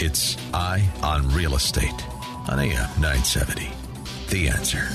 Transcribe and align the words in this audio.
It's 0.00 0.36
Eye 0.54 0.88
on 1.02 1.28
Real 1.34 1.56
Estate 1.56 2.06
on 2.48 2.60
AM 2.60 2.88
970. 3.00 3.68
The 4.28 4.48
answer. 4.48 4.86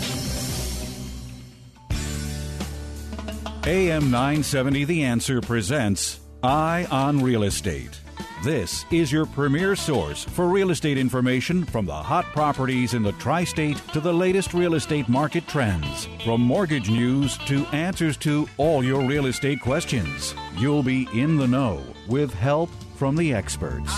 AM 3.70 4.10
970 4.10 4.86
The 4.86 5.04
Answer 5.04 5.42
presents 5.42 6.22
Eye 6.42 6.88
on 6.90 7.22
Real 7.22 7.44
Estate. 7.44 8.00
This 8.46 8.86
is 8.92 9.12
your 9.12 9.26
premier 9.26 9.76
source 9.76 10.24
for 10.24 10.48
real 10.48 10.72
estate 10.72 10.98
information 10.98 11.66
from 11.66 11.86
the 11.86 11.94
hot 11.94 12.24
properties 12.28 12.94
in 12.94 13.04
the 13.04 13.12
tri 13.14 13.44
state 13.44 13.78
to 13.92 14.00
the 14.00 14.14
latest 14.14 14.54
real 14.54 14.76
estate 14.76 15.10
market 15.10 15.46
trends. 15.50 16.08
From 16.24 16.40
mortgage 16.40 16.90
news 16.90 17.38
to 17.40 17.66
answers 17.74 18.16
to 18.18 18.48
all 18.56 18.82
your 18.82 19.06
real 19.06 19.26
estate 19.26 19.60
questions. 19.60 20.34
You'll 20.58 20.84
be 20.84 21.10
in 21.14 21.36
the 21.36 21.48
know 21.48 21.84
with 22.08 22.34
help 22.34 22.70
from 22.96 23.18
the 23.18 23.34
experts. 23.34 23.92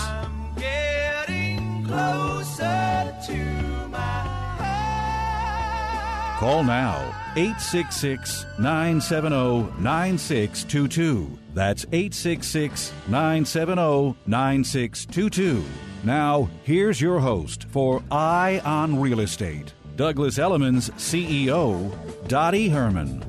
Call 6.38 6.64
now 6.64 7.14
866 7.36 8.44
970 8.58 9.80
9622. 9.80 11.38
That's 11.54 11.84
866 11.92 12.92
970 13.08 14.16
9622. 14.26 15.64
Now, 16.04 16.48
here's 16.64 17.00
your 17.00 17.20
host 17.20 17.64
for 17.68 18.02
Eye 18.10 18.60
on 18.64 19.00
Real 19.00 19.20
Estate, 19.20 19.72
Douglas 19.96 20.38
Elliman's 20.38 20.90
CEO, 20.90 21.90
Dottie 22.28 22.68
Herman. 22.68 23.24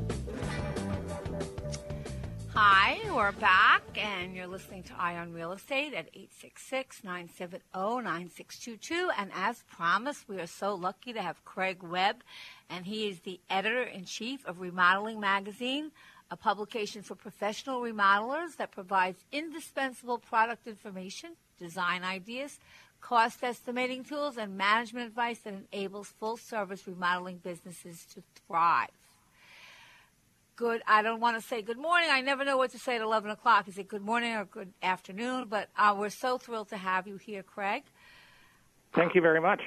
Hi, 2.59 2.97
we're 3.13 3.33
back, 3.33 3.83
and 3.95 4.35
you're 4.35 4.47
listening 4.47 4.81
to 4.85 4.93
Eye 4.97 5.15
on 5.15 5.31
Real 5.31 5.51
Estate 5.51 5.93
at 5.93 6.07
866 6.15 7.03
970 7.03 7.61
9622. 7.75 9.11
And 9.15 9.29
as 9.35 9.63
promised, 9.71 10.27
we 10.27 10.39
are 10.39 10.47
so 10.47 10.73
lucky 10.73 11.13
to 11.13 11.21
have 11.21 11.45
Craig 11.45 11.83
Webb, 11.83 12.23
and 12.67 12.83
he 12.83 13.09
is 13.09 13.19
the 13.19 13.39
editor 13.47 13.83
in 13.83 14.05
chief 14.05 14.43
of 14.47 14.59
Remodeling 14.59 15.19
Magazine, 15.19 15.91
a 16.31 16.35
publication 16.35 17.03
for 17.03 17.13
professional 17.13 17.79
remodelers 17.79 18.57
that 18.57 18.71
provides 18.71 19.23
indispensable 19.31 20.17
product 20.17 20.65
information, 20.65 21.33
design 21.59 22.03
ideas, 22.03 22.57
cost 23.01 23.43
estimating 23.43 24.03
tools, 24.03 24.35
and 24.35 24.57
management 24.57 25.05
advice 25.05 25.37
that 25.41 25.53
enables 25.71 26.07
full 26.07 26.37
service 26.37 26.87
remodeling 26.87 27.37
businesses 27.37 28.07
to 28.15 28.23
thrive 28.47 28.89
good. 30.57 30.81
I 30.85 31.01
don't 31.01 31.21
want 31.21 31.39
to 31.39 31.47
say 31.47 31.61
good 31.61 31.77
morning. 31.77 32.09
I 32.11 32.19
never 32.19 32.43
know 32.43 32.57
what 32.57 32.71
to 32.71 32.79
say 32.79 32.95
at 32.95 33.01
11 33.01 33.31
o'clock. 33.31 33.69
Is 33.69 33.77
it 33.77 33.87
good 33.87 34.01
morning 34.01 34.33
or 34.33 34.43
good 34.43 34.73
afternoon? 34.83 35.45
But 35.47 35.69
uh, 35.77 35.95
we're 35.97 36.09
so 36.09 36.37
thrilled 36.37 36.69
to 36.69 36.77
have 36.77 37.07
you 37.07 37.15
here, 37.15 37.43
Craig. 37.43 37.83
Thank 38.93 39.15
you 39.15 39.21
very 39.21 39.39
much. 39.39 39.61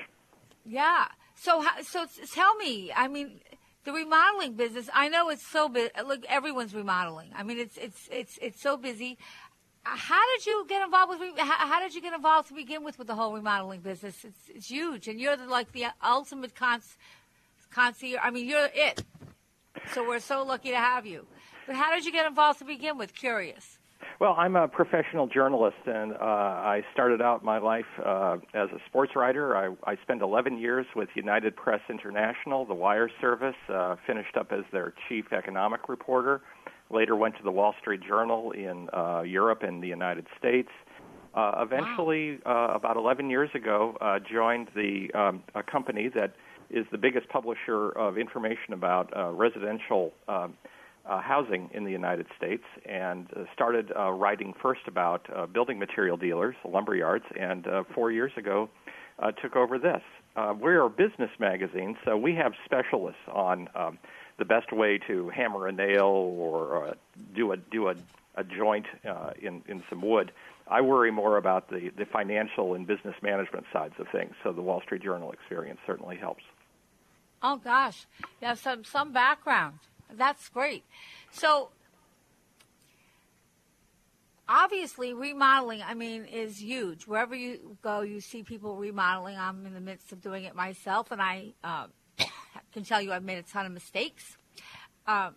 Yeah. 0.66 1.06
So, 1.36 1.64
so 1.82 2.06
tell 2.34 2.54
me. 2.56 2.92
I 2.94 3.08
mean, 3.08 3.40
the 3.84 3.92
remodeling 3.92 4.54
business. 4.54 4.90
I 4.92 5.08
know 5.08 5.30
it's 5.30 5.46
so 5.46 5.68
big. 5.68 5.92
Look, 6.04 6.24
everyone's 6.28 6.74
remodeling. 6.74 7.30
I 7.34 7.44
mean, 7.44 7.58
it's 7.58 7.78
it's 7.78 8.08
it's 8.10 8.38
it's 8.42 8.60
so 8.60 8.76
busy. 8.76 9.16
How 9.82 10.20
did 10.36 10.46
you 10.46 10.66
get 10.68 10.82
involved 10.82 11.18
with? 11.18 11.38
How, 11.38 11.66
how 11.66 11.80
did 11.80 11.94
you 11.94 12.02
get 12.02 12.12
involved 12.12 12.48
to 12.48 12.54
begin 12.54 12.84
with 12.84 12.98
with 12.98 13.06
the 13.06 13.14
whole 13.14 13.32
remodeling 13.32 13.80
business? 13.80 14.24
It's 14.24 14.50
it's 14.54 14.66
huge, 14.66 15.08
and 15.08 15.18
you're 15.18 15.36
the, 15.36 15.46
like 15.46 15.72
the 15.72 15.86
ultimate 16.04 16.54
cons, 16.54 16.98
concierge. 17.70 18.20
I 18.22 18.30
mean, 18.30 18.46
you're 18.46 18.68
it. 18.74 19.04
So 19.92 20.06
we're 20.06 20.20
so 20.20 20.44
lucky 20.44 20.70
to 20.70 20.76
have 20.76 21.06
you. 21.06 21.26
But 21.66 21.76
how 21.76 21.94
did 21.94 22.04
you 22.04 22.12
get 22.12 22.26
involved 22.26 22.58
to 22.60 22.64
begin 22.64 22.98
with? 22.98 23.14
Curious. 23.14 23.78
Well, 24.18 24.34
I'm 24.36 24.56
a 24.56 24.68
professional 24.68 25.26
journalist, 25.26 25.78
and 25.86 26.12
uh, 26.12 26.16
I 26.16 26.82
started 26.92 27.22
out 27.22 27.44
my 27.44 27.58
life 27.58 27.86
uh, 28.04 28.36
as 28.54 28.68
a 28.70 28.78
sports 28.86 29.12
writer. 29.16 29.56
I, 29.56 29.74
I 29.90 29.96
spent 30.02 30.20
11 30.20 30.58
years 30.58 30.86
with 30.94 31.08
United 31.14 31.56
Press 31.56 31.80
International, 31.88 32.66
the 32.66 32.74
wire 32.74 33.10
service, 33.20 33.54
uh, 33.72 33.96
finished 34.06 34.36
up 34.36 34.52
as 34.52 34.64
their 34.72 34.94
chief 35.08 35.32
economic 35.32 35.88
reporter, 35.88 36.42
later 36.90 37.16
went 37.16 37.36
to 37.38 37.42
the 37.42 37.50
Wall 37.50 37.74
Street 37.80 38.00
Journal 38.06 38.50
in 38.52 38.88
uh, 38.92 39.22
Europe 39.22 39.62
and 39.62 39.82
the 39.82 39.88
United 39.88 40.26
States. 40.38 40.68
Uh, 41.34 41.52
eventually, 41.62 42.40
wow. 42.44 42.70
uh, 42.72 42.76
about 42.76 42.96
11 42.96 43.30
years 43.30 43.50
ago, 43.54 43.96
uh, 44.00 44.18
joined 44.18 44.68
the 44.74 45.10
um, 45.14 45.42
a 45.54 45.62
company 45.62 46.08
that 46.14 46.34
is 46.70 46.86
the 46.90 46.98
biggest 46.98 47.28
publisher 47.28 47.90
of 47.90 48.18
information 48.18 48.72
about 48.72 49.14
uh, 49.16 49.30
residential 49.30 50.12
um, 50.28 50.54
uh, 51.06 51.20
housing 51.20 51.70
in 51.72 51.84
the 51.84 51.90
United 51.90 52.26
States, 52.36 52.64
and 52.84 53.26
uh, 53.34 53.44
started 53.54 53.92
uh, 53.96 54.10
writing 54.10 54.54
first 54.60 54.82
about 54.86 55.26
uh, 55.34 55.46
building 55.46 55.78
material 55.78 56.16
dealers, 56.16 56.54
lumber 56.64 56.94
yards, 56.94 57.24
and 57.38 57.66
uh, 57.66 57.82
four 57.94 58.12
years 58.12 58.32
ago 58.36 58.68
uh, 59.18 59.32
took 59.32 59.56
over 59.56 59.78
this. 59.78 60.02
Uh, 60.36 60.54
we're 60.58 60.82
a 60.82 60.90
business 60.90 61.30
magazine, 61.38 61.96
so 62.04 62.16
we 62.16 62.34
have 62.34 62.52
specialists 62.64 63.20
on 63.32 63.68
um, 63.74 63.98
the 64.38 64.44
best 64.44 64.72
way 64.72 64.98
to 64.98 65.28
hammer 65.30 65.66
a 65.66 65.72
nail 65.72 66.06
or 66.06 66.88
uh, 66.88 66.94
do 67.34 67.52
a 67.52 67.56
do 67.56 67.88
a, 67.88 67.94
a 68.36 68.44
joint 68.44 68.86
uh, 69.08 69.32
in 69.40 69.62
in 69.66 69.82
some 69.90 70.02
wood. 70.02 70.32
I 70.68 70.82
worry 70.82 71.10
more 71.10 71.36
about 71.36 71.68
the, 71.68 71.90
the 71.96 72.04
financial 72.04 72.74
and 72.74 72.86
business 72.86 73.16
management 73.22 73.66
sides 73.72 73.94
of 73.98 74.06
things. 74.12 74.34
So 74.44 74.52
the 74.52 74.62
Wall 74.62 74.80
Street 74.82 75.02
Journal 75.02 75.32
experience 75.32 75.80
certainly 75.84 76.16
helps. 76.16 76.44
Oh 77.42 77.56
gosh, 77.56 78.06
you 78.40 78.48
have 78.48 78.58
some 78.58 78.84
some 78.84 79.12
background. 79.12 79.78
That's 80.12 80.48
great. 80.48 80.84
So 81.30 81.70
obviously 84.52 85.12
remodeling 85.14 85.80
i 85.80 85.94
mean 85.94 86.24
is 86.24 86.60
huge. 86.60 87.06
Wherever 87.06 87.34
you 87.34 87.76
go 87.82 88.00
you 88.00 88.20
see 88.20 88.42
people 88.42 88.76
remodeling. 88.76 89.38
I'm 89.38 89.64
in 89.64 89.74
the 89.74 89.80
midst 89.80 90.12
of 90.12 90.20
doing 90.20 90.44
it 90.44 90.54
myself 90.54 91.12
and 91.12 91.22
i 91.22 91.52
uh, 91.62 91.86
can 92.72 92.84
tell 92.84 93.00
you 93.00 93.12
i've 93.12 93.24
made 93.24 93.38
a 93.38 93.42
ton 93.42 93.64
of 93.64 93.72
mistakes. 93.72 94.36
Uh, 95.06 95.30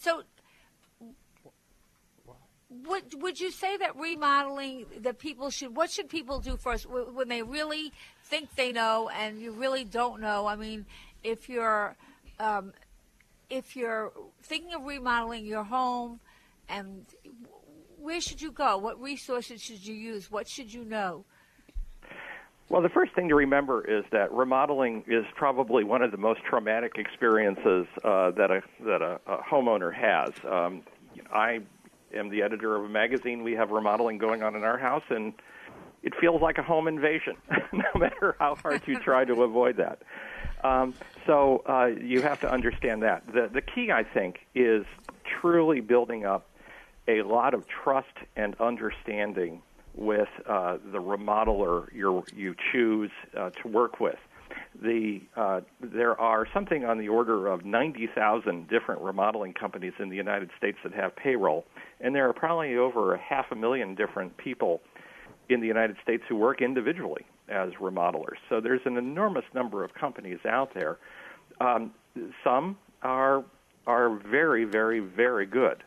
so 0.00 0.22
would 2.82 3.22
would 3.22 3.38
you 3.38 3.50
say 3.50 3.76
that 3.76 3.96
remodeling 3.96 4.86
that 5.00 5.18
people 5.18 5.50
should 5.50 5.76
what 5.76 5.90
should 5.90 6.08
people 6.08 6.40
do 6.40 6.56
first? 6.56 6.86
When 6.86 7.28
they 7.28 7.42
really 7.42 7.92
think 8.24 8.54
they 8.56 8.72
know 8.72 9.10
and 9.16 9.40
you 9.40 9.52
really 9.52 9.84
don't 9.84 10.20
know 10.20 10.46
i 10.46 10.56
mean 10.56 10.84
if 11.22 11.48
you're 11.48 11.96
um, 12.40 12.72
if 13.48 13.76
you're 13.76 14.12
thinking 14.42 14.74
of 14.74 14.84
remodeling 14.84 15.46
your 15.46 15.62
home 15.62 16.18
and 16.68 17.04
where 17.98 18.20
should 18.20 18.42
you 18.42 18.50
go 18.50 18.76
what 18.76 19.00
resources 19.00 19.62
should 19.62 19.86
you 19.86 19.94
use 19.94 20.30
what 20.30 20.48
should 20.48 20.72
you 20.72 20.84
know 20.84 21.24
well, 22.70 22.80
the 22.80 22.88
first 22.88 23.14
thing 23.14 23.28
to 23.28 23.34
remember 23.34 23.84
is 23.84 24.04
that 24.10 24.32
remodeling 24.32 25.04
is 25.06 25.24
probably 25.36 25.84
one 25.84 26.00
of 26.00 26.10
the 26.10 26.16
most 26.16 26.40
traumatic 26.48 26.92
experiences 26.96 27.86
uh, 28.02 28.30
that 28.32 28.50
a 28.50 28.62
that 28.86 29.02
a, 29.02 29.20
a 29.26 29.38
homeowner 29.42 29.94
has. 29.94 30.30
Um, 30.50 30.82
I 31.30 31.60
am 32.14 32.30
the 32.30 32.42
editor 32.42 32.74
of 32.74 32.84
a 32.84 32.88
magazine. 32.88 33.44
We 33.44 33.52
have 33.52 33.70
remodeling 33.70 34.16
going 34.16 34.42
on 34.42 34.56
in 34.56 34.64
our 34.64 34.78
house, 34.78 35.02
and 35.10 35.34
it 36.04 36.12
feels 36.20 36.42
like 36.42 36.58
a 36.58 36.62
home 36.62 36.86
invasion, 36.86 37.34
no 37.72 37.98
matter 37.98 38.36
how 38.38 38.54
hard 38.54 38.82
you 38.86 38.98
try 39.00 39.24
to 39.24 39.42
avoid 39.42 39.78
that. 39.78 40.02
Um, 40.62 40.94
so 41.26 41.62
uh, 41.66 41.86
you 41.86 42.20
have 42.22 42.40
to 42.40 42.50
understand 42.50 43.02
that. 43.02 43.26
The, 43.26 43.50
the 43.52 43.62
key, 43.62 43.90
I 43.90 44.04
think, 44.04 44.40
is 44.54 44.84
truly 45.40 45.80
building 45.80 46.26
up 46.26 46.46
a 47.08 47.22
lot 47.22 47.54
of 47.54 47.66
trust 47.66 48.16
and 48.36 48.54
understanding 48.60 49.62
with 49.94 50.28
uh, 50.46 50.78
the 50.92 50.98
remodeler 50.98 51.92
you 51.94 52.24
you 52.34 52.54
choose 52.72 53.10
uh, 53.36 53.50
to 53.50 53.68
work 53.68 54.00
with. 54.00 54.18
The, 54.82 55.20
uh, 55.36 55.60
there 55.80 56.20
are 56.20 56.46
something 56.52 56.84
on 56.84 56.98
the 56.98 57.08
order 57.08 57.46
of 57.46 57.64
90,000 57.64 58.68
different 58.68 59.00
remodeling 59.02 59.52
companies 59.52 59.92
in 60.00 60.08
the 60.08 60.16
United 60.16 60.50
States 60.58 60.78
that 60.82 60.92
have 60.94 61.14
payroll, 61.14 61.64
and 62.00 62.14
there 62.14 62.28
are 62.28 62.32
probably 62.32 62.76
over 62.76 63.14
a 63.14 63.18
half 63.18 63.46
a 63.52 63.54
million 63.54 63.94
different 63.94 64.36
people 64.36 64.82
in 65.48 65.60
the 65.60 65.66
United 65.66 65.96
States 66.02 66.22
who 66.28 66.36
work 66.36 66.62
individually 66.62 67.26
as 67.48 67.70
remodelers. 67.80 68.36
So 68.48 68.60
there's 68.60 68.80
an 68.84 68.96
enormous 68.96 69.44
number 69.54 69.84
of 69.84 69.94
companies 69.94 70.38
out 70.48 70.72
there. 70.74 70.98
Um, 71.60 71.92
some 72.42 72.78
are 73.02 73.44
are 73.86 74.18
very, 74.30 74.64
very, 74.64 75.00
very 75.00 75.44
good. 75.44 75.82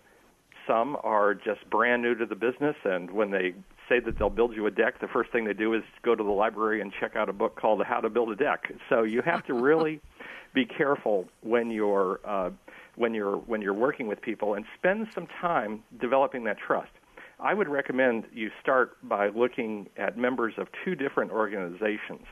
Some 0.68 0.98
are 1.04 1.33
just 1.33 1.68
brand 1.71 2.04
new 2.04 2.13
to 2.15 2.25
the 2.25 2.36
business, 2.36 2.75
and 2.83 3.09
when 3.09 3.31
they 3.31 3.54
say 3.89 4.00
that 4.01 4.19
they'll 4.19 4.30
build 4.30 4.56
you 4.56 4.68
a 4.68 4.71
deck, 4.71 5.00
the 5.00 5.07
first 5.07 5.31
thing 5.31 5.45
they 5.45 5.54
do 5.54 5.74
is 5.74 5.81
go 6.04 6.13
to 6.13 6.24
the 6.24 6.30
library 6.30 6.81
and 6.81 6.92
check 7.00 7.15
out 7.15 7.30
a 7.30 7.33
book 7.33 7.56
called 7.56 7.81
How 7.83 8.01
to 8.01 8.09
Build 8.09 8.30
a 8.31 8.36
Deck. 8.36 8.71
So 8.89 9.04
you 9.04 9.21
have 9.24 9.45
to 9.45 9.54
really 9.54 10.01
be 10.54 10.65
careful 10.65 11.25
when 11.42 11.71
you're 11.71 12.19
uh, 12.25 12.51
when 12.95 13.13
you're 13.13 13.38
when 13.38 13.62
you're 13.62 13.74
working 13.74 14.07
with 14.07 14.21
people 14.21 14.56
and 14.56 14.65
spend 14.77 15.07
some 15.13 15.27
time 15.42 15.83
developing 16.00 16.44
that 16.45 16.57
trust. 16.57 16.92
I 17.39 17.54
would 17.54 17.69
recommend 17.69 18.25
you 18.34 18.50
start 18.62 18.98
by 19.07 19.30
looking 19.30 19.89
at 19.95 20.18
members 20.18 20.54
of 20.57 20.68
two 20.84 20.95
different 20.95 21.31
organizations. 21.31 22.25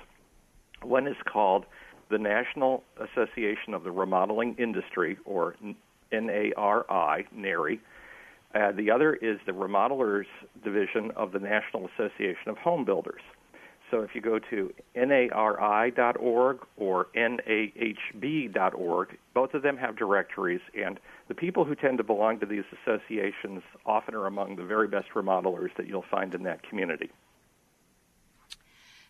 One 0.81 1.07
is 1.07 1.15
called 1.31 1.65
the 2.09 2.17
National 2.17 2.83
Association 2.97 3.73
of 3.73 3.83
the 3.83 3.91
Remodeling 3.91 4.55
Industry, 4.57 5.17
or 5.25 5.55
NARI, 6.11 7.27
NARI. 7.31 7.79
Uh, 8.53 8.71
the 8.71 8.89
other 8.89 9.13
is 9.15 9.37
the 9.45 9.51
Remodelers 9.51 10.25
Division 10.63 11.11
of 11.15 11.31
the 11.31 11.39
National 11.39 11.87
Association 11.87 12.47
of 12.47 12.57
Home 12.57 12.85
Builders. 12.85 13.21
So 13.95 14.01
if 14.01 14.13
you 14.13 14.19
go 14.19 14.39
to 14.39 14.73
nari.org 14.93 16.67
or 16.75 17.07
nahb.org, 17.15 19.07
both 19.33 19.53
of 19.53 19.61
them 19.61 19.77
have 19.77 19.95
directories, 19.95 20.59
and 20.77 20.99
the 21.29 21.33
people 21.33 21.63
who 21.63 21.75
tend 21.75 21.99
to 21.99 22.03
belong 22.03 22.41
to 22.41 22.45
these 22.45 22.65
associations 22.83 23.63
often 23.85 24.13
are 24.13 24.25
among 24.25 24.57
the 24.57 24.65
very 24.65 24.89
best 24.89 25.07
remodelers 25.15 25.69
that 25.77 25.87
you'll 25.87 26.03
find 26.11 26.35
in 26.35 26.43
that 26.43 26.61
community. 26.63 27.09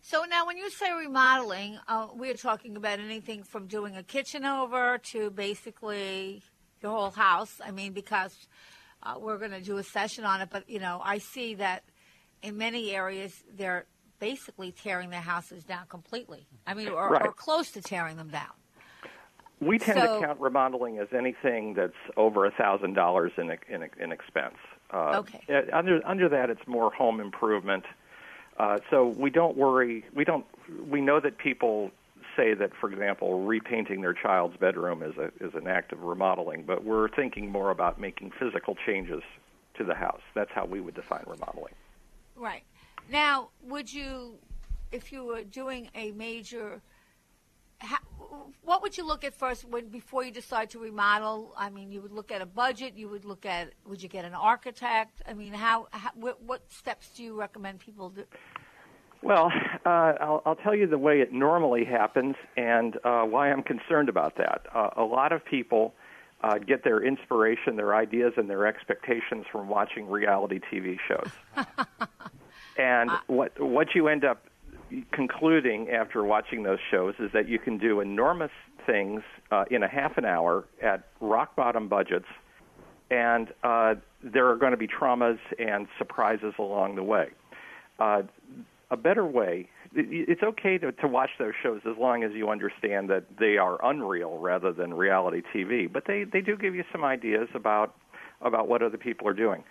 So 0.04 0.24
now, 0.30 0.46
when 0.46 0.58
you 0.58 0.70
say 0.70 0.92
remodeling, 0.92 1.80
uh, 1.88 2.10
we're 2.14 2.36
talking 2.36 2.78
about 2.78 3.00
anything 3.00 3.42
from 3.42 3.66
doing 3.66 3.98
a 3.98 4.04
kitchen 4.04 4.46
over 4.46 5.00
to 5.00 5.32
basically 5.32 6.44
your 6.84 6.92
whole 6.92 7.10
house. 7.10 7.60
I 7.66 7.72
mean, 7.72 7.94
because 7.94 8.38
uh, 9.02 9.16
we're 9.20 9.40
going 9.40 9.50
to 9.50 9.62
do 9.62 9.78
a 9.78 9.84
session 9.84 10.26
on 10.26 10.42
it, 10.42 10.50
but 10.52 10.70
you 10.70 10.78
know, 10.78 11.02
I 11.04 11.18
see 11.18 11.56
that 11.56 11.86
in 12.44 12.56
many 12.56 12.92
areas 12.92 13.44
they're 13.52 13.88
basically 14.19 14.71
tearing 14.71 15.09
their 15.09 15.21
houses 15.21 15.63
down 15.63 15.85
completely. 15.88 16.45
I 16.65 16.73
mean, 16.73 16.89
or, 16.89 17.09
right. 17.09 17.25
or 17.25 17.31
close 17.31 17.71
to 17.71 17.81
tearing 17.81 18.17
them 18.17 18.29
down. 18.29 18.51
We 19.62 19.79
tend 19.79 20.00
So- 20.00 20.19
to 20.19 20.25
count 20.25 20.39
remodeling 20.39 21.00
as 21.00 21.07
anything 21.13 21.73
that's 21.73 21.94
over 22.17 22.45
a 22.45 22.51
thousand 22.51 22.94
dollars 22.94 23.31
in 23.38 23.51
in 23.69 23.89
in 24.00 24.12
expense. 24.12 24.57
Uh, 24.91 25.19
Okay. 25.23 25.69
Under 25.71 26.01
under 26.06 26.29
that, 26.29 26.50
it's 26.50 26.67
more 26.67 26.91
home 26.91 27.19
improvement. 27.19 27.85
Uh, 28.57 28.79
so 28.89 29.07
we 29.07 29.29
don't 29.29 29.57
worry. 29.57 30.06
We 30.13 30.23
don't. 30.25 30.45
We 30.88 31.01
know 31.01 31.19
that 31.19 31.38
people 31.38 31.91
say 32.35 32.53
that, 32.53 32.73
for 32.75 32.91
example, 32.91 33.44
repainting 33.45 34.01
their 34.01 34.13
child's 34.13 34.57
bedroom 34.57 35.01
is 35.03 35.17
a 35.17 35.31
is 35.39 35.53
an 35.56 35.67
act 35.67 35.91
of 35.94 36.03
remodeling, 36.03 36.63
but 36.63 36.83
we're 36.83 37.07
thinking 37.09 37.51
more 37.51 37.71
about 37.71 38.00
making 38.00 38.31
physical 38.31 38.75
changes 38.85 39.23
to 39.75 39.83
the 39.83 39.95
house. 39.95 40.21
That's 40.33 40.51
how 40.51 40.65
we 40.65 40.79
would 40.81 40.95
define 40.95 41.23
remodeling. 41.27 41.73
Right. 42.35 42.63
Now, 43.10 43.50
would 43.63 43.92
you, 43.92 44.36
if 44.92 45.12
you 45.12 45.25
were 45.25 45.44
doing 45.44 45.90
a 45.96 46.12
major, 46.12 46.81
ha, 47.81 48.00
what 48.63 48.81
would 48.81 48.98
you 48.98 49.06
look 49.06 49.24
at 49.24 49.34
first 49.34 49.66
when 49.66 49.90
before 49.90 50.24
you 50.24 50.31
decide 50.31 50.69
to 50.72 50.80
remodel? 50.80 51.54
I 51.57 51.69
mean, 51.69 51.92
you 51.92 52.02
would 52.02 52.12
look 52.12 52.31
at 52.31 52.42
a 52.42 52.46
budget. 52.46 52.94
You 52.96 53.10
would 53.10 53.25
look 53.25 53.46
at, 53.46 53.74
would 53.86 54.02
you 54.02 54.10
get 54.10 54.25
an 54.25 54.34
architect? 54.34 55.22
I 55.28 55.34
mean, 55.34 55.54
how, 55.54 55.88
how 55.92 56.12
what, 56.16 56.42
what 56.42 56.72
steps 56.72 57.10
do 57.16 57.24
you 57.24 57.40
recommend 57.40 57.80
people 57.80 58.10
do? 58.10 58.24
Well, 59.22 59.51
uh, 59.86 59.90
I'll, 59.90 60.42
I'll 60.46 60.56
tell 60.56 60.75
you 60.75 60.88
the 60.88 61.00
way 61.00 61.19
it 61.19 61.34
normally 61.34 61.84
happens 61.84 62.36
and 62.58 62.98
uh, 63.04 63.24
why 63.24 63.51
I'm 63.51 63.63
concerned 63.63 64.10
about 64.10 64.38
that. 64.38 64.68
Uh, 64.74 64.90
a 64.98 65.04
lot 65.04 65.31
of 65.31 65.44
people 65.44 65.96
uh, 66.44 66.60
get 66.60 66.84
their 66.84 67.04
inspiration, 67.04 67.75
their 67.75 67.96
ideas, 67.96 68.34
and 68.38 68.50
their 68.50 68.68
expectations 68.68 69.46
from 69.51 69.68
watching 69.68 70.08
reality 70.08 70.60
TV 70.72 70.98
shows. 71.08 71.31
and 72.77 73.10
what 73.27 73.60
what 73.60 73.95
you 73.95 74.07
end 74.07 74.25
up 74.25 74.45
concluding 75.12 75.89
after 75.89 76.24
watching 76.24 76.63
those 76.63 76.80
shows 76.92 77.16
is 77.19 77.31
that 77.33 77.48
you 77.48 77.60
can 77.60 77.77
do 77.77 78.00
enormous 78.00 78.51
things 78.86 79.22
uh, 79.51 79.66
in 79.72 79.83
a 79.83 79.88
half 79.88 80.18
an 80.18 80.25
hour 80.25 80.66
at 80.81 81.07
rock 81.22 81.56
bottom 81.56 81.88
budgets, 81.88 82.27
and 83.10 83.50
uh, 83.63 83.95
there 84.24 84.48
are 84.50 84.56
going 84.56 84.72
to 84.72 84.77
be 84.77 84.88
traumas 84.88 85.39
and 85.57 85.88
surprises 85.98 86.54
along 86.60 86.95
the 86.95 87.04
way. 87.04 87.27
Uh, 88.00 88.24
a 88.92 88.98
better 88.98 89.25
way, 89.25 89.68
it's 89.95 90.44
okay 90.44 90.77
to, 90.77 90.92
to 90.92 91.07
watch 91.07 91.31
those 91.39 91.54
shows 91.63 91.81
as 91.89 91.98
long 91.98 92.24
as 92.24 92.31
you 92.33 92.50
understand 92.50 93.10
that 93.10 93.24
they 93.39 93.57
are 93.57 93.83
unreal 93.83 94.38
rather 94.38 94.72
than 94.72 94.94
reality 94.94 95.42
TV. 95.54 95.92
But 95.92 96.04
they, 96.06 96.24
they 96.24 96.42
do 96.42 96.56
give 96.56 96.75
you 96.75 96.83
some 96.92 97.04
ideas 97.04 97.48
about 97.54 97.95
about 98.42 98.68
what 98.68 98.81
other 98.81 98.98
people 98.98 99.27
are 99.27 99.33
doing. 99.33 99.63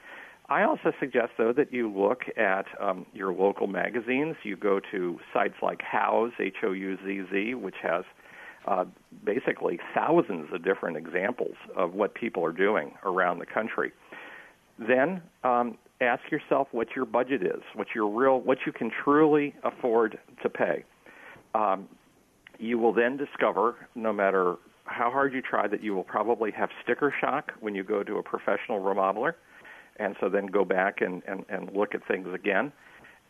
I 0.49 0.63
also 0.65 0.93
suggest, 1.01 1.33
though, 1.39 1.53
that 1.55 1.73
you 1.73 1.91
look 1.91 2.23
at 2.37 2.67
um, 2.81 3.07
your 3.15 3.33
local 3.33 3.67
magazines. 3.67 4.37
You 4.43 4.57
go 4.57 4.79
to 4.91 5.19
sites 5.33 5.55
like 5.63 5.81
Houzz, 5.81 6.33
H 6.39 6.57
O 6.63 6.73
U 6.73 6.99
Z 7.05 7.23
Z, 7.33 7.55
which 7.55 7.77
has 7.83 8.05
uh, 8.67 8.85
basically 9.25 9.79
thousands 9.95 10.49
of 10.53 10.63
different 10.63 10.97
examples 10.97 11.55
of 11.77 11.95
what 11.95 12.15
people 12.15 12.45
are 12.45 12.53
doing 12.53 12.93
around 13.05 13.39
the 13.39 13.47
country. 13.47 13.93
Then 14.79 15.23
um, 15.45 15.79
ask 16.01 16.23
yourself 16.31 16.69
what 16.73 16.89
your 16.95 17.07
budget 17.07 17.43
is, 17.43 17.63
what 17.75 17.89
your 17.95 18.09
real, 18.09 18.41
what 18.41 18.59
you 18.67 18.73
can 18.73 18.91
truly 19.03 19.55
afford 19.65 20.19
to 20.43 20.49
pay. 20.51 20.85
Um, 21.55 21.89
you 22.59 22.79
will 22.79 22.93
then 22.93 23.17
discover, 23.17 23.77
no 23.95 24.13
matter 24.13 24.57
how 24.85 25.11
hard 25.11 25.33
you 25.33 25.41
try, 25.41 25.67
that 25.69 25.83
you 25.83 25.95
will 25.95 26.05
probably 26.05 26.51
have 26.51 26.69
sticker 26.83 27.15
shock 27.21 27.53
when 27.61 27.75
you 27.75 27.83
go 27.83 28.03
to 28.03 28.17
a 28.17 28.23
professional 28.23 28.81
remodeler, 28.81 29.35
and 29.97 30.17
so 30.21 30.29
then 30.29 30.47
go 30.47 30.65
back 30.65 31.01
and, 31.01 31.23
and, 31.27 31.45
and 31.49 31.75
look 31.75 31.95
at 31.95 32.07
things 32.07 32.29
again. 32.35 32.73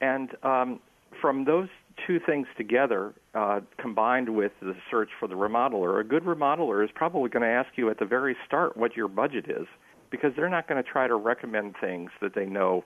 And 0.01 0.31
um, 0.43 0.81
from 1.21 1.45
those 1.45 1.69
two 2.07 2.19
things 2.19 2.47
together, 2.57 3.15
uh, 3.35 3.61
combined 3.79 4.35
with 4.35 4.53
the 4.61 4.75
search 4.91 5.11
for 5.19 5.29
the 5.29 5.35
remodeler, 5.35 6.01
a 6.01 6.05
good 6.05 6.25
remodeler 6.25 6.85
is 6.85 6.91
probably 6.95 7.29
going 7.31 7.43
to 7.43 7.49
ask 7.49 7.71
you 7.77 7.91
at 7.91 7.99
the 7.99 8.05
very 8.05 8.37
start 8.47 8.77
what 8.77 8.97
your 8.97 9.09
budget 9.09 9.47
is, 9.49 9.67
because 10.11 10.33
they're 10.37 10.49
not 10.49 10.69
going 10.69 10.83
to 10.83 10.89
try 10.89 11.07
to 11.07 11.15
recommend 11.15 11.75
things 11.81 12.11
that 12.21 12.35
they 12.35 12.47
know 12.47 12.85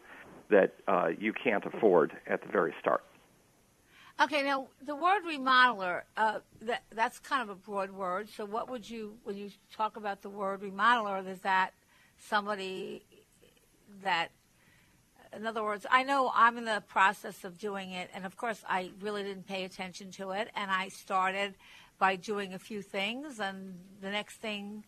that 0.50 0.74
uh, 0.86 1.08
you 1.18 1.32
can't 1.32 1.64
afford 1.64 2.12
at 2.26 2.42
the 2.42 2.48
very 2.48 2.74
start. 2.80 3.02
Okay, 4.20 4.42
now 4.42 4.66
the 4.84 4.96
word 4.96 5.22
remodeler, 5.24 6.02
uh, 6.16 6.40
that, 6.62 6.82
that's 6.92 7.20
kind 7.20 7.42
of 7.42 7.50
a 7.50 7.54
broad 7.54 7.92
word. 7.92 8.28
So, 8.28 8.44
what 8.44 8.68
would 8.68 8.88
you, 8.88 9.14
when 9.22 9.36
you 9.36 9.50
talk 9.72 9.96
about 9.96 10.22
the 10.22 10.30
word 10.30 10.60
remodeler, 10.62 11.24
is 11.28 11.38
that 11.40 11.72
somebody 12.18 13.04
that, 14.02 14.28
in 15.34 15.46
other 15.46 15.62
words, 15.62 15.86
I 15.90 16.02
know 16.02 16.30
I'm 16.34 16.58
in 16.58 16.64
the 16.64 16.82
process 16.88 17.44
of 17.44 17.58
doing 17.58 17.90
it, 17.92 18.10
and 18.14 18.24
of 18.24 18.36
course, 18.36 18.62
I 18.68 18.90
really 19.00 19.22
didn't 19.22 19.46
pay 19.46 19.64
attention 19.64 20.10
to 20.12 20.30
it, 20.30 20.48
and 20.54 20.70
I 20.70 20.88
started 20.88 21.54
by 21.98 22.16
doing 22.16 22.54
a 22.54 22.58
few 22.58 22.82
things, 22.82 23.40
and 23.40 23.74
the 24.00 24.10
next 24.10 24.36
thing. 24.36 24.84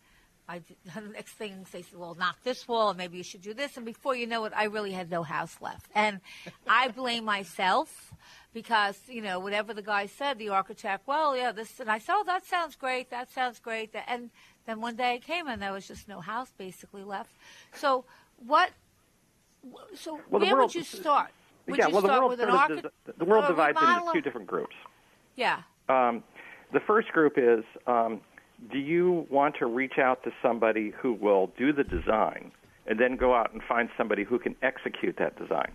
I 0.48 0.58
the 0.94 1.12
next 1.12 1.34
thing 1.34 1.64
they 1.70 1.82
said, 1.82 1.98
well, 1.98 2.14
knock 2.14 2.42
this 2.42 2.66
wall, 2.66 2.88
and 2.90 2.98
maybe 2.98 3.16
you 3.16 3.22
should 3.22 3.42
do 3.42 3.54
this. 3.54 3.76
And 3.76 3.86
before 3.86 4.16
you 4.16 4.26
know 4.26 4.44
it, 4.46 4.52
I 4.56 4.64
really 4.64 4.90
had 4.90 5.08
no 5.08 5.22
house 5.22 5.56
left. 5.60 5.86
And 5.94 6.20
I 6.66 6.88
blame 6.88 7.24
myself 7.24 8.12
because, 8.52 9.00
you 9.08 9.22
know, 9.22 9.38
whatever 9.38 9.72
the 9.74 9.82
guy 9.82 10.06
said, 10.06 10.38
the 10.38 10.48
architect, 10.48 11.06
well, 11.06 11.36
yeah, 11.36 11.52
this, 11.52 11.78
and 11.78 11.90
I 11.90 11.98
said, 11.98 12.14
oh, 12.16 12.24
that 12.26 12.46
sounds 12.46 12.74
great, 12.74 13.10
that 13.10 13.30
sounds 13.30 13.60
great. 13.60 13.94
And 14.08 14.30
then 14.66 14.80
one 14.80 14.96
day 14.96 15.14
I 15.14 15.18
came 15.18 15.46
and 15.46 15.62
there 15.62 15.72
was 15.72 15.86
just 15.86 16.08
no 16.08 16.20
house 16.20 16.50
basically 16.58 17.04
left. 17.04 17.30
So 17.74 18.04
what, 18.46 18.70
so 19.94 20.20
Well, 20.28 20.40
the 20.40 20.46
where 20.46 20.56
world- 20.56 20.68
would 20.70 20.74
you 20.74 20.82
start? 20.82 21.30
Would 21.66 21.78
yeah, 21.78 21.86
you 21.86 21.92
well, 21.92 22.02
the 22.02 22.08
start 22.08 22.20
world 22.20 22.30
with 22.30 22.40
an 22.40 22.48
of 22.48 23.18
the 23.18 23.24
world 23.24 23.46
divides 23.46 23.78
into 23.80 24.10
two 24.12 24.20
different 24.20 24.46
groups. 24.46 24.74
Yeah. 25.36 25.62
Um, 25.88 26.24
the 26.72 26.80
first 26.80 27.08
group 27.08 27.34
is 27.36 27.64
um, 27.86 28.20
do 28.72 28.78
you 28.78 29.26
want 29.30 29.56
to 29.58 29.66
reach 29.66 29.98
out 29.98 30.22
to 30.24 30.32
somebody 30.42 30.92
who 31.00 31.12
will 31.12 31.52
do 31.58 31.72
the 31.72 31.84
design 31.84 32.50
and 32.86 32.98
then 32.98 33.16
go 33.16 33.34
out 33.34 33.52
and 33.52 33.62
find 33.62 33.88
somebody 33.96 34.24
who 34.24 34.38
can 34.38 34.56
execute 34.62 35.16
that 35.18 35.38
design? 35.38 35.72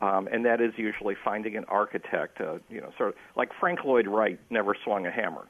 Um, 0.00 0.28
and 0.30 0.44
that 0.44 0.60
is 0.60 0.72
usually 0.76 1.16
finding 1.24 1.56
an 1.56 1.64
architect, 1.68 2.40
uh, 2.40 2.58
you 2.68 2.80
know, 2.80 2.90
sort 2.98 3.10
of 3.10 3.14
like 3.34 3.50
Frank 3.58 3.84
Lloyd 3.84 4.06
Wright 4.06 4.38
never 4.50 4.74
swung 4.84 5.06
a 5.06 5.10
hammer. 5.10 5.46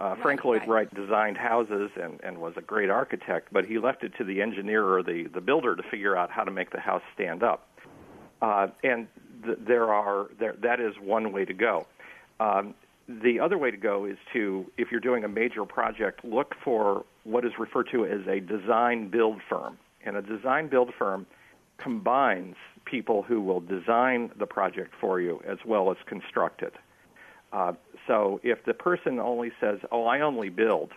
Uh, 0.00 0.14
Frank 0.14 0.46
Lloyd 0.46 0.60
right. 0.60 0.68
Wright 0.68 0.94
designed 0.94 1.36
houses 1.36 1.90
and, 2.00 2.18
and 2.22 2.38
was 2.38 2.54
a 2.56 2.62
great 2.62 2.88
architect, 2.88 3.48
but 3.52 3.66
he 3.66 3.78
left 3.78 4.02
it 4.02 4.12
to 4.16 4.24
the 4.24 4.40
engineer 4.40 4.88
or 4.88 5.02
the, 5.02 5.24
the 5.34 5.42
builder 5.42 5.76
to 5.76 5.82
figure 5.90 6.16
out 6.16 6.30
how 6.30 6.42
to 6.42 6.50
make 6.50 6.70
the 6.70 6.80
house 6.80 7.02
stand 7.14 7.42
up. 7.42 7.68
Uh, 8.40 8.68
and 8.82 9.06
th- 9.44 9.58
there 9.60 9.92
are 9.92 10.28
there, 10.38 10.54
that 10.62 10.80
is 10.80 10.94
one 10.98 11.32
way 11.32 11.44
to 11.44 11.52
go. 11.52 11.86
Um, 12.40 12.74
the 13.06 13.40
other 13.40 13.58
way 13.58 13.70
to 13.70 13.76
go 13.76 14.06
is 14.06 14.16
to, 14.32 14.64
if 14.78 14.90
you're 14.90 15.00
doing 15.00 15.24
a 15.24 15.28
major 15.28 15.66
project, 15.66 16.24
look 16.24 16.54
for 16.64 17.04
what 17.24 17.44
is 17.44 17.52
referred 17.58 17.88
to 17.90 18.06
as 18.06 18.26
a 18.26 18.40
design 18.40 19.10
build 19.10 19.42
firm. 19.50 19.76
And 20.02 20.16
a 20.16 20.22
design 20.22 20.68
build 20.68 20.94
firm 20.98 21.26
combines 21.76 22.56
people 22.86 23.22
who 23.22 23.42
will 23.42 23.60
design 23.60 24.30
the 24.38 24.46
project 24.46 24.94
for 24.98 25.20
you 25.20 25.42
as 25.46 25.58
well 25.66 25.90
as 25.90 25.98
construct 26.06 26.62
it. 26.62 26.74
Uh, 27.52 27.72
so 28.06 28.40
if 28.42 28.64
the 28.64 28.74
person 28.74 29.18
only 29.18 29.52
says, 29.60 29.78
"Oh, 29.90 30.04
I 30.06 30.20
only 30.20 30.48
build, 30.48 30.92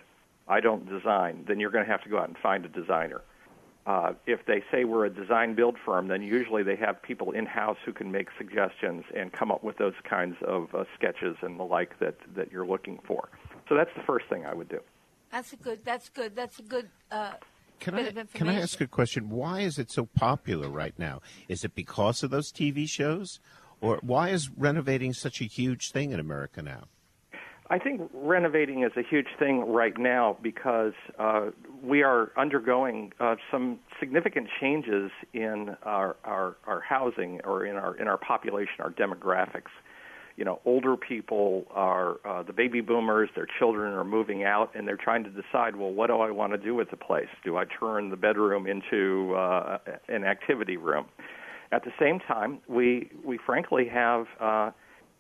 I 0.47 0.59
don't 0.59 0.87
design," 0.87 1.45
then 1.47 1.59
you're 1.59 1.71
going 1.71 1.85
to 1.85 1.91
have 1.91 2.03
to 2.03 2.09
go 2.09 2.19
out 2.19 2.27
and 2.27 2.37
find 2.37 2.65
a 2.65 2.69
designer. 2.69 3.21
Uh, 3.85 4.13
if 4.25 4.45
they 4.45 4.63
say 4.71 4.85
we're 4.85 5.05
a 5.05 5.09
design 5.09 5.55
build 5.55 5.75
firm, 5.85 6.07
then 6.07 6.21
usually 6.21 6.63
they 6.63 6.77
have 6.77 7.01
people 7.01 7.31
in 7.31 7.45
house 7.45 7.77
who 7.85 7.91
can 7.91 8.11
make 8.11 8.29
suggestions 8.37 9.03
and 9.13 9.33
come 9.33 9.51
up 9.51 9.61
with 9.61 9.77
those 9.77 9.95
kinds 10.09 10.37
of 10.47 10.73
uh, 10.73 10.85
sketches 10.95 11.35
and 11.41 11.59
the 11.59 11.63
like 11.63 11.99
that, 11.99 12.15
that 12.33 12.49
you're 12.49 12.65
looking 12.65 12.97
for. 13.05 13.27
So 13.67 13.75
that's 13.75 13.89
the 13.95 14.03
first 14.03 14.27
thing 14.29 14.45
I 14.45 14.53
would 14.53 14.69
do. 14.69 14.79
That's 15.33 15.51
a 15.51 15.57
good. 15.57 15.83
That's 15.83 16.07
good. 16.09 16.33
That's 16.33 16.59
a 16.59 16.63
good. 16.63 16.89
Uh, 17.11 17.33
can 17.79 17.95
I 17.95 18.11
can 18.33 18.47
I 18.47 18.61
ask 18.61 18.79
a 18.79 18.87
question? 18.87 19.29
Why 19.29 19.61
is 19.61 19.77
it 19.77 19.91
so 19.91 20.05
popular 20.05 20.69
right 20.69 20.97
now? 20.97 21.21
Is 21.49 21.65
it 21.65 21.75
because 21.75 22.23
of 22.23 22.29
those 22.29 22.51
TV 22.51 22.87
shows, 22.87 23.41
or 23.83 23.99
why 24.01 24.29
is 24.29 24.49
renovating 24.57 25.13
such 25.13 25.41
a 25.41 25.43
huge 25.43 25.91
thing 25.91 26.11
in 26.11 26.19
America 26.19 26.61
now? 26.61 26.85
I 27.69 27.79
think 27.79 28.09
renovating 28.13 28.83
is 28.83 28.91
a 28.95 29.03
huge 29.03 29.27
thing 29.37 29.71
right 29.71 29.97
now 29.97 30.37
because 30.41 30.93
uh, 31.19 31.47
we 31.81 32.01
are 32.01 32.31
undergoing 32.37 33.11
uh, 33.19 33.35
some 33.51 33.79
significant 33.99 34.47
changes 34.59 35.11
in 35.33 35.75
our, 35.83 36.15
our, 36.23 36.55
our 36.65 36.81
housing 36.81 37.41
or 37.43 37.65
in 37.65 37.75
our 37.75 37.95
in 37.95 38.07
our 38.07 38.17
population, 38.17 38.75
our 38.79 38.91
demographics. 38.91 39.71
You 40.35 40.45
know, 40.45 40.61
older 40.65 40.97
people 40.97 41.65
are 41.71 42.17
uh, 42.25 42.43
the 42.43 42.53
baby 42.53 42.81
boomers. 42.81 43.29
Their 43.35 43.47
children 43.59 43.93
are 43.93 44.03
moving 44.03 44.43
out, 44.43 44.71
and 44.75 44.87
they're 44.87 44.97
trying 44.97 45.23
to 45.25 45.29
decide, 45.29 45.75
well, 45.75 45.91
what 45.91 46.07
do 46.07 46.17
I 46.17 46.31
want 46.31 46.53
to 46.53 46.57
do 46.57 46.73
with 46.73 46.89
the 46.89 46.97
place? 46.97 47.27
Do 47.43 47.57
I 47.57 47.65
turn 47.65 48.09
the 48.09 48.17
bedroom 48.17 48.65
into 48.65 49.35
uh, 49.35 49.77
an 50.07 50.23
activity 50.23 50.77
room? 50.77 51.05
At 51.73 51.83
the 51.83 51.91
same 51.99 52.19
time, 52.19 52.59
we 52.67 53.09
we 53.25 53.39
frankly 53.43 53.87
have 53.87 54.27
uh, 54.39 54.71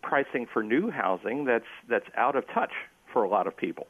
pricing 0.03 0.45
for 0.53 0.61
new 0.61 0.91
housing 0.91 1.45
that's 1.45 1.65
that's 1.89 2.05
out 2.15 2.35
of 2.35 2.45
touch 2.53 2.71
for 3.11 3.23
a 3.23 3.29
lot 3.29 3.47
of 3.47 3.57
people. 3.57 3.87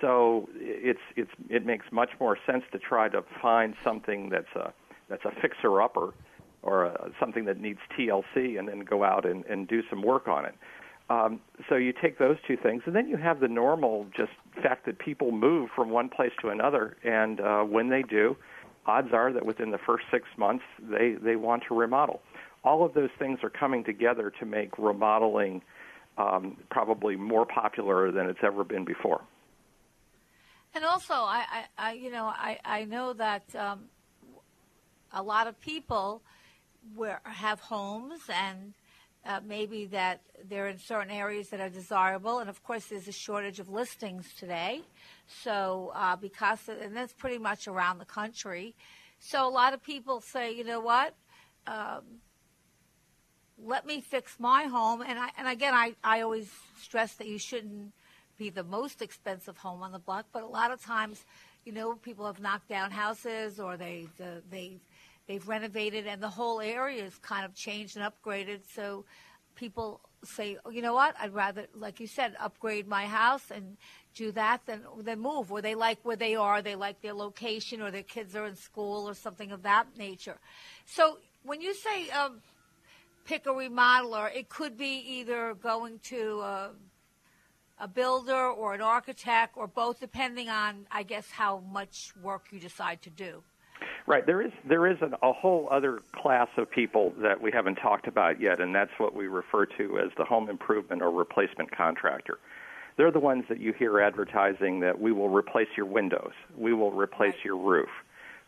So 0.00 0.48
it's 0.54 1.00
it's 1.14 1.30
it 1.50 1.66
makes 1.66 1.84
much 1.92 2.10
more 2.18 2.38
sense 2.46 2.64
to 2.72 2.78
try 2.78 3.10
to 3.10 3.22
find 3.42 3.74
something 3.84 4.30
that's 4.30 4.54
a 4.56 4.72
that's 5.10 5.26
a 5.26 5.32
fixer 5.42 5.82
upper 5.82 6.14
or 6.62 6.86
a, 6.86 7.10
something 7.20 7.44
that 7.44 7.60
needs 7.60 7.80
TLC 7.98 8.58
and 8.58 8.66
then 8.66 8.80
go 8.80 9.04
out 9.04 9.26
and, 9.26 9.44
and 9.44 9.68
do 9.68 9.82
some 9.90 10.02
work 10.02 10.26
on 10.26 10.46
it. 10.46 10.54
Um, 11.10 11.40
so 11.68 11.76
you 11.76 11.92
take 11.92 12.18
those 12.18 12.36
two 12.46 12.56
things, 12.56 12.82
and 12.84 12.94
then 12.94 13.08
you 13.08 13.16
have 13.16 13.40
the 13.40 13.48
normal 13.48 14.06
just 14.14 14.32
fact 14.62 14.84
that 14.86 14.98
people 14.98 15.32
move 15.32 15.70
from 15.74 15.88
one 15.88 16.08
place 16.10 16.32
to 16.42 16.48
another, 16.48 16.96
and 17.02 17.40
uh, 17.40 17.62
when 17.62 17.88
they 17.88 18.02
do, 18.02 18.36
odds 18.88 19.12
are 19.12 19.32
that 19.32 19.46
within 19.46 19.70
the 19.70 19.78
first 19.78 20.04
six 20.10 20.24
months 20.36 20.64
they 20.80 21.12
they 21.22 21.36
want 21.36 21.62
to 21.68 21.74
remodel 21.74 22.20
all 22.64 22.84
of 22.84 22.94
those 22.94 23.10
things 23.18 23.38
are 23.42 23.50
coming 23.50 23.84
together 23.84 24.32
to 24.40 24.46
make 24.46 24.76
remodeling 24.78 25.62
um, 26.16 26.56
probably 26.70 27.16
more 27.16 27.46
popular 27.46 28.10
than 28.10 28.28
it's 28.28 28.40
ever 28.42 28.64
been 28.64 28.84
before. 28.84 29.20
And 30.74 30.84
also, 30.84 31.14
I, 31.14 31.44
I, 31.50 31.64
I 31.78 31.92
you 31.92 32.10
know, 32.10 32.26
I, 32.26 32.58
I 32.64 32.84
know 32.84 33.12
that 33.14 33.44
um, 33.54 33.84
a 35.12 35.22
lot 35.22 35.46
of 35.46 35.58
people 35.60 36.20
where 36.94 37.20
have 37.24 37.60
homes 37.60 38.20
and 38.28 38.74
uh, 39.26 39.40
maybe 39.46 39.86
that 39.86 40.20
they're 40.48 40.68
in 40.68 40.78
certain 40.78 41.10
areas 41.10 41.48
that 41.50 41.60
are 41.60 41.68
desirable, 41.68 42.38
and 42.38 42.48
of 42.48 42.62
course, 42.62 42.86
there's 42.86 43.08
a 43.08 43.12
shortage 43.12 43.60
of 43.60 43.68
listings 43.68 44.32
today. 44.38 44.82
So, 45.26 45.92
uh, 45.94 46.16
because 46.16 46.68
and 46.68 46.96
that's 46.96 47.12
pretty 47.12 47.38
much 47.38 47.68
around 47.68 47.98
the 47.98 48.06
country. 48.06 48.74
So, 49.18 49.46
a 49.46 49.50
lot 49.50 49.74
of 49.74 49.82
people 49.82 50.20
say, 50.20 50.52
you 50.54 50.64
know 50.64 50.80
what, 50.80 51.14
um, 51.66 52.02
let 53.62 53.86
me 53.86 54.00
fix 54.00 54.36
my 54.38 54.64
home. 54.64 55.02
And 55.02 55.18
I, 55.18 55.30
and 55.36 55.48
again, 55.48 55.74
I, 55.74 55.94
I 56.02 56.20
always 56.20 56.50
stress 56.80 57.14
that 57.14 57.26
you 57.26 57.38
shouldn't 57.38 57.92
be 58.38 58.50
the 58.50 58.62
most 58.62 59.02
expensive 59.02 59.58
home 59.58 59.82
on 59.82 59.92
the 59.92 59.98
block, 59.98 60.26
but 60.32 60.42
a 60.42 60.46
lot 60.46 60.70
of 60.70 60.80
times, 60.80 61.24
you 61.64 61.72
know, 61.72 61.94
people 61.94 62.24
have 62.24 62.40
knocked 62.40 62.68
down 62.68 62.90
houses 62.92 63.58
or 63.58 63.76
they 63.76 64.06
uh, 64.20 64.40
they 64.48 64.78
they've 65.28 65.46
renovated 65.46 66.06
and 66.06 66.20
the 66.20 66.28
whole 66.28 66.60
area 66.60 67.04
is 67.04 67.16
kind 67.18 67.44
of 67.44 67.54
changed 67.54 67.96
and 67.96 68.04
upgraded. 68.04 68.60
So 68.74 69.04
people 69.54 70.00
say, 70.24 70.56
oh, 70.64 70.70
you 70.70 70.82
know 70.82 70.94
what, 70.94 71.14
I'd 71.20 71.34
rather, 71.34 71.66
like 71.74 72.00
you 72.00 72.08
said, 72.08 72.34
upgrade 72.40 72.88
my 72.88 73.04
house 73.06 73.50
and 73.54 73.76
do 74.14 74.32
that 74.32 74.62
than 74.66 74.82
than 75.02 75.20
move. 75.20 75.52
Or 75.52 75.62
they 75.62 75.76
like 75.76 75.98
where 76.02 76.16
they 76.16 76.34
are, 76.34 76.60
they 76.60 76.74
like 76.74 77.00
their 77.02 77.14
location, 77.14 77.80
or 77.80 77.92
their 77.92 78.02
kids 78.02 78.34
are 78.34 78.46
in 78.46 78.56
school 78.56 79.08
or 79.08 79.14
something 79.14 79.52
of 79.52 79.62
that 79.62 79.86
nature. 79.96 80.38
So 80.86 81.18
when 81.44 81.60
you 81.60 81.74
say 81.74 82.10
um, 82.10 82.40
pick 83.24 83.46
a 83.46 83.50
remodeler, 83.50 84.34
it 84.34 84.48
could 84.48 84.76
be 84.76 85.04
either 85.18 85.54
going 85.54 86.00
to 86.04 86.40
a, 86.40 86.70
a 87.78 87.86
builder 87.86 88.46
or 88.46 88.74
an 88.74 88.80
architect 88.80 89.56
or 89.56 89.68
both, 89.68 90.00
depending 90.00 90.48
on, 90.48 90.86
I 90.90 91.04
guess, 91.04 91.30
how 91.30 91.60
much 91.60 92.12
work 92.22 92.46
you 92.50 92.58
decide 92.58 93.02
to 93.02 93.10
do. 93.10 93.42
Right. 94.06 94.24
There 94.24 94.40
is 94.40 94.52
there 94.66 94.86
is 94.86 94.96
an, 95.02 95.14
a 95.22 95.32
whole 95.32 95.68
other 95.70 96.00
class 96.12 96.48
of 96.56 96.70
people 96.70 97.12
that 97.18 97.40
we 97.40 97.50
haven't 97.52 97.76
talked 97.76 98.06
about 98.06 98.40
yet, 98.40 98.60
and 98.60 98.74
that's 98.74 98.90
what 98.98 99.14
we 99.14 99.26
refer 99.26 99.66
to 99.66 99.98
as 99.98 100.10
the 100.16 100.24
home 100.24 100.48
improvement 100.48 101.02
or 101.02 101.10
replacement 101.10 101.70
contractor. 101.70 102.38
They're 102.96 103.12
the 103.12 103.20
ones 103.20 103.44
that 103.48 103.60
you 103.60 103.72
hear 103.72 104.00
advertising 104.00 104.80
that 104.80 105.00
we 105.00 105.12
will 105.12 105.28
replace 105.28 105.68
your 105.76 105.86
windows, 105.86 106.32
we 106.56 106.72
will 106.72 106.90
replace 106.90 107.36
your 107.44 107.56
roof, 107.56 107.90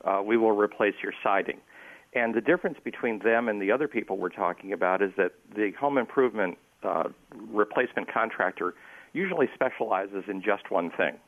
uh, 0.04 0.22
we 0.24 0.36
will 0.36 0.52
replace 0.52 0.94
your 1.02 1.12
siding. 1.22 1.60
And 2.14 2.34
the 2.34 2.40
difference 2.40 2.78
between 2.82 3.20
them 3.20 3.48
and 3.48 3.62
the 3.62 3.70
other 3.70 3.86
people 3.86 4.16
we're 4.16 4.30
talking 4.30 4.72
about 4.72 5.00
is 5.00 5.12
that 5.16 5.32
the 5.54 5.70
home 5.78 5.96
improvement 5.96 6.58
uh, 6.82 7.04
replacement 7.52 8.12
contractor 8.12 8.74
usually 9.12 9.48
specializes 9.54 10.24
in 10.26 10.42
just 10.42 10.70
one 10.70 10.90
thing. 10.90 11.18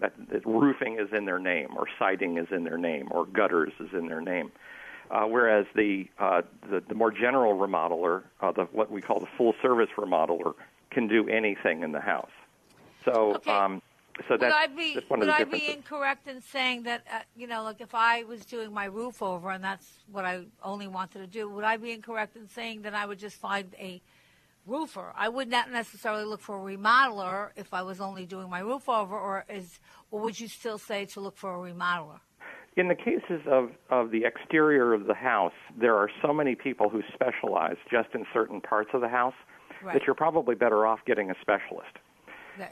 That, 0.00 0.12
that 0.30 0.46
roofing 0.46 0.98
is 0.98 1.08
in 1.12 1.26
their 1.26 1.38
name, 1.38 1.68
or 1.76 1.86
siding 1.98 2.38
is 2.38 2.46
in 2.50 2.64
their 2.64 2.78
name, 2.78 3.08
or 3.10 3.26
gutters 3.26 3.72
is 3.78 3.90
in 3.92 4.08
their 4.08 4.20
name. 4.20 4.50
Uh, 5.10 5.24
whereas 5.24 5.66
the, 5.74 6.08
uh, 6.18 6.42
the 6.70 6.80
the 6.88 6.94
more 6.94 7.10
general 7.10 7.58
remodeler, 7.58 8.22
uh, 8.40 8.52
the 8.52 8.64
what 8.66 8.90
we 8.90 9.00
call 9.00 9.18
the 9.18 9.28
full 9.36 9.54
service 9.60 9.88
remodeler, 9.96 10.54
can 10.90 11.08
do 11.08 11.28
anything 11.28 11.82
in 11.82 11.92
the 11.92 12.00
house. 12.00 12.30
So 13.04 13.34
okay. 13.36 13.50
um, 13.50 13.82
so 14.28 14.36
would 14.36 14.42
I 14.44 14.66
be 14.66 14.94
that's 14.94 15.10
one 15.10 15.20
would 15.20 15.28
of 15.28 15.36
the 15.36 15.40
I 15.40 15.44
be 15.44 15.70
incorrect 15.70 16.28
in 16.28 16.40
saying 16.40 16.84
that 16.84 17.02
uh, 17.12 17.20
you 17.36 17.46
know, 17.46 17.62
like 17.62 17.80
if 17.80 17.94
I 17.94 18.24
was 18.24 18.44
doing 18.44 18.72
my 18.72 18.84
roof 18.84 19.22
over 19.22 19.50
and 19.50 19.64
that's 19.64 19.88
what 20.12 20.24
I 20.24 20.44
only 20.62 20.86
wanted 20.86 21.18
to 21.20 21.26
do, 21.26 21.48
would 21.48 21.64
I 21.64 21.76
be 21.76 21.92
incorrect 21.92 22.36
in 22.36 22.48
saying 22.48 22.82
that 22.82 22.94
I 22.94 23.06
would 23.06 23.18
just 23.18 23.36
find 23.36 23.74
a 23.78 24.00
roofer? 24.66 25.12
I 25.16 25.28
would 25.28 25.48
not 25.48 25.70
necessarily 25.70 26.24
look 26.24 26.40
for 26.40 26.56
a 26.56 26.76
remodeler 26.76 27.50
if 27.56 27.72
I 27.72 27.82
was 27.82 28.00
only 28.00 28.26
doing 28.26 28.48
my 28.48 28.60
roof 28.60 28.88
over, 28.88 29.18
or 29.18 29.44
is 29.48 29.80
or 30.10 30.20
would 30.20 30.38
you 30.38 30.48
still 30.48 30.78
say 30.78 31.04
to 31.06 31.20
look 31.20 31.36
for 31.36 31.54
a 31.54 31.72
remodeler? 31.72 32.20
In 32.76 32.88
the 32.88 32.94
cases 32.94 33.42
of, 33.46 33.70
of 33.90 34.10
the 34.10 34.24
exterior 34.24 34.94
of 34.94 35.06
the 35.06 35.14
house, 35.14 35.52
there 35.78 35.96
are 35.96 36.08
so 36.22 36.32
many 36.32 36.54
people 36.54 36.88
who 36.88 37.02
specialize 37.12 37.76
just 37.90 38.08
in 38.14 38.24
certain 38.32 38.60
parts 38.60 38.90
of 38.94 39.00
the 39.00 39.08
house 39.08 39.34
right. 39.82 39.94
that 39.94 40.02
you're 40.06 40.14
probably 40.14 40.54
better 40.54 40.86
off 40.86 41.00
getting 41.04 41.30
a 41.30 41.34
specialist. 41.40 41.96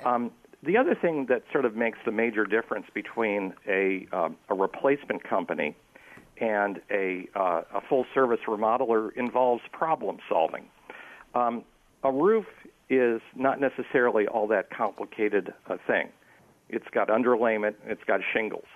Um, 0.05 0.31
the 0.63 0.77
other 0.77 0.95
thing 0.95 1.27
that 1.29 1.43
sort 1.53 1.65
of 1.65 1.75
makes 1.77 1.99
the 2.05 2.13
major 2.13 2.45
difference 2.45 2.87
between 2.93 3.55
a, 3.67 4.07
uh, 4.13 4.29
a 4.49 4.55
replacement 4.55 5.25
company 5.25 5.77
and 6.41 6.81
a, 6.91 7.29
uh, 7.35 7.63
a 7.75 7.81
full 7.89 8.05
service 8.15 8.41
remodeler 8.47 9.11
involves 9.17 9.63
problem 9.73 10.19
solving. 10.29 10.65
Um, 11.35 11.65
a 12.05 12.13
roof 12.13 12.47
is 12.91 13.21
not 13.37 13.61
necessarily 13.61 14.27
all 14.27 14.47
that 14.49 14.71
complicated 14.71 15.53
a 15.67 15.79
thing. 15.87 16.09
It's 16.69 16.87
got 16.93 17.09
underlayment, 17.09 17.75
it's 17.87 18.05
got 18.07 18.21
shingles. 18.33 18.67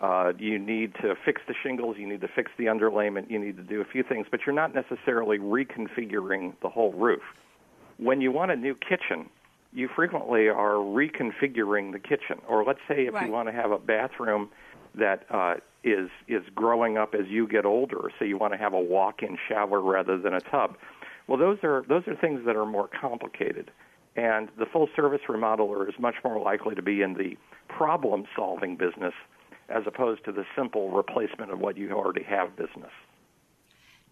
Uh, 0.00 0.32
you 0.38 0.58
need 0.58 0.94
to 1.00 1.14
fix 1.24 1.40
the 1.48 1.54
shingles, 1.62 1.96
you 1.98 2.06
need 2.06 2.20
to 2.20 2.28
fix 2.28 2.50
the 2.58 2.64
underlayment, 2.64 3.30
you 3.30 3.38
need 3.38 3.56
to 3.56 3.62
do 3.62 3.80
a 3.80 3.84
few 3.84 4.02
things, 4.02 4.26
but 4.30 4.40
you're 4.44 4.54
not 4.54 4.74
necessarily 4.74 5.38
reconfiguring 5.38 6.52
the 6.60 6.68
whole 6.68 6.92
roof. 6.92 7.22
When 7.96 8.20
you 8.20 8.30
want 8.30 8.50
a 8.50 8.56
new 8.56 8.74
kitchen, 8.74 9.30
you 9.72 9.88
frequently 9.94 10.48
are 10.48 10.74
reconfiguring 10.74 11.92
the 11.92 11.98
kitchen. 11.98 12.38
Or 12.48 12.64
let's 12.64 12.80
say 12.88 13.06
if 13.06 13.14
right. 13.14 13.26
you 13.26 13.32
want 13.32 13.48
to 13.48 13.52
have 13.52 13.70
a 13.70 13.78
bathroom 13.78 14.50
that 14.94 15.24
uh, 15.30 15.54
is 15.84 16.08
is 16.26 16.42
growing 16.54 16.96
up 16.96 17.14
as 17.14 17.26
you 17.28 17.46
get 17.46 17.64
older, 17.64 18.10
so 18.18 18.24
you 18.24 18.38
want 18.38 18.52
to 18.52 18.58
have 18.58 18.72
a 18.72 18.80
walk-in 18.80 19.36
shower 19.48 19.80
rather 19.80 20.18
than 20.18 20.34
a 20.34 20.40
tub. 20.40 20.76
Well, 21.26 21.38
those 21.38 21.58
are 21.62 21.84
those 21.88 22.06
are 22.06 22.14
things 22.14 22.42
that 22.46 22.56
are 22.56 22.66
more 22.66 22.88
complicated, 22.88 23.70
and 24.14 24.48
the 24.58 24.66
full-service 24.66 25.22
remodeler 25.28 25.88
is 25.88 25.94
much 25.98 26.16
more 26.24 26.40
likely 26.40 26.74
to 26.74 26.82
be 26.82 27.02
in 27.02 27.14
the 27.14 27.36
problem-solving 27.68 28.76
business 28.76 29.14
as 29.68 29.82
opposed 29.86 30.24
to 30.24 30.32
the 30.32 30.44
simple 30.56 30.90
replacement 30.90 31.50
of 31.50 31.58
what 31.58 31.76
you 31.76 31.90
already 31.90 32.22
have 32.22 32.56
business. 32.56 32.92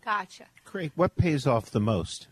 Gotcha. 0.04 0.47
Great. 0.64 0.92
What 0.97 1.16
pays 1.16 1.47
off 1.47 1.71
the 1.71 1.80
most? 1.80 2.26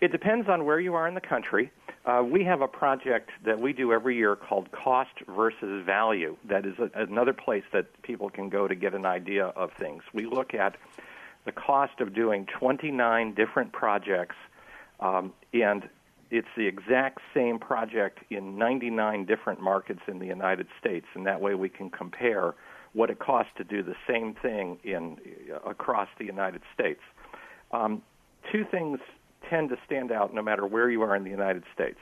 It 0.00 0.12
depends 0.12 0.48
on 0.48 0.66
where 0.66 0.78
you 0.78 0.94
are 0.94 1.08
in 1.08 1.14
the 1.14 1.20
country. 1.20 1.72
Uh, 2.04 2.22
we 2.22 2.44
have 2.44 2.60
a 2.60 2.68
project 2.68 3.30
that 3.44 3.58
we 3.58 3.72
do 3.72 3.92
every 3.92 4.14
year 4.16 4.36
called 4.36 4.70
Cost 4.70 5.10
versus 5.34 5.84
Value. 5.84 6.36
That 6.48 6.64
is 6.64 6.74
a, 6.78 6.90
another 6.94 7.32
place 7.32 7.64
that 7.72 7.86
people 8.02 8.30
can 8.30 8.48
go 8.48 8.68
to 8.68 8.74
get 8.74 8.94
an 8.94 9.06
idea 9.06 9.46
of 9.46 9.72
things. 9.72 10.02
We 10.12 10.26
look 10.26 10.54
at 10.54 10.76
the 11.46 11.52
cost 11.52 12.00
of 12.00 12.14
doing 12.14 12.46
29 12.58 13.34
different 13.34 13.72
projects, 13.72 14.36
um, 15.00 15.32
and 15.54 15.88
it's 16.30 16.48
the 16.56 16.66
exact 16.66 17.20
same 17.32 17.58
project 17.58 18.18
in 18.30 18.58
99 18.58 19.24
different 19.24 19.60
markets 19.62 20.00
in 20.08 20.18
the 20.18 20.26
United 20.26 20.66
States, 20.78 21.06
and 21.14 21.24
that 21.24 21.40
way 21.40 21.54
we 21.54 21.68
can 21.68 21.88
compare 21.88 22.54
what 22.92 23.10
it 23.10 23.18
costs 23.18 23.52
to 23.56 23.64
do 23.64 23.82
the 23.82 23.94
same 24.08 24.34
thing 24.34 24.78
in 24.82 25.18
across 25.64 26.08
the 26.18 26.24
United 26.24 26.62
States. 26.74 27.00
Um, 27.70 28.02
two 28.50 28.64
things 28.70 28.98
tend 29.48 29.68
to 29.68 29.76
stand 29.86 30.10
out 30.10 30.34
no 30.34 30.42
matter 30.42 30.66
where 30.66 30.90
you 30.90 31.02
are 31.02 31.14
in 31.14 31.22
the 31.22 31.30
United 31.30 31.62
States. 31.72 31.98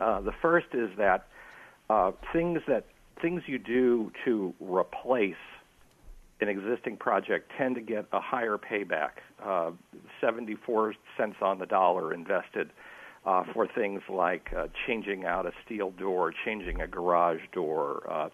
Uh, 0.00 0.20
the 0.20 0.32
first 0.42 0.66
is 0.72 0.90
that 0.96 1.26
uh, 1.90 2.12
things 2.32 2.60
that 2.68 2.86
things 3.20 3.42
you 3.46 3.58
do 3.58 4.12
to 4.24 4.54
replace 4.60 5.34
an 6.40 6.48
existing 6.48 6.96
project 6.96 7.50
tend 7.56 7.74
to 7.76 7.80
get 7.80 8.06
a 8.12 8.20
higher 8.20 8.58
payback, 8.58 9.10
uh, 9.44 9.70
74 10.20 10.94
cents 11.16 11.36
on 11.40 11.58
the 11.58 11.66
dollar 11.66 12.12
invested 12.12 12.70
uh, 13.24 13.44
for 13.52 13.66
things 13.66 14.02
like 14.08 14.50
uh, 14.56 14.66
changing 14.86 15.24
out 15.24 15.46
a 15.46 15.52
steel 15.64 15.90
door, 15.92 16.32
changing 16.44 16.80
a 16.80 16.86
garage 16.86 17.40
door, 17.52 18.02
uh, 18.10 18.28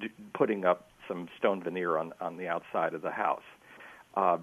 d- 0.00 0.08
putting 0.34 0.64
up 0.64 0.90
some 1.08 1.28
stone 1.38 1.62
veneer 1.62 1.96
on, 1.96 2.12
on 2.20 2.36
the 2.36 2.46
outside 2.46 2.94
of 2.94 3.02
the 3.02 3.10
house. 3.10 3.42
Uh, 4.14 4.38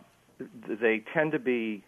they 0.81 1.03
tend 1.13 1.31
to 1.31 1.39
be 1.39 1.83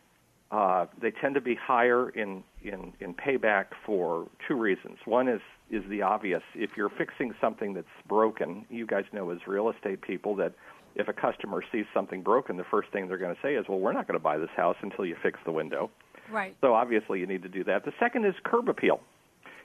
uh, 0.51 0.85
they 1.01 1.11
tend 1.11 1.33
to 1.33 1.41
be 1.41 1.55
higher 1.55 2.09
in, 2.09 2.43
in, 2.63 2.93
in 2.99 3.15
payback 3.15 3.65
for 3.83 4.27
two 4.47 4.55
reasons. 4.55 4.97
One 5.05 5.27
is 5.27 5.41
is 5.71 5.81
the 5.89 6.03
obvious. 6.03 6.43
If 6.53 6.71
you're 6.77 6.91
fixing 6.91 7.33
something 7.41 7.73
that's 7.73 7.87
broken, 8.07 8.65
you 8.69 8.85
guys 8.85 9.05
know 9.11 9.31
as 9.31 9.39
real 9.47 9.69
estate 9.69 10.01
people 10.01 10.35
that 10.35 10.53
if 10.95 11.07
a 11.07 11.13
customer 11.13 11.61
sees 11.71 11.85
something 11.93 12.21
broken, 12.21 12.57
the 12.57 12.63
first 12.63 12.89
thing 12.91 13.07
they're 13.07 13.17
going 13.17 13.35
to 13.35 13.41
say 13.41 13.55
is, 13.55 13.65
"Well, 13.67 13.79
we're 13.79 13.93
not 13.93 14.07
going 14.07 14.19
to 14.19 14.23
buy 14.23 14.37
this 14.37 14.49
house 14.55 14.77
until 14.81 15.05
you 15.05 15.15
fix 15.21 15.39
the 15.45 15.51
window." 15.51 15.89
Right. 16.31 16.55
So 16.61 16.73
obviously 16.73 17.19
you 17.19 17.27
need 17.27 17.43
to 17.43 17.49
do 17.49 17.63
that. 17.65 17.85
The 17.85 17.93
second 17.99 18.25
is 18.25 18.33
curb 18.43 18.69
appeal. 18.69 18.99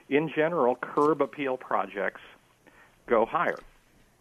In 0.09 0.31
general, 0.35 0.77
curb 0.77 1.23
appeal 1.23 1.57
projects 1.57 2.21
go 3.07 3.25
higher 3.25 3.59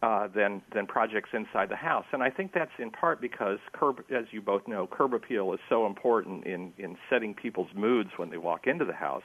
uh, 0.01 0.27
than 0.27 0.61
than 0.73 0.87
projects 0.87 1.29
inside 1.33 1.69
the 1.69 1.75
house, 1.75 2.05
and 2.13 2.23
I 2.23 2.29
think 2.29 2.53
that's 2.53 2.71
in 2.79 2.91
part 2.91 3.19
because 3.19 3.59
curb, 3.73 4.03
as 4.11 4.25
you 4.31 4.41
both 4.41 4.67
know, 4.67 4.87
curb 4.87 5.13
appeal 5.13 5.53
is 5.53 5.59
so 5.67 5.85
important 5.85 6.45
in 6.45 6.73
in 6.77 6.97
setting 7.09 7.33
people's 7.33 7.69
moods 7.75 8.11
when 8.17 8.29
they 8.29 8.37
walk 8.37 8.67
into 8.67 8.85
the 8.85 8.93
house. 8.93 9.23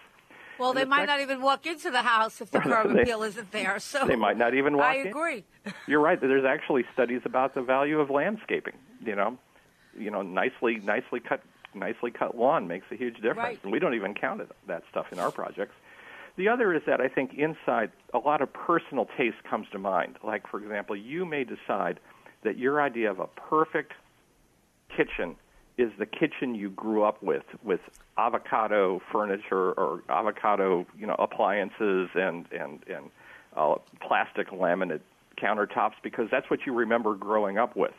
Well, 0.59 0.73
they 0.73 0.83
the 0.85 0.87
might 0.87 1.07
not 1.07 1.21
even 1.21 1.41
walk 1.43 1.67
into 1.67 1.91
the 1.91 2.03
house 2.03 2.41
if 2.41 2.51
the 2.51 2.61
curb 2.61 2.97
appeal 2.97 3.23
isn't 3.23 3.51
there. 3.51 3.79
So 3.79 4.07
They 4.07 4.17
might 4.17 4.37
not 4.39 4.55
even 4.55 4.77
walk 4.77 4.87
I 4.87 4.97
agree. 4.97 5.45
You're 5.87 6.01
right. 6.01 6.21
There's 6.21 6.45
actually 6.45 6.85
studies 6.93 7.23
about 7.25 7.55
the 7.55 7.63
value 7.63 8.01
of 8.01 8.11
landscaping. 8.11 8.75
You 9.05 9.17
know, 9.17 9.39
you 9.99 10.11
know, 10.11 10.23
nicely 10.23 10.77
nicely 10.77 11.21
cut 11.21 11.43
nicely 11.75 12.11
cut 12.11 12.37
lawn 12.37 12.69
makes 12.69 12.87
a 12.93 12.97
huge 12.97 13.17
difference, 13.17 13.37
Right. 13.39 13.59
and 13.65 13.73
we 13.73 13.79
don't 13.81 13.95
even 13.95 14.15
count 14.15 14.41
it, 14.41 14.49
that 14.69 14.85
stuff 14.91 15.07
in 15.13 15.19
our 15.19 15.31
projects. 15.33 15.75
The 16.37 16.49
other 16.49 16.73
is 16.75 16.83
that 16.87 17.01
I 17.01 17.09
think 17.09 17.35
inside 17.35 17.91
a 18.13 18.19
lot 18.19 18.43
of 18.43 18.53
personal 18.53 19.09
taste 19.17 19.43
comes 19.49 19.67
to 19.73 19.79
mind. 19.79 20.17
Like 20.23 20.47
for 20.49 20.61
example, 20.61 20.95
you 20.97 21.25
may 21.25 21.45
decide 21.45 21.99
that 22.45 22.59
your 22.59 22.81
idea 22.81 23.11
of 23.11 23.19
a 23.21 23.27
perfect 23.27 23.93
kitchen 24.97 25.37
is 25.77 25.91
the 25.99 26.07
kitchen 26.07 26.55
you 26.55 26.71
grew 26.71 27.03
up 27.03 27.23
with, 27.23 27.45
with 27.63 27.81
avocado 28.17 29.01
furniture 29.11 29.73
or 29.73 30.03
avocado, 30.09 30.87
you 30.99 31.07
know, 31.07 31.17
appliances 31.19 32.09
and 32.15 32.47
and 32.53 32.81
and 32.89 33.11
uh, 33.57 33.75
plastic 34.01 34.51
laminate 34.51 35.01
countertops 35.41 35.95
because 36.03 36.29
that's 36.31 36.49
what 36.49 36.61
you 36.67 36.73
remember 36.73 37.15
growing 37.15 37.59
up 37.59 37.77
with. 37.77 37.95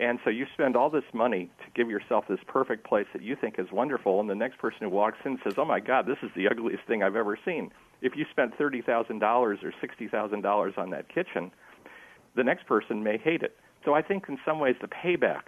And 0.00 0.20
so 0.22 0.30
you 0.30 0.46
spend 0.54 0.76
all 0.76 0.90
this 0.90 1.04
money 1.12 1.50
to 1.64 1.70
give 1.74 1.90
yourself 1.90 2.26
this 2.28 2.38
perfect 2.46 2.84
place 2.84 3.06
that 3.12 3.22
you 3.22 3.34
think 3.34 3.58
is 3.58 3.66
wonderful, 3.72 4.20
and 4.20 4.30
the 4.30 4.34
next 4.36 4.58
person 4.58 4.78
who 4.82 4.90
walks 4.90 5.18
in 5.24 5.40
says, 5.42 5.54
"Oh 5.56 5.64
my 5.64 5.80
God, 5.80 6.06
this 6.06 6.18
is 6.22 6.30
the 6.36 6.48
ugliest 6.48 6.84
thing 6.84 7.02
I've 7.02 7.16
ever 7.16 7.36
seen." 7.44 7.72
If 8.00 8.14
you 8.14 8.24
spent 8.30 8.56
thirty 8.56 8.80
thousand 8.80 9.18
dollars 9.18 9.58
or 9.64 9.72
sixty 9.80 10.06
thousand 10.06 10.42
dollars 10.42 10.74
on 10.76 10.90
that 10.90 11.08
kitchen, 11.08 11.50
the 12.36 12.44
next 12.44 12.66
person 12.66 13.02
may 13.02 13.18
hate 13.18 13.42
it. 13.42 13.56
So 13.84 13.94
I 13.94 14.02
think 14.02 14.28
in 14.28 14.38
some 14.44 14.60
ways 14.60 14.76
the 14.80 14.86
payback 14.86 15.42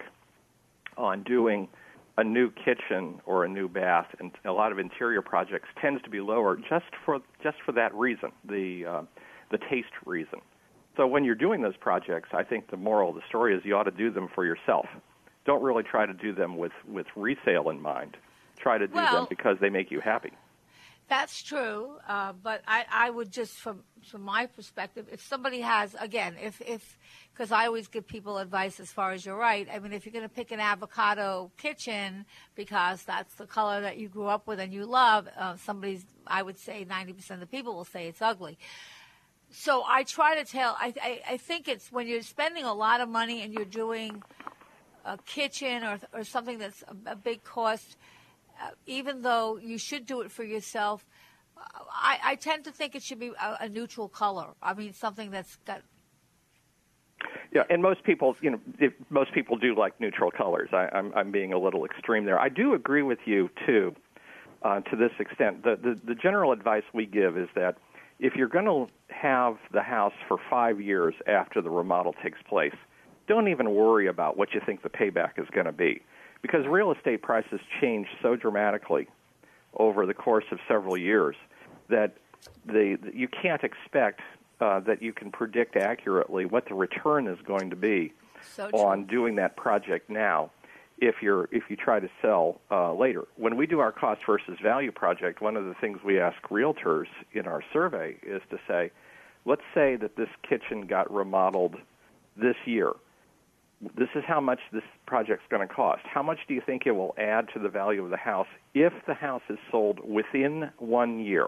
on 0.97 1.23
doing 1.23 1.69
a 2.17 2.25
new 2.25 2.51
kitchen 2.51 3.21
or 3.25 3.45
a 3.45 3.49
new 3.49 3.69
bath 3.69 4.09
and 4.19 4.31
a 4.45 4.53
lot 4.53 4.73
of 4.73 4.79
interior 4.79 5.23
projects 5.23 5.69
tends 5.81 6.03
to 6.03 6.11
be 6.11 6.21
lower 6.21 6.57
just 6.57 6.87
for 7.05 7.21
just 7.43 7.57
for 7.65 7.73
that 7.73 7.95
reason, 7.95 8.31
the 8.45 8.85
uh, 8.85 9.03
the 9.51 9.59
taste 9.59 9.93
reason. 10.05 10.41
So 10.97 11.07
when 11.07 11.25
you're 11.25 11.35
doing 11.35 11.63
those 11.63 11.77
projects, 11.77 12.31
I 12.33 12.43
think 12.43 12.71
the 12.71 12.77
moral 12.77 13.11
of 13.11 13.15
the 13.15 13.23
story 13.29 13.55
is 13.57 13.65
you 13.65 13.77
ought 13.77 13.85
to 13.85 13.91
do 13.91 14.11
them 14.11 14.29
for 14.35 14.45
yourself. 14.45 14.87
Don't 15.47 15.63
really 15.63 15.83
try 15.85 16.05
to 16.05 16.13
do 16.13 16.33
them 16.33 16.57
with 16.57 16.73
with 16.87 17.07
resale 17.17 17.71
in 17.71 17.81
mind. 17.81 18.17
Try 18.59 18.77
to 18.79 18.87
do 18.87 18.95
Well- 18.95 19.13
them 19.15 19.27
because 19.31 19.59
they 19.61 19.71
make 19.71 19.91
you 19.91 20.01
happy. 20.01 20.33
That's 21.11 21.43
true, 21.43 21.97
uh, 22.09 22.35
but 22.41 22.63
I, 22.69 22.85
I 22.89 23.11
would 23.11 23.33
just, 23.33 23.55
from 23.55 23.83
from 24.09 24.23
my 24.23 24.47
perspective, 24.47 25.09
if 25.11 25.21
somebody 25.21 25.61
has, 25.61 25.97
again, 25.99 26.37
if 26.41 26.63
if 26.65 26.97
because 27.33 27.51
I 27.51 27.67
always 27.67 27.89
give 27.89 28.07
people 28.07 28.39
advice 28.39 28.79
as 28.79 28.93
far 28.93 29.11
as 29.11 29.27
you're 29.27 29.37
right. 29.37 29.67
I 29.75 29.81
mean, 29.81 29.93
if 29.93 30.07
you're 30.07 30.13
going 30.13 30.29
to 30.29 30.29
pick 30.29 30.53
an 30.53 30.61
avocado 30.61 31.51
kitchen 31.59 32.27
because 32.55 33.03
that's 33.03 33.35
the 33.35 33.47
color 33.47 33.81
that 33.81 33.97
you 33.99 34.09
grew 34.09 34.27
up 34.27 34.47
with 34.47 34.61
and 34.61 34.73
you 34.73 34.87
love, 34.87 35.27
uh, 35.37 35.57
somebody's, 35.57 36.05
I 36.29 36.45
would 36.45 36.59
say, 36.59 36.87
90% 36.89 37.31
of 37.31 37.41
the 37.41 37.47
people 37.47 37.75
will 37.75 37.85
say 37.85 38.07
it's 38.07 38.23
ugly. 38.23 38.57
So 39.51 39.83
I 39.85 40.05
try 40.05 40.37
to 40.37 40.45
tell. 40.45 40.77
I, 40.79 40.95
I 41.03 41.21
I 41.31 41.37
think 41.39 41.67
it's 41.67 41.91
when 41.91 42.07
you're 42.07 42.23
spending 42.23 42.63
a 42.63 42.73
lot 42.73 43.01
of 43.01 43.09
money 43.09 43.43
and 43.43 43.53
you're 43.53 43.65
doing 43.65 44.23
a 45.05 45.19
kitchen 45.19 45.83
or 45.83 45.99
or 46.13 46.23
something 46.23 46.59
that's 46.59 46.85
a, 46.87 47.11
a 47.11 47.17
big 47.17 47.43
cost 47.43 47.97
even 48.87 49.23
though 49.23 49.59
you 49.59 49.79
should 49.79 50.07
do 50.07 50.21
it 50.21 50.31
for 50.31 50.45
yourself, 50.45 51.05
uh, 51.57 51.61
I, 51.91 52.19
I 52.25 52.35
tend 52.37 52.65
to 52.65 52.73
think 52.73 52.95
it 52.95 53.03
should 53.03 53.19
be 53.19 53.33
a, 53.41 53.57
a 53.61 53.69
neutral 53.69 54.09
color. 54.09 54.49
I 54.63 54.75
mean, 54.75 54.93
something 54.93 55.31
that's 55.31 55.57
got. 55.67 55.83
Yeah, 57.53 57.65
and 57.69 57.83
most 57.83 58.05
people, 58.05 58.37
you 58.41 58.51
know, 58.51 58.61
most 59.11 59.33
people 59.33 59.57
do 59.57 59.75
like 59.75 60.01
neutral 60.01 60.31
colors. 60.31 60.71
I, 60.73 60.89
I'm, 60.93 61.13
I'm 61.15 61.31
being 61.31 61.53
a 61.53 61.59
little 61.59 61.85
extreme 61.85 62.25
there. 62.25 62.39
I 62.39 62.49
do 62.49 62.75
agree 62.75 63.03
with 63.03 63.19
you 63.27 63.51
too, 63.67 63.95
uh, 64.63 64.81
to 64.81 64.97
this 64.97 65.11
extent. 65.19 65.65
The, 65.65 65.77
the 65.77 66.01
the 66.05 66.15
general 66.15 66.53
advice 66.53 66.85
we 66.95 67.07
give 67.07 67.37
is 67.37 67.49
that 67.57 67.77
if 68.21 68.37
you're 68.37 68.49
going 68.49 68.67
to 68.67 68.87
have 69.09 69.57
the 69.73 69.83
house 69.83 70.13
for 70.29 70.39
five 70.49 70.81
years 70.81 71.15
after 71.27 71.61
the 71.61 71.71
remodel 71.71 72.15
takes 72.23 72.41
place, 72.49 72.75
don't 73.27 73.49
even 73.49 73.75
worry 73.75 74.07
about 74.07 74.37
what 74.37 74.55
you 74.55 74.61
think 74.65 74.83
the 74.83 74.89
payback 74.89 75.39
is 75.39 75.49
going 75.53 75.67
to 75.67 75.73
be, 75.73 76.03
because 76.43 76.67
real 76.67 76.93
estate 76.93 77.23
prices 77.23 77.61
change 77.81 78.07
so 78.23 78.37
dramatically 78.37 79.09
over 79.75 80.07
the 80.07 80.15
course 80.15 80.45
of 80.51 80.59
several 80.67 80.97
years 80.97 81.37
that 81.89 82.17
the 82.67 82.99
you 83.15 83.29
can't 83.29 83.63
expect 83.63 84.21
uh, 84.61 84.81
that 84.81 85.03
you 85.03 85.13
can 85.13 85.31
predict 85.31 85.77
accurately 85.77 86.45
what 86.45 86.67
the 86.69 86.75
return 86.75 87.27
is 87.27 87.39
going 87.47 87.71
to 87.71 87.77
be 87.77 88.13
So 88.43 88.69
on 88.73 89.07
doing 89.07 89.37
that 89.37 89.57
project 89.57 90.11
now 90.11 90.51
if 90.99 91.17
you're 91.23 91.49
if 91.51 91.65
you 91.69 91.77
try 91.77 91.99
to 91.99 92.09
sell 92.21 92.61
uh, 92.71 92.93
later. 92.93 93.27
When 93.37 93.57
we 93.57 93.67
do 93.67 93.81
our 93.81 93.93
cost 93.93 94.21
versus 94.27 94.59
value 94.63 94.93
project, 94.93 95.41
one 95.41 95.57
of 95.57 95.65
the 95.65 95.75
things 95.75 95.99
we 96.05 96.21
ask 96.21 96.37
realtors 96.51 97.07
in 97.33 97.47
our 97.47 97.63
survey 97.73 98.17
is 98.23 98.43
to 98.51 98.59
say, 98.69 98.91
let's 99.45 99.63
say 99.75 99.97
that 99.97 100.17
this 100.17 100.29
kitchen 100.49 100.87
got 100.87 101.13
remodeled 101.13 101.77
this 102.37 102.57
year. 102.65 102.93
This 103.97 104.09
is 104.15 104.23
how 104.27 104.41
much 104.41 104.61
this 104.73 104.83
project's 105.07 105.45
going 105.49 105.67
to 105.67 105.73
cost. 105.73 106.03
How 106.05 106.23
much 106.23 106.39
do 106.47 106.53
you 106.55 106.61
think 106.65 106.83
it 106.87 106.91
will 106.91 107.15
add 107.17 107.49
to 107.55 107.59
the 107.59 107.71
value 107.71 108.05
of 108.05 108.11
the 108.11 108.17
house 108.19 108.47
if 108.75 108.93
the 109.07 109.15
house 109.15 109.43
is 109.49 109.59
sold 109.71 110.01
within 110.07 110.71
one 110.79 111.19
year? 111.21 111.47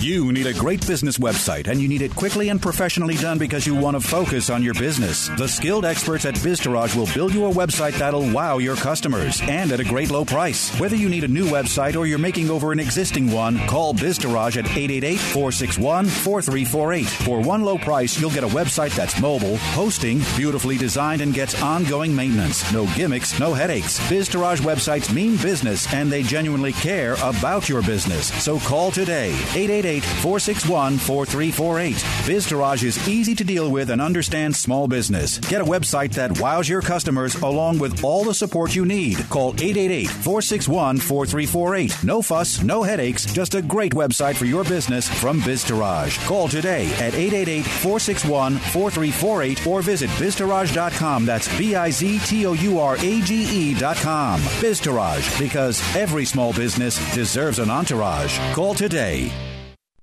You 0.02 0.32
need 0.32 0.48
a 0.48 0.54
great 0.54 0.88
business 0.88 1.18
website 1.18 1.68
and 1.68 1.82
you 1.82 1.90
need 1.90 2.02
it 2.02 2.16
quickly 2.16 2.48
and 2.48 2.62
professionally 2.62 3.16
done 3.16 3.38
because 3.38 3.68
you 3.68 3.76
want 3.76 4.00
to 4.00 4.08
focus 4.08 4.50
on 4.50 4.64
your 4.64 4.74
business. 4.76 5.28
The 5.38 5.46
skilled 5.46 5.84
experts 5.84 6.24
at 6.24 6.36
Biztourage 6.36 6.96
will 6.96 7.10
build 7.14 7.34
you 7.34 7.48
a 7.48 7.52
website 7.52 8.00
that'll 8.00 8.32
wow 8.32 8.60
your 8.60 8.78
customers 8.78 9.42
and 9.44 9.74
at 9.74 9.82
a 9.82 9.84
great 9.84 10.10
low 10.10 10.24
price. 10.24 10.74
Whether 10.80 10.96
you 10.96 11.10
need 11.10 11.26
a 11.26 11.28
new 11.28 11.48
website 11.48 11.98
or 11.98 12.06
you're 12.06 12.18
making 12.18 12.50
over 12.50 12.72
an 12.72 12.80
existing 12.80 13.30
one, 13.30 13.58
call 13.68 13.94
Biztourage 13.94 14.56
at 14.56 14.64
888-461-4348. 14.68 17.06
For 17.26 17.42
one 17.42 17.64
low 17.64 17.78
price, 17.78 18.18
you'll 18.22 18.32
get 18.32 18.46
a 18.46 18.48
website 18.48 18.96
that's 18.96 19.20
mobile, 19.20 19.58
hosting, 19.58 20.22
beautifully 20.38 20.78
designed 20.78 21.22
and 21.22 21.34
gets 21.34 21.62
ongoing 21.62 22.16
maintenance. 22.16 22.72
No 22.72 22.86
gimmicks, 22.96 23.38
no 23.38 23.54
headaches. 23.54 24.00
Biztourage 24.10 24.62
websites 24.62 25.14
mean 25.14 25.36
business 25.36 25.94
and 25.94 26.10
they 26.10 26.24
genuinely 26.24 26.72
care 26.72 27.18
about 27.22 27.68
your 27.68 27.82
business. 27.82 28.28
So 28.42 28.60
call 28.60 28.92
today. 28.92 29.32
888 29.56 29.89
461 29.98 30.98
4348. 30.98 31.96
Biztourage 31.96 32.84
is 32.84 33.08
easy 33.08 33.34
to 33.34 33.44
deal 33.44 33.72
with 33.72 33.90
and 33.90 34.02
understand 34.02 34.56
small 34.56 34.88
business. 34.88 35.40
Get 35.40 35.62
a 35.62 35.66
website 35.66 36.12
that 36.14 36.40
wows 36.40 36.70
your 36.70 36.82
customers 36.82 37.36
along 37.42 37.80
with 37.80 38.04
all 38.04 38.24
the 38.24 38.34
support 38.34 38.76
you 38.76 38.86
need. 38.86 39.18
Call 39.30 39.50
888 39.54 40.08
461 40.10 40.98
4348. 40.98 42.04
No 42.04 42.22
fuss, 42.22 42.62
no 42.62 42.84
headaches, 42.84 43.26
just 43.26 43.56
a 43.56 43.62
great 43.62 43.94
website 43.94 44.36
for 44.36 44.46
your 44.46 44.64
business 44.64 45.10
from 45.10 45.42
Biztourage. 45.42 46.24
Call 46.28 46.48
today 46.48 46.86
at 46.94 47.16
888 47.16 47.66
461 47.66 48.58
4348 48.58 49.66
or 49.68 49.82
visit 49.82 50.10
Biztourage.com. 50.12 51.26
That's 51.26 51.58
B 51.58 51.76
I 51.76 51.90
Z 51.90 52.20
T 52.20 52.46
O 52.46 52.54
U 52.54 52.80
R 52.80 52.96
A 52.96 53.22
G 53.22 53.72
E.com. 53.72 54.40
Biztourage, 54.62 55.40
because 55.40 55.82
every 55.96 56.26
small 56.26 56.54
business 56.54 57.00
deserves 57.16 57.60
an 57.60 57.70
entourage. 57.70 58.38
Call 58.54 58.74
today. 58.76 59.32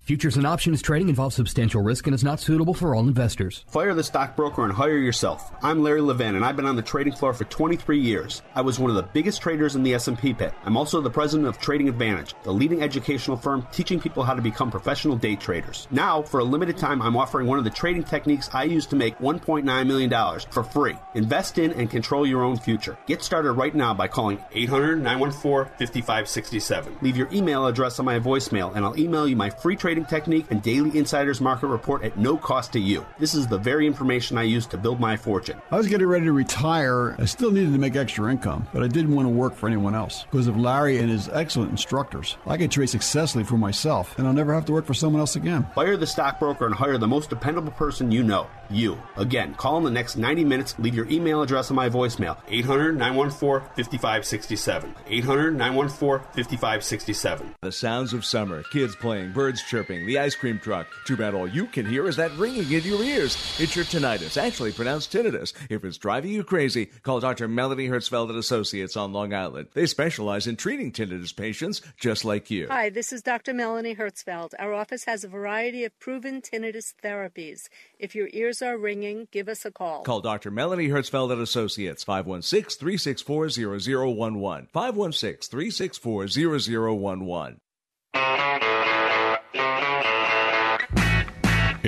Futures 0.07 0.37
and 0.37 0.47
options 0.47 0.81
trading 0.83 1.09
involves 1.09 1.35
substantial 1.35 1.83
risk 1.83 2.07
and 2.07 2.15
is 2.15 2.23
not 2.23 2.39
suitable 2.39 2.73
for 2.73 2.95
all 2.95 3.09
investors. 3.09 3.65
Fire 3.67 3.93
the 3.93 4.05
stockbroker 4.05 4.63
and 4.63 4.73
hire 4.73 4.99
yourself. 4.99 5.51
I'm 5.65 5.83
Larry 5.83 6.01
Levin, 6.01 6.37
and 6.37 6.45
I've 6.45 6.55
been 6.55 6.65
on 6.65 6.77
the 6.77 6.83
trading 6.83 7.13
floor 7.13 7.35
for 7.35 7.45
23 7.47 7.99
years. 7.99 8.41
I 8.55 8.61
was 8.61 8.79
one 8.79 8.89
of 8.89 8.95
the 8.95 9.03
biggest 9.03 9.43
traders 9.43 9.75
in 9.75 9.83
the 9.83 9.95
S&P 9.95 10.33
pit. 10.33 10.55
I'm 10.65 10.77
also 10.77 11.01
the 11.01 11.11
president 11.11 11.49
of 11.49 11.59
Trading 11.59 11.89
Advantage, 11.89 12.37
the 12.45 12.53
leading 12.53 12.85
educational 12.85 13.37
firm 13.37 13.67
teaching 13.73 13.99
people 13.99 14.23
how 14.23 14.35
to 14.35 14.41
become 14.41 14.71
professional 14.71 15.17
day 15.17 15.35
traders. 15.35 15.89
Now, 15.91 16.23
for 16.23 16.39
a 16.39 16.45
limited 16.45 16.79
time, 16.79 17.03
I'm 17.03 17.17
offering 17.17 17.49
one 17.49 17.59
of 17.59 17.65
the 17.65 17.71
trading 17.71 18.05
techniques 18.05 18.49
I 18.55 18.63
use 18.63 18.87
to 18.87 18.95
make 18.95 19.19
$1.9 19.19 19.87
million 19.89 20.41
for 20.53 20.63
free. 20.63 20.95
Invest 21.17 21.59
in 21.59 21.73
and 21.73 21.91
control 21.91 22.25
your 22.25 22.45
own 22.45 22.59
future. 22.59 22.97
Get 23.07 23.25
started 23.25 23.55
right 23.55 23.75
now 23.75 23.93
by 23.93 24.07
calling 24.07 24.39
800-914-5567. 24.55 27.03
Leave 27.03 27.17
your 27.17 27.29
email 27.33 27.67
address 27.67 27.99
on 27.99 28.05
my 28.05 28.21
voicemail, 28.21 28.73
and 28.77 28.85
I'll 28.85 28.97
email 28.97 29.27
you 29.27 29.35
my 29.35 29.51
free 29.51 29.75
trading 29.75 29.96
technique 30.05 30.47
and 30.51 30.63
daily 30.63 30.97
insiders 30.99 31.41
market 31.41 31.69
report 31.69 32.05
at 32.05 32.19
no 32.19 32.37
cost 32.37 32.73
to 32.75 32.79
you. 32.79 33.07
This 33.19 33.35
is 33.35 33.47
the 33.47 33.59
very 33.59 33.87
information 33.87 34.37
I 34.37 34.43
use 34.43 34.67
to 34.67 34.77
build 34.77 35.01
my 35.01 35.17
fortune. 35.17 35.61
I 35.71 35.77
was 35.77 35.87
getting 35.87 36.07
ready 36.07 36.27
to 36.27 36.33
retire. 36.33 37.17
I 37.19 37.25
still 37.25 37.51
needed 37.51 37.73
to 37.73 37.79
make 37.79 37.97
extra 37.97 38.31
income, 38.31 38.67
but 38.73 38.83
I 38.83 38.89
didn't 38.89 39.15
want 39.15 39.27
to 39.27 39.31
work 39.31 39.55
for 39.55 39.67
anyone 39.67 39.95
else. 39.95 40.25
Because 40.31 40.49
of 40.49 40.57
Larry 40.57 40.99
and 40.99 41.09
his 41.09 41.29
excellent 41.29 41.71
instructors, 41.71 42.37
I 42.47 42.57
could 42.59 42.71
trade 42.71 42.91
successfully 42.91 43.45
for 43.45 43.57
myself, 43.57 44.19
and 44.19 44.27
I'll 44.27 44.35
never 44.35 44.53
have 44.53 44.67
to 44.67 44.73
work 44.73 44.87
for 44.87 44.95
someone 44.95 45.21
else 45.21 45.37
again. 45.37 45.67
Fire 45.75 45.97
the 45.97 46.07
stockbroker 46.07 46.67
and 46.67 46.75
hire 46.75 46.99
the 46.99 47.09
most 47.09 47.31
dependable 47.31 47.73
person 47.73 48.11
you 48.11 48.23
know. 48.23 48.47
You. 48.71 49.03
Again, 49.17 49.55
call 49.55 49.79
in 49.79 49.85
the 49.85 49.91
next 49.91 50.17
90 50.17 50.45
minutes. 50.45 50.79
Leave 50.79 50.95
your 50.95 51.09
email 51.09 51.41
address 51.43 51.71
on 51.71 51.77
my 51.77 51.89
voicemail. 51.89 52.37
800-914-5567. 52.47 54.95
800-914-5567. 55.07 57.55
The 57.61 57.73
sounds 57.73 58.13
of 58.13 58.25
summer, 58.25 58.63
kids 58.65 58.97
playing, 58.97 59.33
birds 59.33 59.63
chirping, 59.63 60.07
the 60.07 60.19
ice 60.19 60.35
cream 60.35 60.59
truck. 60.59 60.89
Too 61.05 61.17
bad 61.17 61.35
all 61.35 61.49
you 61.49 61.67
can 61.67 61.87
hear 61.87 62.07
is 62.07 62.17
that 62.17 62.33
ringing 62.37 62.71
in 62.73 62.83
your 62.83 63.03
ears. 63.03 63.37
It's 63.59 63.77
your 63.77 63.85
tinnitus, 63.85 64.37
actually 64.37 64.73
pronounced 64.73 65.13
tinnitus. 65.13 65.53
If 65.71 65.85
it's 65.85 65.99
driving 65.99 66.33
you 66.33 66.43
crazy, 66.45 66.87
call 66.87 67.21
Dr. 67.21 67.49
Melanie 67.49 67.89
Hertzfeld 67.89 68.31
and 68.31 68.39
Associates 68.39 68.97
on 68.97 69.13
Long 69.13 69.35
Island. 69.35 69.69
They 69.75 69.87
specialize 69.87 70.47
in 70.47 70.57
treating 70.57 70.93
tinnitus 70.93 71.37
patients 71.37 71.83
just 71.99 72.25
like 72.25 72.51
you. 72.51 72.69
Hi, 72.69 72.91
this 72.91 73.13
is 73.13 73.23
Dr. 73.23 73.55
Melanie 73.55 73.95
Hertzfeld. 73.95 74.53
Our 74.59 74.75
office 74.75 75.05
has 75.05 75.25
a 75.25 75.29
variety 75.29 75.85
of 75.85 75.99
proven 75.99 76.43
tinnitus 76.43 76.93
therapies. 77.03 77.69
If 77.99 78.15
your 78.15 78.29
ears 78.33 78.56
are 78.63 78.79
ringing, 78.79 79.29
give 79.31 79.49
us 79.49 79.65
a 79.65 79.71
call. 79.71 80.03
Call 80.03 80.21
Dr. 80.21 80.51
Melanie 80.51 80.89
Hertzfeld 80.89 81.33
and 81.33 81.41
Associates, 81.41 82.05
516 82.05 82.79
364 82.79 83.49
0011. 83.51 84.69
516 84.73 85.51
364 85.51 86.29
0011. 86.29 87.61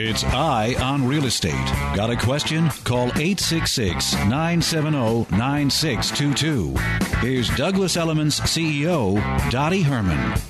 It's 0.00 0.22
Eye 0.22 0.76
on 0.80 1.08
Real 1.08 1.24
Estate. 1.24 1.66
Got 1.96 2.10
a 2.10 2.16
question? 2.16 2.68
Call 2.84 3.08
866 3.08 4.14
970 4.14 5.26
9622. 5.36 6.76
Here's 7.18 7.48
Douglas 7.56 7.96
Elliman's 7.96 8.38
CEO, 8.38 9.20
Dottie 9.50 9.82
Herman. 9.82 10.40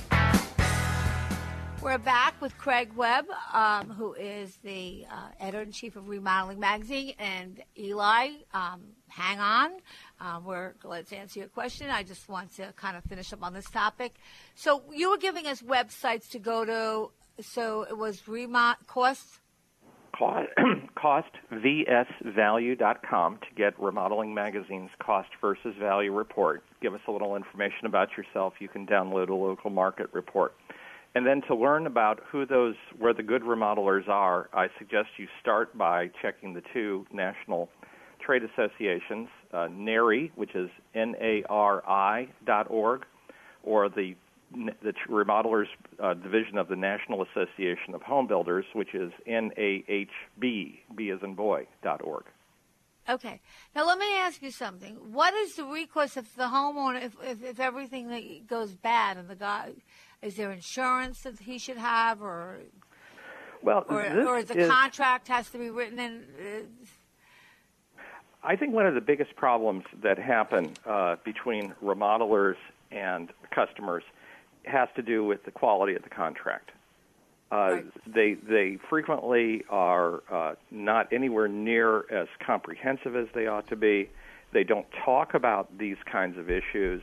We're 1.89 1.97
back 1.97 2.39
with 2.39 2.55
Craig 2.59 2.91
Webb, 2.95 3.25
um, 3.51 3.89
who 3.89 4.13
is 4.13 4.55
the 4.57 5.07
uh, 5.11 5.29
editor 5.39 5.63
in 5.63 5.71
chief 5.71 5.95
of 5.95 6.07
Remodeling 6.07 6.59
Magazine, 6.59 7.15
and 7.17 7.63
Eli. 7.75 8.29
Um, 8.53 8.81
hang 9.07 9.39
on. 9.39 9.71
Um, 10.21 10.45
we're 10.45 10.73
glad 10.73 11.07
to 11.07 11.17
answer 11.17 11.39
your 11.39 11.47
question. 11.47 11.89
I 11.89 12.03
just 12.03 12.29
want 12.29 12.55
to 12.57 12.73
kind 12.73 12.95
of 12.95 13.03
finish 13.05 13.33
up 13.33 13.41
on 13.41 13.55
this 13.55 13.67
topic. 13.71 14.13
So 14.53 14.83
you 14.93 15.09
were 15.09 15.17
giving 15.17 15.47
us 15.47 15.63
websites 15.63 16.29
to 16.29 16.37
go 16.37 16.63
to. 16.63 17.09
So 17.43 17.87
it 17.89 17.97
was 17.97 18.21
remod 18.27 18.75
cost. 18.85 19.39
Cost, 20.15 20.47
costvsvalue.com 21.51 23.37
to 23.37 23.47
get 23.55 23.79
Remodeling 23.79 24.35
Magazine's 24.35 24.91
cost 24.99 25.29
versus 25.41 25.73
value 25.79 26.13
report. 26.13 26.63
Give 26.83 26.93
us 26.93 27.01
a 27.07 27.11
little 27.11 27.35
information 27.35 27.87
about 27.87 28.09
yourself. 28.15 28.53
You 28.59 28.67
can 28.67 28.85
download 28.85 29.29
a 29.29 29.33
local 29.33 29.71
market 29.71 30.13
report. 30.13 30.53
And 31.15 31.25
then 31.25 31.41
to 31.47 31.55
learn 31.55 31.87
about 31.87 32.21
who 32.31 32.45
those, 32.45 32.75
where 32.97 33.13
the 33.13 33.23
good 33.23 33.41
remodelers 33.41 34.07
are, 34.07 34.49
I 34.53 34.67
suggest 34.77 35.09
you 35.17 35.27
start 35.41 35.75
by 35.77 36.11
checking 36.21 36.53
the 36.53 36.61
two 36.71 37.05
national 37.11 37.69
trade 38.23 38.43
associations, 38.43 39.27
uh, 39.51 39.67
NARI, 39.71 40.31
which 40.35 40.53
is 40.53 40.69
N-A-R-I 40.93 42.27
dot 42.45 42.69
org, 42.69 43.05
or 43.63 43.89
the 43.89 44.15
the 44.51 44.93
Remodelers 45.07 45.67
uh, 46.01 46.15
Division 46.15 46.57
of 46.57 46.69
the 46.69 46.75
National 46.75 47.23
Association 47.23 47.93
of 47.93 48.01
Home 48.01 48.25
Builders, 48.25 48.65
which 48.73 48.95
is 48.95 49.11
NAHB, 49.27 50.07
B 50.41 51.09
as 51.11 51.19
in 51.21 51.35
boy, 51.35 51.67
dot 51.83 52.01
org. 52.03 52.23
Okay. 53.07 53.39
Now 53.75 53.85
let 53.85 53.97
me 53.97 54.15
ask 54.17 54.41
you 54.41 54.51
something. 54.51 54.95
What 55.11 55.33
is 55.33 55.55
the 55.55 55.65
recourse 55.65 56.17
if 56.17 56.35
the 56.35 56.43
homeowner, 56.43 57.03
if, 57.03 57.15
if, 57.23 57.43
if 57.43 57.59
everything 57.59 58.43
goes 58.47 58.73
bad 58.73 59.17
and 59.17 59.27
the 59.27 59.35
guy, 59.35 59.71
is 60.21 60.35
there 60.35 60.51
insurance 60.51 61.21
that 61.21 61.39
he 61.39 61.57
should 61.57 61.77
have 61.77 62.21
or 62.21 62.59
well, 63.61 63.85
or, 63.89 64.03
or 64.27 64.43
the 64.43 64.57
is, 64.57 64.69
contract 64.69 65.27
has 65.27 65.49
to 65.51 65.57
be 65.57 65.69
written 65.69 65.99
in? 65.99 66.23
Uh, 66.39 68.03
I 68.43 68.55
think 68.55 68.73
one 68.73 68.85
of 68.85 68.95
the 68.95 69.01
biggest 69.01 69.35
problems 69.35 69.83
that 70.01 70.17
happen 70.17 70.73
uh, 70.85 71.17
between 71.25 71.73
remodelers 71.83 72.55
and 72.91 73.29
customers 73.53 74.03
has 74.63 74.87
to 74.95 75.01
do 75.01 75.25
with 75.25 75.43
the 75.43 75.51
quality 75.51 75.95
of 75.95 76.03
the 76.03 76.09
contract. 76.09 76.71
Uh, 77.51 77.55
right. 77.55 77.85
They 78.05 78.33
they 78.35 78.77
frequently 78.89 79.63
are 79.69 80.21
uh, 80.31 80.55
not 80.71 81.11
anywhere 81.11 81.47
near 81.47 82.05
as 82.11 82.27
comprehensive 82.45 83.15
as 83.15 83.27
they 83.33 83.47
ought 83.47 83.67
to 83.69 83.75
be. 83.75 84.09
They 84.53 84.63
don't 84.63 84.87
talk 85.03 85.33
about 85.33 85.77
these 85.77 85.97
kinds 86.11 86.37
of 86.37 86.49
issues. 86.49 87.01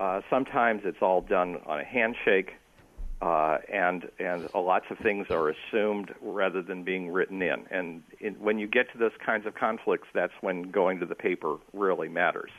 Uh, 0.00 0.22
sometimes 0.30 0.80
it's 0.84 1.02
all 1.02 1.20
done 1.20 1.58
on 1.66 1.78
a 1.78 1.84
handshake, 1.84 2.52
uh, 3.20 3.58
and 3.70 4.10
and 4.18 4.48
lots 4.54 4.86
of 4.90 4.96
things 4.98 5.26
are 5.28 5.50
assumed 5.50 6.14
rather 6.22 6.62
than 6.62 6.82
being 6.82 7.12
written 7.12 7.42
in. 7.42 7.66
And 7.70 8.02
in, 8.18 8.32
when 8.36 8.58
you 8.58 8.66
get 8.66 8.90
to 8.92 8.98
those 8.98 9.12
kinds 9.24 9.46
of 9.46 9.54
conflicts, 9.54 10.08
that's 10.14 10.32
when 10.40 10.70
going 10.70 11.00
to 11.00 11.06
the 11.06 11.14
paper 11.14 11.58
really 11.74 12.08
matters. 12.08 12.50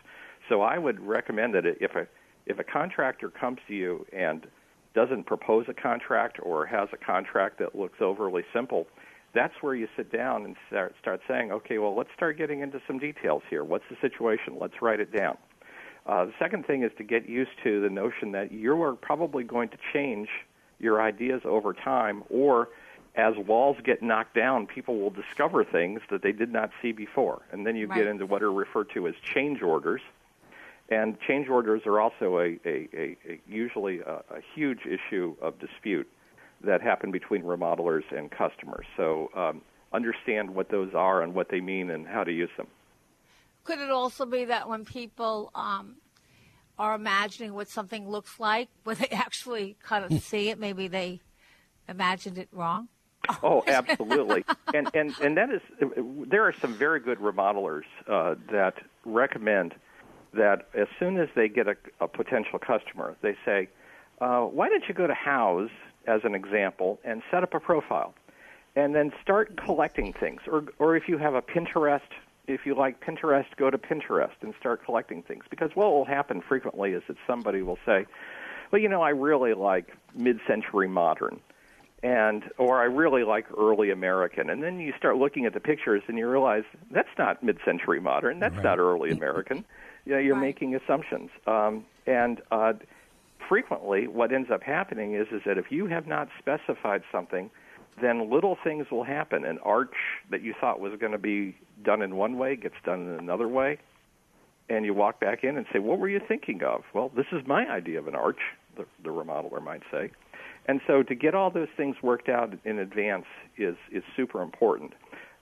So 0.50 0.62
I 0.62 0.78
would 0.78 1.00
recommend 1.00 1.56
that 1.56 1.66
if 1.66 1.96
a 1.96 2.08
if 2.46 2.60
a 2.60 2.64
contractor 2.64 3.30
comes 3.30 3.58
to 3.68 3.74
you 3.74 4.06
and 4.14 4.46
doesn't 4.94 5.26
propose 5.26 5.66
a 5.68 5.74
contract 5.74 6.38
or 6.44 6.68
has 6.68 6.90
a 6.94 6.98
contract 6.98 7.58
that 7.58 7.76
looks 7.76 8.02
overly 8.02 8.44
simple, 8.54 8.86
that's 9.34 9.54
where 9.62 9.74
you 9.74 9.88
sit 9.98 10.12
down 10.12 10.46
and 10.46 10.56
start, 10.68 10.94
start 11.02 11.22
saying, 11.28 11.52
okay, 11.52 11.78
well, 11.78 11.96
let's 11.96 12.10
start 12.16 12.38
getting 12.38 12.60
into 12.60 12.82
some 12.86 13.00
details 13.00 13.42
here. 13.50 13.64
What's 13.64 13.86
the 13.90 13.96
situation? 14.02 14.58
Let's 14.60 14.82
write 14.82 15.00
it 15.00 15.16
down. 15.16 15.38
Uh, 16.06 16.26
the 16.26 16.34
second 16.40 16.66
thing 16.66 16.84
is 16.84 16.92
to 16.98 17.04
get 17.04 17.30
used 17.30 17.52
to 17.64 17.82
the 17.82 17.90
notion 17.90 18.32
that 18.32 18.52
you 18.52 18.82
are 18.82 18.94
probably 18.94 19.44
going 19.44 19.70
to 19.70 19.78
change 19.94 20.30
your 20.80 21.02
ideas 21.02 21.42
over 21.46 21.74
time, 21.74 22.24
or 22.30 22.70
as 23.16 23.36
walls 23.38 23.78
get 23.84 24.02
knocked 24.02 24.34
down, 24.34 24.66
people 24.66 25.00
will 25.00 25.10
discover 25.12 25.64
things 25.64 26.02
that 26.10 26.22
they 26.24 26.32
did 26.32 26.52
not 26.52 26.72
see 26.82 26.92
before. 26.92 27.42
And 27.52 27.68
then 27.68 27.76
you 27.76 27.88
Right. 27.88 27.98
get 27.98 28.08
into 28.08 28.26
what 28.26 28.42
are 28.42 28.52
referred 28.52 28.90
to 28.92 29.08
as 29.08 29.16
change 29.22 29.62
orders. 29.62 30.02
And 30.90 31.20
change 31.22 31.48
orders 31.48 31.86
are 31.86 32.00
also 32.00 32.40
a, 32.40 32.60
a, 32.66 32.90
a, 32.94 33.18
a 33.30 33.40
usually 33.48 34.00
a, 34.00 34.24
a 34.30 34.42
huge 34.56 34.86
issue 34.86 35.36
of 35.42 35.60
dispute 35.60 36.08
that 36.64 36.82
happen 36.82 37.12
between 37.12 37.44
remodelers 37.44 38.04
and 38.16 38.30
customers. 38.32 38.86
So 38.98 39.30
um, 39.36 39.62
understand 39.94 40.54
what 40.54 40.70
those 40.70 40.94
are 40.94 41.22
and 41.22 41.34
what 41.34 41.50
they 41.50 41.62
mean 41.62 41.90
and 41.92 42.08
how 42.08 42.24
to 42.24 42.32
use 42.32 42.50
them. 42.58 42.68
Could 43.64 43.80
it 43.80 43.90
also 43.90 44.26
be 44.26 44.46
that 44.46 44.68
when 44.68 44.86
people 44.86 45.52
um, 45.54 45.98
are 46.80 46.96
imagining 46.96 47.54
what 47.54 47.70
something 47.70 48.10
looks 48.10 48.40
like, 48.40 48.70
when 48.84 48.98
they 48.98 49.08
actually 49.12 49.78
kind 49.84 50.06
of 50.06 50.22
see 50.22 50.50
it, 50.50 50.60
maybe 50.60 50.88
they 50.88 51.22
imagined 51.88 52.38
it 52.38 52.50
wrong? 52.52 52.88
Oh, 53.44 53.64
absolutely. 53.68 54.44
and, 54.74 54.90
and 54.96 55.14
and 55.22 55.38
that 55.38 55.52
is 55.52 55.62
there 56.28 56.44
are 56.44 56.52
some 56.52 56.74
very 56.74 57.00
good 57.00 57.20
remodelers 57.20 57.84
uh, 58.08 58.34
that 58.52 58.74
recommend 59.06 59.76
that 60.34 60.68
as 60.74 60.88
soon 61.00 61.18
as 61.18 61.30
they 61.36 61.48
get 61.48 61.68
a, 61.68 61.76
a 62.00 62.08
potential 62.08 62.58
customer, 62.58 63.16
they 63.22 63.36
say, 63.46 63.70
uh, 64.22 64.42
"Why 64.42 64.70
don't 64.70 64.84
you 64.88 64.96
go 64.96 65.06
to 65.06 65.14
Houzz 65.14 65.70
as 66.08 66.22
an 66.24 66.34
example 66.34 67.00
and 67.04 67.22
set 67.30 67.44
up 67.44 67.54
a 67.54 67.60
profile, 67.60 68.16
and 68.76 68.96
then 68.96 69.12
start 69.22 69.56
collecting 69.56 70.14
things, 70.14 70.42
or 70.48 70.66
or 70.80 70.96
if 70.96 71.08
you 71.08 71.20
have 71.20 71.36
a 71.36 71.44
Pinterest." 71.44 72.02
If 72.48 72.66
you 72.66 72.76
like 72.76 73.04
Pinterest, 73.04 73.46
go 73.56 73.70
to 73.70 73.78
Pinterest 73.78 74.32
and 74.42 74.54
start 74.60 74.84
collecting 74.84 75.22
things. 75.22 75.44
Because 75.50 75.72
what 75.76 75.92
will 75.92 76.06
happen 76.06 76.42
frequently 76.42 76.92
is 76.94 77.04
that 77.08 77.18
somebody 77.28 77.62
will 77.62 77.78
say, 77.86 78.06
"Well, 78.72 78.82
you 78.82 78.90
know, 78.90 79.02
I 79.02 79.10
really 79.10 79.54
like 79.54 79.96
mid-century 80.16 80.88
modern," 80.88 81.40
and 82.04 82.44
or 82.58 82.82
I 82.82 82.86
really 82.86 83.24
like 83.24 83.46
early 83.58 83.92
American. 83.92 84.50
And 84.50 84.64
then 84.64 84.80
you 84.80 84.94
start 84.98 85.18
looking 85.18 85.46
at 85.46 85.54
the 85.54 85.60
pictures 85.60 86.04
and 86.08 86.18
you 86.18 86.28
realize 86.28 86.64
that's 86.90 87.16
not 87.18 87.44
mid-century 87.44 88.00
modern, 88.00 88.40
that's 88.40 88.62
not 88.64 88.80
early 88.80 89.12
American. 89.12 89.66
You 90.04 90.14
know, 90.14 90.18
you're 90.18 90.36
making 90.36 90.74
assumptions. 90.74 91.30
Um, 91.46 91.86
and 92.08 92.42
uh, 92.52 92.74
frequently, 93.48 94.08
what 94.08 94.32
ends 94.32 94.50
up 94.50 94.64
happening 94.64 95.14
is 95.14 95.28
is 95.32 95.44
that 95.46 95.60
if 95.60 95.72
you 95.72 95.86
have 95.86 96.08
not 96.08 96.30
specified 96.40 97.04
something, 97.12 97.52
then 98.02 98.30
little 98.32 98.58
things 98.64 98.88
will 98.92 99.04
happen. 99.04 99.46
An 99.46 99.60
arch 99.60 99.96
that 100.30 100.42
you 100.42 100.54
thought 100.60 100.80
was 100.80 100.94
going 101.00 101.12
to 101.12 101.18
be 101.18 101.56
done 101.84 102.02
in 102.02 102.16
one 102.16 102.38
way 102.38 102.56
gets 102.56 102.76
done 102.84 103.02
in 103.02 103.20
another 103.20 103.48
way. 103.48 103.78
And 104.70 104.86
you 104.86 104.94
walk 104.94 105.20
back 105.20 105.44
in 105.44 105.58
and 105.58 105.66
say, 105.74 105.80
"What 105.80 106.00
were 106.00 106.10
you 106.10 106.22
thinking 106.26 106.64
of?" 106.64 106.84
Well, 106.94 107.12
this 107.16 107.26
is 107.32 107.46
my 107.46 107.70
idea 107.70 108.00
of 108.00 108.08
an 108.08 108.16
arch. 108.16 108.40
The, 108.78 108.86
the 109.04 109.10
remodeler 109.10 109.62
might 109.62 109.82
say, 109.92 110.12
and 110.68 110.80
so 110.88 111.04
to 111.04 111.16
get 111.16 111.36
all 111.36 111.50
those 111.50 111.68
things 111.76 111.98
worked 112.02 112.30
out 112.30 112.54
in 112.64 112.80
advance 112.80 113.26
is, 113.58 113.76
is 113.92 114.04
super 114.16 114.42
important. 114.42 114.94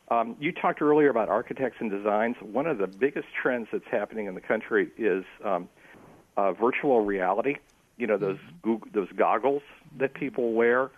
Um, 0.10 0.36
you 0.40 0.52
talked 0.52 0.82
earlier 0.82 1.10
about 1.10 1.30
architects 1.30 1.78
and 1.80 1.92
designs. 1.92 2.36
One 2.42 2.66
of 2.66 2.78
the 2.78 2.88
biggest 2.88 3.28
trends 3.40 3.68
that's 3.72 3.86
happening 3.92 4.26
in 4.26 4.34
the 4.34 4.42
country 4.42 4.90
is 4.98 5.24
um, 5.46 5.70
uh, 6.36 6.54
virtual 6.54 7.02
reality. 7.06 7.58
You 7.98 8.08
know 8.08 8.18
those 8.18 8.40
Goog 8.64 8.92
those 8.94 9.10
goggles 9.16 9.62
that 9.98 10.14
people 10.14 10.54
wear. 10.54 10.90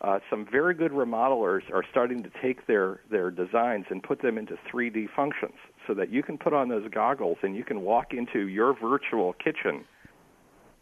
Uh, 0.00 0.18
some 0.30 0.46
very 0.50 0.72
good 0.72 0.92
remodelers 0.92 1.70
are 1.72 1.84
starting 1.90 2.22
to 2.22 2.30
take 2.42 2.66
their 2.66 3.00
their 3.10 3.30
designs 3.30 3.84
and 3.90 4.02
put 4.02 4.22
them 4.22 4.38
into 4.38 4.56
3D 4.72 5.08
functions, 5.14 5.54
so 5.86 5.92
that 5.94 6.10
you 6.10 6.22
can 6.22 6.38
put 6.38 6.54
on 6.54 6.68
those 6.68 6.88
goggles 6.90 7.36
and 7.42 7.54
you 7.54 7.64
can 7.64 7.82
walk 7.82 8.14
into 8.14 8.48
your 8.48 8.72
virtual 8.72 9.34
kitchen. 9.34 9.84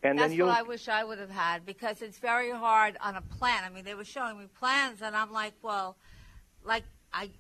And 0.05 0.17
That's 0.17 0.31
then 0.31 0.39
you'll 0.39 0.47
what 0.47 0.59
I 0.59 0.63
wish 0.63 0.89
I 0.89 1.03
would 1.03 1.19
have 1.19 1.31
had 1.31 1.67
because 1.67 2.03
it's 2.03 2.19
very 2.19 2.53
hard 2.53 2.97
on 3.01 3.17
a 3.17 3.21
plan. 3.21 3.65
I 3.65 3.71
mean, 3.71 3.85
they 3.85 3.97
were 3.97 4.05
showing 4.05 4.39
me 4.39 4.47
plans, 4.59 5.03
and 5.03 5.17
I'm 5.17 5.33
like, 5.33 5.55
well, 5.63 5.97
like 6.65 6.85
I 7.13 7.31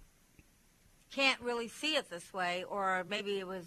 can't 1.13 1.41
really 1.41 1.69
see 1.69 1.95
it 1.95 2.11
this 2.11 2.33
way, 2.33 2.65
or 2.69 3.07
maybe 3.09 3.39
it 3.39 3.47
was, 3.47 3.67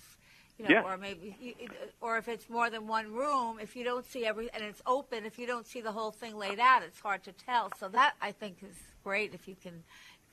you 0.62 0.68
know, 0.70 0.76
Yeah. 0.76 0.94
or 0.94 0.98
maybe, 0.98 1.36
you, 1.40 1.54
or 2.02 2.18
if 2.18 2.28
it's 2.28 2.50
more 2.50 2.70
than 2.70 2.88
one 2.88 3.12
room, 3.12 3.58
if 3.60 3.76
you 3.76 3.84
don't 3.84 4.06
see 4.06 4.26
every 4.26 4.52
and 4.54 4.64
it's 4.64 4.82
open, 4.86 5.26
if 5.26 5.40
you 5.40 5.48
don't 5.48 5.66
see 5.66 5.82
the 5.82 5.92
whole 5.92 6.12
thing 6.12 6.36
laid 6.38 6.60
out, 6.60 6.84
it's 6.84 7.00
hard 7.00 7.24
to 7.24 7.32
tell. 7.32 7.72
So 7.80 7.88
that 7.90 8.14
I 8.22 8.32
think 8.32 8.58
is 8.64 8.76
great 9.04 9.34
if 9.34 9.48
you 9.48 9.56
can 9.62 9.84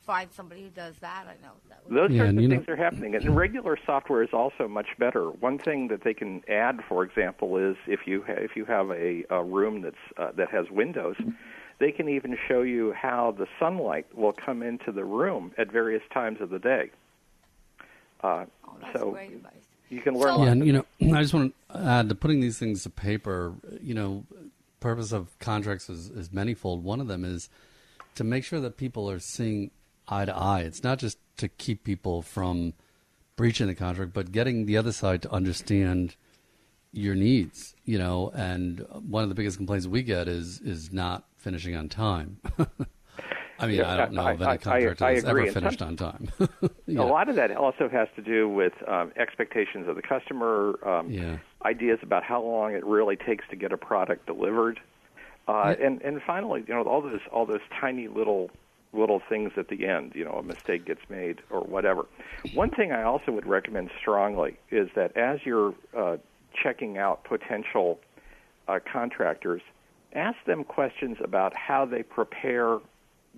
find 0.04 0.30
somebody 0.32 0.62
who 0.62 0.68
does 0.70 0.96
that. 1.00 1.26
I 1.26 1.34
know 1.44 1.52
that. 1.68 1.80
Would 1.86 1.94
Those 1.96 2.10
Yeah, 2.10 2.18
sorts 2.18 2.28
and 2.30 2.38
of 2.38 2.42
you 2.42 2.48
know- 2.48 2.56
things 2.56 2.68
are 2.68 2.76
happening, 2.76 3.14
and 3.14 3.36
regular 3.36 3.78
software 3.86 4.22
is 4.22 4.32
also 4.32 4.68
much 4.68 4.88
better. 4.98 5.30
One 5.30 5.58
thing 5.58 5.88
that 5.88 6.02
they 6.02 6.14
can 6.14 6.42
add, 6.48 6.80
for 6.88 7.02
example, 7.04 7.56
is 7.56 7.76
if 7.86 8.06
you 8.06 8.22
ha- 8.26 8.34
if 8.34 8.54
you 8.56 8.64
have 8.66 8.90
a, 8.90 9.24
a 9.30 9.42
room 9.42 9.80
that's 9.82 9.96
uh, 10.18 10.32
that 10.32 10.50
has 10.50 10.70
windows, 10.70 11.16
they 11.78 11.92
can 11.92 12.08
even 12.08 12.36
show 12.48 12.62
you 12.62 12.92
how 12.92 13.32
the 13.32 13.46
sunlight 13.58 14.06
will 14.14 14.32
come 14.32 14.62
into 14.62 14.92
the 14.92 15.04
room 15.04 15.52
at 15.56 15.70
various 15.70 16.02
times 16.12 16.40
of 16.40 16.50
the 16.50 16.58
day. 16.58 16.90
Uh, 18.22 18.44
oh, 18.66 18.76
that's 18.82 18.98
so 18.98 19.10
great 19.12 19.32
advice. 19.32 19.52
You 19.90 20.00
can 20.00 20.14
learn. 20.14 20.36
So- 20.36 20.44
Yeah, 20.44 20.50
and 20.52 20.66
you 20.66 20.72
know, 20.72 20.84
I 21.16 21.22
just 21.22 21.34
want 21.34 21.54
to 21.72 21.78
add 21.78 22.08
to 22.08 22.14
putting 22.14 22.40
these 22.40 22.58
things 22.58 22.82
to 22.84 22.90
paper. 22.90 23.54
You 23.80 23.94
know, 23.94 24.24
purpose 24.80 25.12
of 25.12 25.38
contracts 25.38 25.88
is, 25.88 26.08
is 26.10 26.28
manyfold. 26.30 26.82
One 26.82 27.00
of 27.00 27.08
them 27.08 27.24
is 27.24 27.48
to 28.14 28.24
make 28.24 28.44
sure 28.44 28.60
that 28.60 28.76
people 28.76 29.10
are 29.10 29.18
seeing 29.18 29.70
eye 30.08 30.24
to 30.24 30.34
eye. 30.36 30.60
It's 30.60 30.82
not 30.82 30.98
just 30.98 31.18
to 31.38 31.48
keep 31.48 31.84
people 31.84 32.22
from 32.22 32.74
breaching 33.36 33.66
the 33.68 33.74
contract, 33.74 34.12
but 34.12 34.32
getting 34.32 34.66
the 34.66 34.76
other 34.76 34.92
side 34.92 35.22
to 35.22 35.30
understand 35.32 36.16
your 36.92 37.14
needs. 37.14 37.74
You 37.84 37.98
know, 37.98 38.30
and 38.34 38.84
one 39.08 39.22
of 39.22 39.28
the 39.28 39.34
biggest 39.34 39.56
complaints 39.56 39.86
we 39.86 40.02
get 40.02 40.28
is 40.28 40.60
is 40.60 40.92
not 40.92 41.24
finishing 41.36 41.76
on 41.76 41.88
time. 41.88 42.38
I 43.60 43.66
mean, 43.66 43.76
Yeah, 43.76 43.92
I 43.92 43.96
don't 43.96 44.12
know 44.12 44.22
I- 44.22 44.32
of 44.32 44.42
I- 44.42 44.44
any 44.44 44.86
I 44.86 44.94
that's 44.94 45.24
ever 45.24 45.46
finished 45.52 45.78
some- 45.80 45.88
on 45.88 45.96
time. 45.96 46.28
A 46.88 46.92
lot 47.02 47.28
of 47.28 47.36
that 47.36 47.50
also 47.56 47.88
has 47.88 48.08
to 48.16 48.22
do 48.22 48.48
with 48.48 48.72
um, 48.88 49.12
expectations 49.16 49.88
of 49.88 49.96
the 49.96 50.02
customer, 50.02 50.78
um, 50.86 51.10
Yeah. 51.10 51.38
ideas 51.64 51.98
about 52.02 52.22
how 52.22 52.40
long 52.42 52.74
it 52.74 52.84
really 52.84 53.16
takes 53.16 53.44
to 53.50 53.56
get 53.56 53.72
a 53.72 53.76
product 53.76 54.26
delivered, 54.26 54.80
uh, 55.48 55.74
and 55.80 56.00
and 56.02 56.22
finally, 56.22 56.64
you 56.66 56.74
know, 56.74 56.82
all 56.82 57.00
those 57.00 57.20
all 57.32 57.46
those 57.46 57.60
tiny 57.80 58.06
little 58.08 58.50
little 58.94 59.20
things 59.28 59.52
at 59.56 59.68
the 59.68 59.86
end. 59.86 60.12
You 60.14 60.24
know, 60.24 60.32
a 60.32 60.42
mistake 60.42 60.84
gets 60.86 61.00
made 61.10 61.40
or 61.50 61.60
whatever. 61.60 62.06
One 62.54 62.70
thing 62.70 62.92
I 62.92 63.02
also 63.02 63.32
would 63.32 63.46
recommend 63.46 63.90
strongly 64.00 64.56
is 64.70 64.88
that 64.94 65.16
as 65.16 65.44
you're 65.44 65.74
uh, 65.96 66.16
checking 66.54 66.96
out 66.96 67.24
potential 67.24 67.98
uh, 68.66 68.78
contractors, 68.90 69.60
ask 70.14 70.36
them 70.46 70.64
questions 70.64 71.18
about 71.22 71.54
how 71.54 71.84
they 71.84 72.02
prepare 72.02 72.78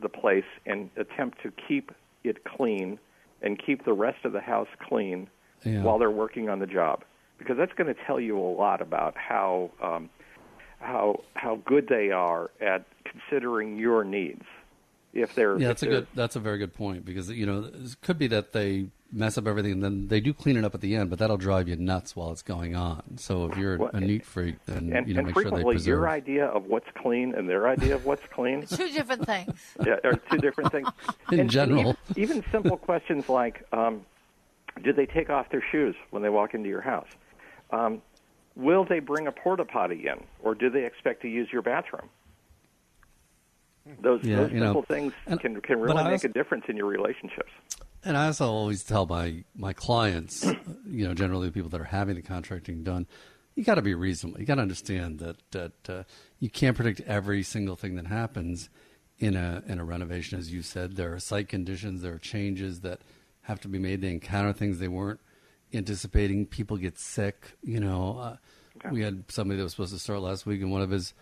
the 0.00 0.08
place 0.08 0.44
and 0.66 0.90
attempt 0.96 1.42
to 1.42 1.52
keep 1.68 1.92
it 2.24 2.44
clean 2.44 2.98
and 3.42 3.60
keep 3.64 3.84
the 3.84 3.92
rest 3.92 4.24
of 4.24 4.32
the 4.32 4.40
house 4.40 4.68
clean 4.88 5.28
Yeah. 5.64 5.82
while 5.82 5.98
they're 5.98 6.10
working 6.10 6.48
on 6.48 6.58
the 6.58 6.66
job, 6.66 7.04
because 7.38 7.56
that's 7.56 7.72
going 7.74 7.94
to 7.94 8.00
tell 8.06 8.20
you 8.20 8.38
a 8.38 8.52
lot 8.52 8.80
about 8.80 9.16
how 9.16 9.70
um, 9.82 10.10
how 10.80 11.22
how 11.34 11.56
good 11.64 11.88
they 11.88 12.10
are 12.10 12.50
at 12.60 12.84
considering 13.04 13.78
your 13.78 14.04
needs. 14.04 14.44
If 15.12 15.34
they're 15.34 15.58
Yeah, 15.58 15.68
that's 15.68 15.82
a 15.82 15.86
good. 15.86 16.06
That's 16.14 16.36
a 16.36 16.40
very 16.40 16.58
good 16.58 16.72
point 16.74 17.04
because 17.04 17.30
you 17.30 17.46
know 17.46 17.64
it 17.64 17.96
could 18.00 18.18
be 18.18 18.28
that 18.28 18.52
they 18.52 18.86
mess 19.12 19.36
up 19.36 19.46
everything 19.46 19.72
and 19.72 19.82
then 19.82 20.06
they 20.08 20.20
do 20.20 20.32
clean 20.32 20.56
it 20.56 20.64
up 20.64 20.74
at 20.74 20.80
the 20.80 20.94
end, 20.94 21.10
but 21.10 21.18
that'll 21.18 21.36
drive 21.36 21.68
you 21.68 21.76
nuts 21.76 22.14
while 22.14 22.30
it's 22.30 22.42
going 22.42 22.76
on. 22.76 23.02
So 23.18 23.46
if 23.46 23.56
you're 23.58 23.76
Well, 23.78 23.90
a 23.92 24.00
neat 24.00 24.24
freak, 24.24 24.64
then 24.66 24.92
and, 24.92 25.08
you 25.08 25.14
know 25.14 25.20
and 25.20 25.26
make 25.26 25.34
sure 25.34 25.44
they 25.44 25.50
frequently 25.50 25.74
preserve. 25.74 25.86
your 25.86 26.08
idea 26.08 26.46
of 26.46 26.66
what's 26.66 26.86
clean 26.96 27.34
and 27.34 27.48
their 27.48 27.68
idea 27.68 27.94
of 27.94 28.04
what's 28.06 28.22
clean 28.32 28.66
Two 28.66 28.88
different 28.90 29.26
things. 29.26 29.52
yeah, 29.84 29.96
are 30.04 30.14
two 30.30 30.38
different 30.38 30.70
things. 30.72 30.88
In 31.08 31.14
And- 31.32 31.40
and 31.40 31.50
general. 31.50 31.96
even, 32.16 32.22
even 32.40 32.44
simple 32.52 32.76
questions 32.76 33.28
like, 33.28 33.66
um, 33.72 34.02
do 34.84 34.92
they 34.92 35.06
take 35.06 35.28
off 35.30 35.50
their 35.50 35.64
shoes 35.72 35.96
when 36.10 36.22
they 36.22 36.28
walk 36.28 36.54
into 36.54 36.68
your 36.68 36.80
house? 36.80 37.08
Um, 37.70 38.02
will 38.56 38.84
they 38.84 39.00
bring 39.00 39.26
a 39.26 39.32
porta 39.32 39.64
potty 39.64 40.06
in, 40.06 40.22
or 40.42 40.54
do 40.54 40.70
they 40.70 40.84
expect 40.84 41.22
to 41.22 41.28
use 41.28 41.48
your 41.52 41.62
bathroom? 41.62 42.08
Those, 44.02 44.22
Yeah, 44.22 44.36
those 44.36 44.52
you 44.52 44.60
know, 44.60 44.82
things 44.82 45.12
and- 45.26 45.40
can 45.40 45.60
can 45.60 45.80
really 45.80 46.02
make 46.04 46.12
also- 46.12 46.28
a 46.28 46.32
difference 46.32 46.64
in 46.68 46.76
your 46.76 46.86
relationships. 46.86 47.50
And 48.02 48.16
I 48.16 48.26
also 48.26 48.46
always 48.50 48.82
tell 48.82 49.06
my 49.06 49.44
my 49.54 49.72
clients, 49.72 50.44
you 50.86 51.06
know, 51.06 51.14
generally 51.14 51.48
the 51.48 51.52
people 51.52 51.70
that 51.70 51.80
are 51.80 51.84
having 51.84 52.14
the 52.16 52.22
contracting 52.22 52.82
done, 52.82 53.06
you 53.54 53.64
got 53.64 53.74
to 53.74 53.82
be 53.82 53.94
reasonable. 53.94 54.40
You 54.40 54.46
got 54.46 54.54
to 54.56 54.62
understand 54.62 55.18
that 55.18 55.36
that 55.50 55.72
uh, 55.88 56.02
you 56.38 56.48
can't 56.50 56.76
predict 56.76 57.00
every 57.02 57.42
single 57.42 57.76
thing 57.76 57.96
that 57.96 58.06
happens 58.06 58.70
in 59.18 59.36
a 59.36 59.62
in 59.66 59.78
a 59.78 59.84
renovation. 59.84 60.38
As 60.38 60.52
you 60.52 60.62
said, 60.62 60.96
there 60.96 61.12
are 61.12 61.18
site 61.18 61.48
conditions, 61.48 62.00
there 62.02 62.14
are 62.14 62.18
changes 62.18 62.80
that 62.80 63.00
have 63.42 63.60
to 63.60 63.68
be 63.68 63.78
made. 63.78 64.00
They 64.00 64.10
encounter 64.10 64.52
things 64.52 64.78
they 64.78 64.88
weren't 64.88 65.20
anticipating. 65.74 66.46
People 66.46 66.76
get 66.76 66.98
sick. 66.98 67.56
You 67.62 67.80
know, 67.80 68.18
uh, 68.18 68.36
okay. 68.78 68.90
we 68.94 69.02
had 69.02 69.24
somebody 69.30 69.58
that 69.58 69.64
was 69.64 69.72
supposed 69.72 69.92
to 69.92 69.98
start 69.98 70.20
last 70.20 70.46
week, 70.46 70.60
and 70.62 70.70
one 70.70 70.82
of 70.82 70.90
his 70.90 71.12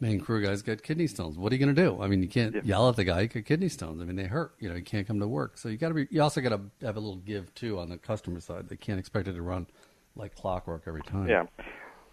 main 0.00 0.20
crew 0.20 0.44
guys 0.44 0.62
got 0.62 0.82
kidney 0.82 1.06
stones. 1.06 1.36
What 1.36 1.52
are 1.52 1.56
you 1.56 1.64
going 1.64 1.74
to 1.74 1.82
do? 1.82 2.00
I 2.00 2.06
mean, 2.06 2.22
you 2.22 2.28
can't 2.28 2.54
yeah. 2.54 2.60
yell 2.64 2.88
at 2.88 2.96
the 2.96 3.04
guy. 3.04 3.22
He 3.22 3.28
got 3.28 3.44
kidney 3.44 3.68
stones. 3.68 4.00
I 4.00 4.04
mean, 4.04 4.16
they 4.16 4.24
hurt. 4.24 4.54
You 4.58 4.68
know, 4.68 4.74
he 4.74 4.82
can't 4.82 5.06
come 5.06 5.20
to 5.20 5.28
work. 5.28 5.58
So 5.58 5.68
you 5.68 5.76
got 5.76 5.88
to 5.88 5.94
be. 5.94 6.06
You 6.10 6.22
also 6.22 6.40
got 6.40 6.50
to 6.50 6.60
have 6.86 6.96
a 6.96 7.00
little 7.00 7.16
give 7.16 7.54
too 7.54 7.78
on 7.78 7.88
the 7.88 7.98
customer 7.98 8.40
side. 8.40 8.68
They 8.68 8.76
can't 8.76 8.98
expect 8.98 9.28
it 9.28 9.34
to 9.34 9.42
run 9.42 9.66
like 10.16 10.34
clockwork 10.34 10.84
every 10.86 11.02
time. 11.02 11.28
Yeah. 11.28 11.46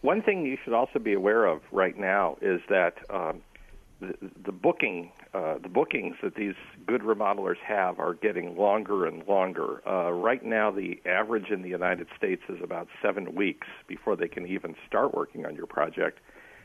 One 0.02 0.21
thing 0.21 0.45
you 0.45 0.58
should 0.63 0.74
also 0.74 1.00
be 1.00 1.13
aware 1.13 1.45
of 1.45 1.62
right 1.71 1.98
now 1.98 2.38
is 2.41 2.62
that 2.69 2.98
um, 3.10 3.41
the, 4.00 4.13
the 4.45 4.52
booking 4.52 5.12
uh, 5.34 5.58
the 5.62 5.67
bookings 5.67 6.15
that 6.24 6.36
these 6.36 6.54
good 6.86 7.02
remodelers 7.02 7.58
have 7.58 8.00
are 8.00 8.13
getting 8.13 8.56
longer 8.56 9.06
and 9.06 9.28
longer. 9.28 9.86
Uh, 9.86 10.10
right 10.12 10.45
now, 10.45 10.71
the 10.71 11.02
average 11.06 11.50
in 11.50 11.62
the 11.62 11.67
United 11.67 12.08
States 12.15 12.41
is 12.48 12.58
about 12.63 12.88
seven 13.02 13.36
weeks 13.36 13.67
before 13.86 14.15
they 14.15 14.30
can 14.30 14.48
even 14.48 14.76
start 14.88 15.13
working 15.13 15.45
on 15.45 15.54
your 15.54 15.65
project, 15.65 16.19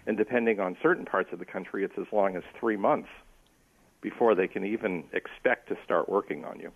and 0.07 0.17
depending 0.17 0.61
on 0.61 0.77
certain 0.83 1.05
parts 1.05 1.33
of 1.33 1.39
the 1.39 1.45
country, 1.45 1.85
it's 1.85 1.99
as 1.99 2.07
long 2.13 2.37
as 2.37 2.43
three 2.59 2.77
months 2.77 3.09
before 4.01 4.35
they 4.35 4.49
can 4.49 4.65
even 4.65 5.05
expect 5.13 5.69
to 5.69 5.77
start 5.85 6.09
working 6.09 6.45
on 6.45 6.59
you. 6.59 6.73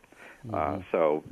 Uh, 0.53 0.57
mm-hmm. 0.57 0.79
Uh, 0.79 0.83
so 0.93 1.25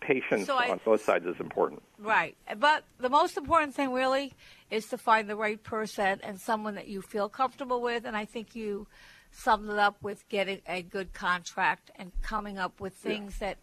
patience 0.00 0.46
so 0.46 0.56
I, 0.56 0.70
on 0.70 0.80
both 0.84 1.02
sides 1.02 1.24
is 1.24 1.36
important. 1.40 1.82
Right. 1.98 2.36
But 2.58 2.84
the 2.98 3.08
most 3.08 3.38
important 3.38 3.74
thing 3.74 3.92
really 3.92 4.34
is 4.70 4.86
to 4.88 4.98
find 4.98 5.28
the 5.28 5.36
right 5.36 5.62
person 5.62 6.20
and 6.22 6.38
someone 6.38 6.74
that 6.74 6.88
you 6.88 7.00
feel 7.00 7.30
comfortable 7.30 7.80
with. 7.80 8.04
And 8.04 8.14
I 8.16 8.26
think 8.26 8.54
you 8.54 8.86
summed 9.30 9.70
it 9.70 9.78
up 9.78 9.96
with 10.02 10.28
getting 10.28 10.60
a 10.66 10.82
good 10.82 11.14
contract 11.14 11.90
and 11.96 12.12
coming 12.22 12.58
up 12.58 12.80
with 12.80 12.94
things 12.94 13.38
yeah. 13.40 13.48
that 13.48 13.58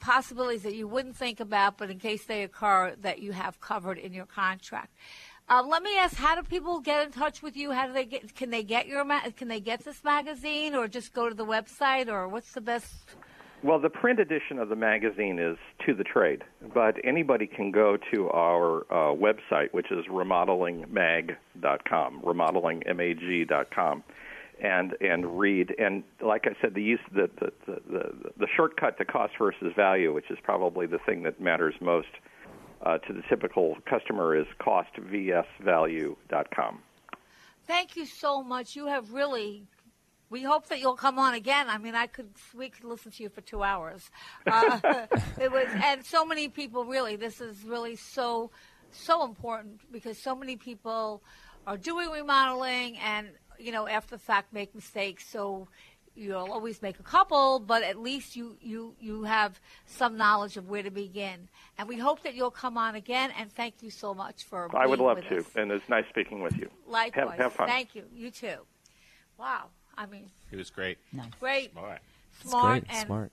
possibilities 0.00 0.62
that 0.62 0.74
you 0.74 0.88
wouldn't 0.88 1.16
think 1.16 1.40
about, 1.40 1.78
but 1.78 1.90
in 1.90 1.98
case 1.98 2.24
they 2.24 2.42
occur, 2.42 2.94
that 3.02 3.20
you 3.20 3.32
have 3.32 3.60
covered 3.60 3.98
in 3.98 4.12
your 4.12 4.26
contract. 4.26 4.92
Um, 5.52 5.68
let 5.68 5.82
me 5.82 5.98
ask: 5.98 6.16
How 6.16 6.34
do 6.34 6.42
people 6.42 6.80
get 6.80 7.04
in 7.04 7.12
touch 7.12 7.42
with 7.42 7.58
you? 7.58 7.72
How 7.72 7.86
do 7.86 7.92
they 7.92 8.06
get? 8.06 8.34
Can 8.34 8.48
they 8.48 8.62
get 8.62 8.86
your? 8.86 9.04
Can 9.36 9.48
they 9.48 9.60
get 9.60 9.84
this 9.84 10.02
magazine, 10.02 10.74
or 10.74 10.88
just 10.88 11.12
go 11.12 11.28
to 11.28 11.34
the 11.34 11.44
website, 11.44 12.08
or 12.08 12.26
what's 12.26 12.52
the 12.52 12.62
best? 12.62 12.90
Well, 13.62 13.78
the 13.78 13.90
print 13.90 14.18
edition 14.18 14.58
of 14.58 14.70
the 14.70 14.76
magazine 14.76 15.38
is 15.38 15.58
to 15.86 15.92
the 15.92 16.04
trade, 16.04 16.42
but 16.72 16.96
anybody 17.04 17.46
can 17.46 17.70
go 17.70 17.98
to 18.12 18.30
our 18.30 18.86
uh, 18.90 19.14
website, 19.14 19.72
which 19.72 19.92
is 19.92 20.06
remodelingmag.com, 20.06 22.22
remodelingmag.com, 22.22 24.04
and 24.62 24.96
and 25.02 25.38
read. 25.38 25.74
And 25.78 26.02
like 26.22 26.46
I 26.46 26.56
said, 26.62 26.72
the 26.72 26.82
use 26.82 27.00
the 27.14 27.28
the, 27.38 27.52
the 27.66 27.82
the 27.90 28.14
the 28.38 28.46
shortcut 28.56 28.96
to 28.96 29.04
cost 29.04 29.34
versus 29.38 29.74
value, 29.76 30.14
which 30.14 30.30
is 30.30 30.38
probably 30.42 30.86
the 30.86 31.00
thing 31.04 31.24
that 31.24 31.42
matters 31.42 31.74
most 31.82 32.08
uh, 32.82 32.98
to 32.98 33.12
the 33.12 33.22
typical 33.28 33.76
customer, 33.88 34.36
is 34.36 34.46
costvsvalue.com. 34.60 36.82
Thank 37.66 37.96
you 37.96 38.06
so 38.06 38.42
much. 38.42 38.74
You 38.74 38.88
have 38.88 39.12
really 39.12 39.68
we 40.32 40.42
hope 40.42 40.68
that 40.68 40.80
you'll 40.80 40.96
come 40.96 41.18
on 41.18 41.34
again. 41.34 41.68
I 41.68 41.76
mean, 41.76 41.94
I 41.94 42.06
could 42.06 42.30
we 42.56 42.70
could 42.70 42.84
listen 42.84 43.12
to 43.12 43.22
you 43.22 43.28
for 43.28 43.42
two 43.42 43.62
hours. 43.62 44.10
Uh, 44.46 44.80
it 45.40 45.52
was, 45.52 45.66
and 45.84 46.04
so 46.04 46.24
many 46.24 46.48
people 46.48 46.86
really. 46.86 47.16
This 47.16 47.40
is 47.40 47.62
really 47.64 47.96
so 47.96 48.50
so 48.90 49.24
important 49.24 49.80
because 49.92 50.22
so 50.22 50.34
many 50.34 50.56
people 50.56 51.22
are 51.66 51.76
doing 51.76 52.10
remodeling 52.10 52.98
and 52.98 53.28
you 53.58 53.72
know 53.72 53.86
after 53.86 54.16
the 54.16 54.22
fact 54.22 54.54
make 54.54 54.74
mistakes. 54.74 55.30
So 55.30 55.68
you'll 56.14 56.52
always 56.52 56.82
make 56.82 56.98
a 56.98 57.02
couple, 57.02 57.58
but 57.58 57.82
at 57.82 57.98
least 57.98 58.36
you 58.36 58.56
you 58.60 58.94
you 59.00 59.24
have 59.24 59.60
some 59.86 60.16
knowledge 60.16 60.56
of 60.56 60.68
where 60.68 60.82
to 60.82 60.90
begin. 60.90 61.48
And 61.78 61.88
we 61.88 61.98
hope 61.98 62.22
that 62.22 62.34
you'll 62.34 62.50
come 62.50 62.76
on 62.76 62.94
again. 62.94 63.32
And 63.38 63.52
thank 63.52 63.82
you 63.82 63.90
so 63.90 64.14
much 64.14 64.44
for. 64.44 64.68
I 64.76 64.86
would 64.86 64.98
love 64.98 65.20
to, 65.28 65.38
us. 65.38 65.44
and 65.56 65.70
it's 65.70 65.88
nice 65.88 66.04
speaking 66.08 66.42
with 66.42 66.56
you. 66.56 66.70
Likewise. 66.86 67.30
Have, 67.30 67.38
have 67.38 67.52
fun. 67.52 67.68
Thank 67.68 67.94
you. 67.94 68.04
You 68.14 68.30
too. 68.30 68.56
Wow. 69.38 69.66
I 69.96 70.06
mean, 70.06 70.30
he 70.50 70.56
was 70.56 70.70
great. 70.70 70.98
Nice. 71.12 71.26
Great. 71.38 71.72
Smart. 71.72 72.00
Smart 72.42 72.86
great. 72.86 72.96
and 72.96 73.06
smart. 73.06 73.32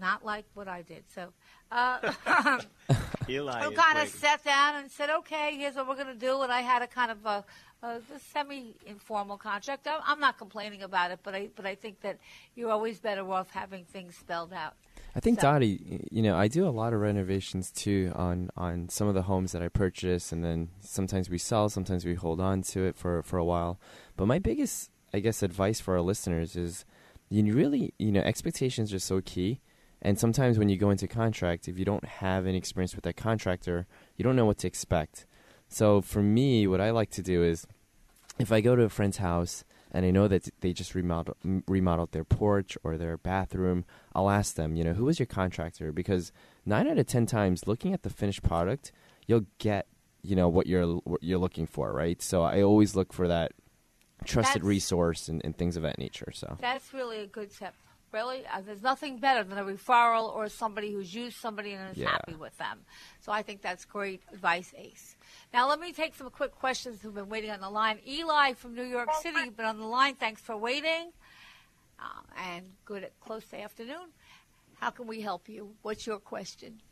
not 0.00 0.24
like 0.24 0.44
what 0.54 0.68
I 0.68 0.82
did. 0.82 1.04
So, 1.14 1.28
uh, 1.70 2.12
Eli 3.28 3.62
who 3.62 3.72
kind 3.72 3.98
of 3.98 4.08
sat 4.08 4.42
down 4.44 4.76
and 4.76 4.90
said, 4.90 5.10
"Okay, 5.10 5.56
here's 5.56 5.74
what 5.74 5.88
we're 5.88 5.94
going 5.94 6.06
to 6.06 6.14
do," 6.14 6.42
and 6.42 6.52
I 6.52 6.62
had 6.62 6.82
a 6.82 6.86
kind 6.86 7.10
of 7.10 7.24
a, 7.26 7.44
Uh, 7.82 7.98
a 8.14 8.18
semi-informal 8.32 9.36
contract. 9.36 9.88
I'm 10.06 10.20
not 10.20 10.38
complaining 10.38 10.82
about 10.82 11.10
it, 11.10 11.18
but 11.24 11.34
I 11.34 11.48
but 11.56 11.66
I 11.66 11.74
think 11.74 12.00
that 12.02 12.18
you're 12.54 12.70
always 12.70 13.00
better 13.00 13.28
off 13.32 13.50
having 13.50 13.84
things 13.84 14.14
spelled 14.16 14.52
out. 14.52 14.74
I 15.16 15.20
think 15.20 15.40
So- 15.40 15.50
Dottie, 15.50 16.06
you 16.10 16.22
know, 16.22 16.36
I 16.36 16.46
do 16.46 16.64
a 16.66 16.70
lot 16.70 16.92
of 16.92 17.00
renovations 17.00 17.72
too 17.72 18.12
on 18.14 18.50
on 18.56 18.88
some 18.88 19.08
of 19.08 19.14
the 19.14 19.22
homes 19.22 19.50
that 19.50 19.62
I 19.62 19.68
purchase, 19.68 20.30
and 20.30 20.44
then 20.44 20.68
sometimes 20.80 21.28
we 21.28 21.38
sell, 21.38 21.68
sometimes 21.68 22.04
we 22.04 22.14
hold 22.14 22.40
on 22.40 22.62
to 22.62 22.84
it 22.84 22.96
for 22.96 23.20
for 23.24 23.36
a 23.36 23.44
while. 23.44 23.80
But 24.16 24.26
my 24.26 24.38
biggest, 24.38 24.90
I 25.12 25.18
guess, 25.18 25.42
advice 25.42 25.80
for 25.80 25.94
our 25.96 26.02
listeners 26.02 26.54
is, 26.54 26.84
you 27.30 27.52
really, 27.52 27.94
you 27.98 28.12
know, 28.12 28.20
expectations 28.20 28.94
are 28.94 29.00
so 29.00 29.20
key. 29.20 29.60
And 30.00 30.18
sometimes 30.20 30.56
when 30.56 30.68
you 30.68 30.76
go 30.76 30.90
into 30.90 31.08
contract, 31.08 31.66
if 31.68 31.78
you 31.80 31.84
don't 31.84 32.04
have 32.04 32.46
any 32.46 32.58
experience 32.58 32.94
with 32.94 33.04
that 33.04 33.16
contractor, 33.16 33.86
you 34.16 34.22
don't 34.24 34.36
know 34.36 34.46
what 34.46 34.58
to 34.58 34.66
expect. 34.68 35.26
So 35.72 36.00
for 36.00 36.22
me, 36.22 36.66
what 36.66 36.80
I 36.80 36.90
like 36.90 37.10
to 37.10 37.22
do 37.22 37.42
is, 37.42 37.66
if 38.38 38.52
I 38.52 38.60
go 38.60 38.76
to 38.76 38.82
a 38.82 38.88
friend's 38.88 39.18
house 39.18 39.64
and 39.90 40.04
I 40.06 40.10
know 40.10 40.26
that 40.28 40.48
they 40.60 40.72
just 40.72 40.94
remodel, 40.94 41.36
m- 41.44 41.64
remodeled 41.66 42.12
their 42.12 42.24
porch 42.24 42.76
or 42.82 42.96
their 42.96 43.16
bathroom, 43.16 43.84
I'll 44.14 44.30
ask 44.30 44.54
them, 44.54 44.74
you 44.76 44.84
know, 44.84 44.94
who 44.94 45.04
was 45.04 45.18
your 45.18 45.26
contractor? 45.26 45.92
Because 45.92 46.32
nine 46.66 46.88
out 46.88 46.98
of 46.98 47.06
ten 47.06 47.26
times, 47.26 47.66
looking 47.66 47.92
at 47.92 48.02
the 48.02 48.10
finished 48.10 48.42
product, 48.42 48.92
you'll 49.26 49.46
get, 49.58 49.86
you 50.22 50.36
know, 50.36 50.48
what 50.48 50.66
you're 50.66 50.86
what 51.04 51.22
you're 51.22 51.38
looking 51.38 51.66
for, 51.66 51.92
right? 51.92 52.20
So 52.22 52.42
I 52.42 52.62
always 52.62 52.94
look 52.96 53.12
for 53.12 53.28
that 53.28 53.52
trusted 54.24 54.62
That's- 54.62 54.68
resource 54.68 55.28
and, 55.28 55.40
and 55.44 55.56
things 55.56 55.76
of 55.76 55.82
that 55.82 55.98
nature. 55.98 56.30
So 56.32 56.56
That's 56.60 56.92
really 56.94 57.20
a 57.20 57.26
good 57.26 57.50
tip. 57.50 57.74
Really, 58.12 58.44
uh, 58.46 58.60
there's 58.60 58.82
nothing 58.82 59.16
better 59.18 59.42
than 59.42 59.56
a 59.56 59.64
referral 59.64 60.34
or 60.34 60.48
somebody 60.50 60.92
who's 60.92 61.14
used 61.14 61.38
somebody 61.38 61.72
and 61.72 61.90
is 61.92 61.96
Yeah. 61.96 62.10
happy 62.10 62.34
with 62.34 62.56
them. 62.58 62.84
So 63.20 63.32
I 63.32 63.42
think 63.42 63.62
that's 63.62 63.86
great 63.86 64.22
advice, 64.32 64.74
Ace. 64.76 65.16
Now 65.52 65.66
let 65.66 65.80
me 65.80 65.92
take 65.92 66.14
some 66.14 66.28
quick 66.28 66.54
questions 66.54 67.00
who've 67.00 67.14
been 67.14 67.30
waiting 67.30 67.50
on 67.50 67.60
the 67.60 67.70
line. 67.70 68.00
Eli 68.06 68.52
from 68.52 68.74
New 68.74 68.82
York 68.84 69.08
City, 69.22 69.38
you've 69.44 69.56
been 69.56 69.64
on 69.64 69.78
the 69.78 69.86
line. 69.86 70.14
Thanks 70.16 70.42
for 70.42 70.56
waiting. 70.58 71.12
Um, 71.98 72.26
and 72.36 72.72
good 72.84 73.10
close 73.20 73.46
to 73.46 73.60
afternoon. 73.60 74.12
How 74.78 74.90
can 74.90 75.06
we 75.06 75.22
help 75.22 75.48
you? 75.48 75.74
What's 75.80 76.06
your 76.06 76.18
question? 76.18 76.82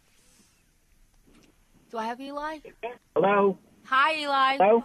Do 1.90 1.98
I 1.98 2.06
have 2.06 2.20
Eli? 2.20 2.60
Hello. 3.14 3.58
Hi, 3.84 4.14
Eli. 4.20 4.56
Hello. 4.56 4.84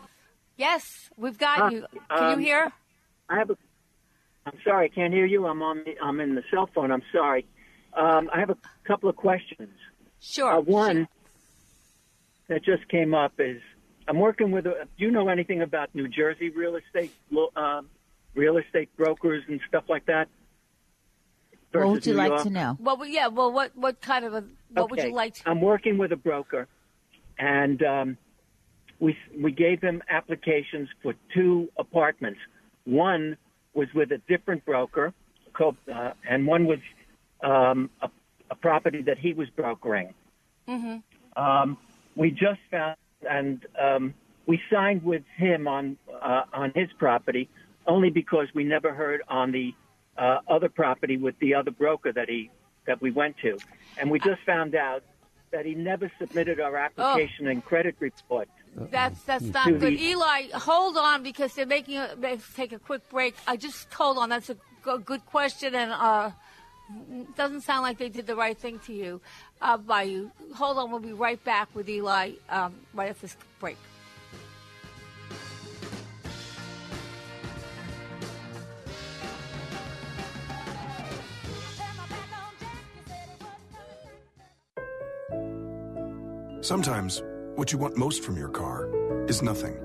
Yes, 0.58 0.84
we've 1.16 1.38
got 1.38 1.60
Hi. 1.60 1.70
you. 1.70 1.86
Can 2.10 2.24
Um, 2.34 2.40
you 2.40 2.46
hear? 2.46 2.74
I 3.30 3.38
have 3.38 3.52
a. 3.52 3.58
I'm 4.46 4.58
sorry, 4.64 4.86
I 4.86 4.90
can't 4.90 5.14
hear 5.14 5.26
you. 5.26 5.48
I'm 5.48 5.62
on. 5.64 5.84
The, 5.86 5.96
I'm 6.02 6.20
in 6.20 6.36
the 6.36 6.44
cell 6.52 6.70
phone. 6.74 6.92
I'm 6.92 7.02
sorry. 7.12 7.46
Um, 7.94 8.30
I 8.34 8.40
have 8.40 8.50
a 8.52 8.58
couple 8.86 9.10
of 9.10 9.16
questions. 9.16 9.70
Sure. 10.20 10.52
Uh, 10.54 10.60
one 10.62 11.08
that 12.48 12.64
just 12.64 12.88
came 12.90 13.14
up 13.16 13.34
is 13.40 13.60
I'm 14.08 14.20
working 14.20 14.52
with. 14.52 14.68
A, 14.68 14.88
do 14.98 15.06
you 15.06 15.12
know 15.12 15.30
anything 15.30 15.62
about 15.62 15.94
New 15.96 16.08
Jersey 16.08 16.50
real 16.52 16.76
estate, 16.76 17.12
lo- 17.32 17.52
um, 17.56 17.90
real 18.36 18.58
estate 18.58 18.96
brokers 18.96 19.44
and 19.48 19.60
stuff 19.68 19.86
like 19.90 20.06
that? 20.06 20.28
What 21.72 21.88
would 21.90 22.06
you 22.06 22.14
New 22.14 22.18
like 22.20 22.30
York? 22.30 22.44
to 22.44 22.50
know? 22.52 22.78
Well, 22.80 22.98
we- 22.98 23.14
yeah. 23.16 23.28
Well, 23.28 23.52
what 23.52 23.76
what 23.76 24.00
kind 24.00 24.26
of 24.26 24.34
a 24.36 24.44
what 24.74 24.92
would 24.92 25.00
Okay. 25.00 25.10
you 25.10 25.16
like 25.16 25.34
to? 25.36 25.50
I'm 25.50 25.60
working 25.62 25.98
with 25.98 26.12
a 26.12 26.16
broker, 26.18 26.68
and 27.40 27.82
um, 27.82 28.18
we 29.00 29.18
we 29.36 29.52
gave 29.52 29.82
him 29.82 30.04
applications 30.08 30.88
for 31.02 31.16
two 31.34 31.70
apartments. 31.80 32.40
One 32.86 33.38
was 33.76 33.94
with 33.94 34.12
a 34.12 34.18
different 34.28 34.66
broker, 34.66 35.14
uh, 35.60 36.12
and 36.28 36.48
one 36.48 36.66
was 36.66 36.80
um, 37.44 37.90
a, 38.02 38.10
a 38.50 38.56
property 38.56 39.04
that 39.04 39.20
he 39.20 39.34
was 39.34 39.50
brokering. 39.50 40.14
Mm-hmm. 40.68 41.42
Um, 41.42 41.78
we 42.16 42.32
just 42.32 42.60
found, 42.72 42.96
and 43.30 43.66
um, 43.80 44.14
we 44.48 44.60
signed 44.72 45.04
with 45.04 45.24
him 45.38 45.68
on 45.68 45.98
uh, 46.22 46.44
on 46.54 46.72
his 46.74 46.90
property 46.98 47.50
only 47.86 48.10
because 48.10 48.48
we 48.56 48.64
never 48.64 48.94
heard 48.94 49.22
on 49.28 49.52
the 49.52 49.74
uh, 50.18 50.40
other 50.48 50.70
property 50.70 51.18
with 51.18 51.38
the 51.40 51.54
other 51.54 51.72
broker 51.72 52.12
that 52.12 52.30
he 52.30 52.50
that 52.88 53.02
we 53.02 53.12
went 53.12 53.36
to, 53.40 53.58
and 53.98 54.10
we 54.10 54.20
just 54.20 54.42
found 54.46 54.76
out 54.76 55.04
that 55.52 55.66
he 55.66 55.76
never 55.76 56.12
submitted 56.20 56.60
our 56.60 56.76
application 56.76 57.48
and 57.48 57.64
credit 57.64 57.96
report. 58.00 58.48
That's 58.76 59.22
that's 59.24 59.46
not 59.46 59.80
good. 59.80 59.94
Eli, 59.94 60.50
hold 60.54 60.98
on 60.98 61.24
because 61.24 61.54
they're 61.54 61.66
making 61.66 61.98
a 61.98 62.38
take 62.56 62.74
a 62.74 62.80
quick 62.80 63.08
break. 63.10 63.36
I 63.48 63.56
just 63.56 63.92
hold 63.94 64.18
on. 64.18 64.30
That's 64.30 64.50
a 64.50 64.56
g- 64.56 64.98
good 65.06 65.26
question, 65.26 65.76
and 65.76 65.92
uh, 65.92 66.32
doesn't 67.38 67.62
sound 67.62 67.84
like 67.84 67.98
they 67.98 68.10
did 68.10 68.28
the 68.28 68.36
right 68.36 68.58
thing 68.58 68.80
to 68.80 68.94
you 68.94 69.22
uh, 69.62 69.78
by 69.78 70.04
you. 70.04 70.30
Hold 70.56 70.78
on, 70.78 70.92
we'll 70.92 71.00
be 71.00 71.14
right 71.14 71.42
back 71.46 71.70
with 71.74 71.88
Eli 71.88 72.34
um, 72.50 72.76
right 72.94 73.10
after 73.10 73.28
this 73.28 73.38
break. 73.60 73.78
Sometimes, 86.62 87.22
what 87.58 87.72
you 87.72 87.78
want 87.78 87.96
most 87.96 88.24
from 88.24 88.38
your 88.38 88.50
car 88.50 88.90
is 89.28 89.42
nothing. 89.42 89.78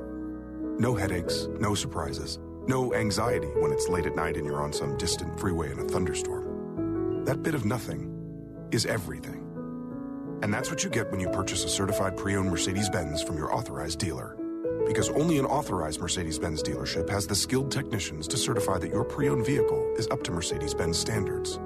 No 0.79 0.95
headaches, 0.95 1.47
no 1.61 1.75
surprises, 1.75 2.39
no 2.66 2.93
anxiety 2.95 3.47
when 3.59 3.73
it's 3.73 3.89
late 3.89 4.07
at 4.07 4.16
night 4.16 4.37
and 4.37 4.45
you're 4.45 4.62
on 4.62 4.73
some 4.73 4.97
distant 4.99 5.39
freeway 5.39 5.71
in 5.71 5.79
a 5.79 5.85
thunderstorm. 5.85 7.25
That 7.25 7.43
bit 7.43 7.55
of 7.55 7.64
nothing 7.64 8.68
is 8.73 8.87
everything. 8.87 9.47
And 10.43 10.53
that's 10.53 10.71
what 10.71 10.83
you 10.83 10.91
get 10.91 11.11
when 11.11 11.21
you 11.21 11.29
purchase 11.29 11.64
a 11.64 11.68
certified 11.68 12.16
pre 12.16 12.35
owned 12.37 12.51
Mercedes 12.51 12.89
Benz 12.89 13.23
from 13.23 13.37
your 13.37 13.55
authorized 13.55 13.99
dealer. 13.99 14.37
Because 14.87 15.11
only 15.11 15.39
an 15.39 15.45
authorized 15.45 16.01
Mercedes 16.01 16.39
Benz 16.39 16.62
dealership 16.62 17.09
has 17.11 17.27
the 17.27 17.35
skilled 17.35 17.71
technicians 17.71 18.27
to 18.29 18.37
certify 18.37 18.79
that 18.79 18.91
your 18.91 19.05
pre 19.05 19.29
owned 19.29 19.47
vehicle 19.47 19.95
is 19.97 20.09
up 20.09 20.23
to 20.25 20.33
Mercedes 20.33 20.75
Benz 20.75 20.99
standards. 20.99 21.61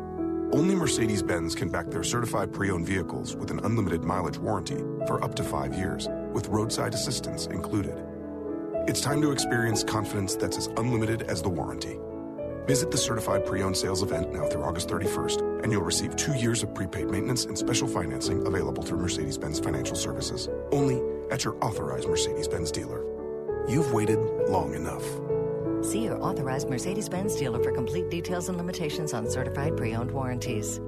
Only 0.55 0.76
Mercedes 0.76 1.20
Benz 1.20 1.52
can 1.57 1.68
back 1.68 1.90
their 1.90 2.05
certified 2.05 2.52
pre 2.52 2.70
owned 2.70 2.86
vehicles 2.86 3.34
with 3.34 3.50
an 3.50 3.59
unlimited 3.64 4.05
mileage 4.05 4.38
warranty 4.38 4.84
for 5.05 5.22
up 5.24 5.34
to 5.34 5.42
five 5.42 5.74
years, 5.74 6.07
with 6.32 6.46
roadside 6.46 6.94
assistance 6.94 7.46
included. 7.46 8.00
It's 8.86 9.00
time 9.00 9.20
to 9.22 9.32
experience 9.32 9.82
confidence 9.82 10.36
that's 10.36 10.57
as 10.57 10.68
unlimited 10.76 11.22
as 11.22 11.42
the 11.42 11.48
warranty. 11.48 11.98
Visit 12.68 12.92
the 12.92 12.96
certified 12.96 13.44
pre 13.44 13.62
owned 13.62 13.76
sales 13.76 14.05
event 14.05 14.32
now 14.32 14.46
through 14.46 14.62
August 14.62 14.88
31st, 14.88 15.64
and 15.64 15.72
you'll 15.72 15.82
receive 15.82 16.14
two 16.14 16.34
years 16.34 16.62
of 16.62 16.72
prepaid 16.72 17.11
maintenance 17.11 17.46
and 17.46 17.59
special 17.59 17.88
financing 17.88 18.46
available 18.46 18.84
through 18.84 18.98
Mercedes 18.98 19.36
Benz 19.36 19.59
Financial 19.59 19.96
Services, 19.96 20.48
only 20.70 21.02
at 21.32 21.42
your 21.42 21.57
authorized 21.64 22.09
Mercedes 22.09 22.46
Benz 22.46 22.70
dealer. 22.70 23.02
You've 23.68 23.92
waited 23.92 24.20
long 24.48 24.72
enough. 24.74 25.02
See 25.85 26.03
your 26.03 26.18
authorized 26.22 26.70
Mercedes 26.70 27.11
Benz 27.11 27.37
dealer 27.37 27.62
for 27.62 27.70
complete 27.70 28.09
details 28.09 28.49
and 28.49 28.57
limitations 28.57 29.12
on 29.12 29.28
certified 29.28 29.76
pre 29.76 29.95
owned 29.95 30.11
warranties. 30.11 30.80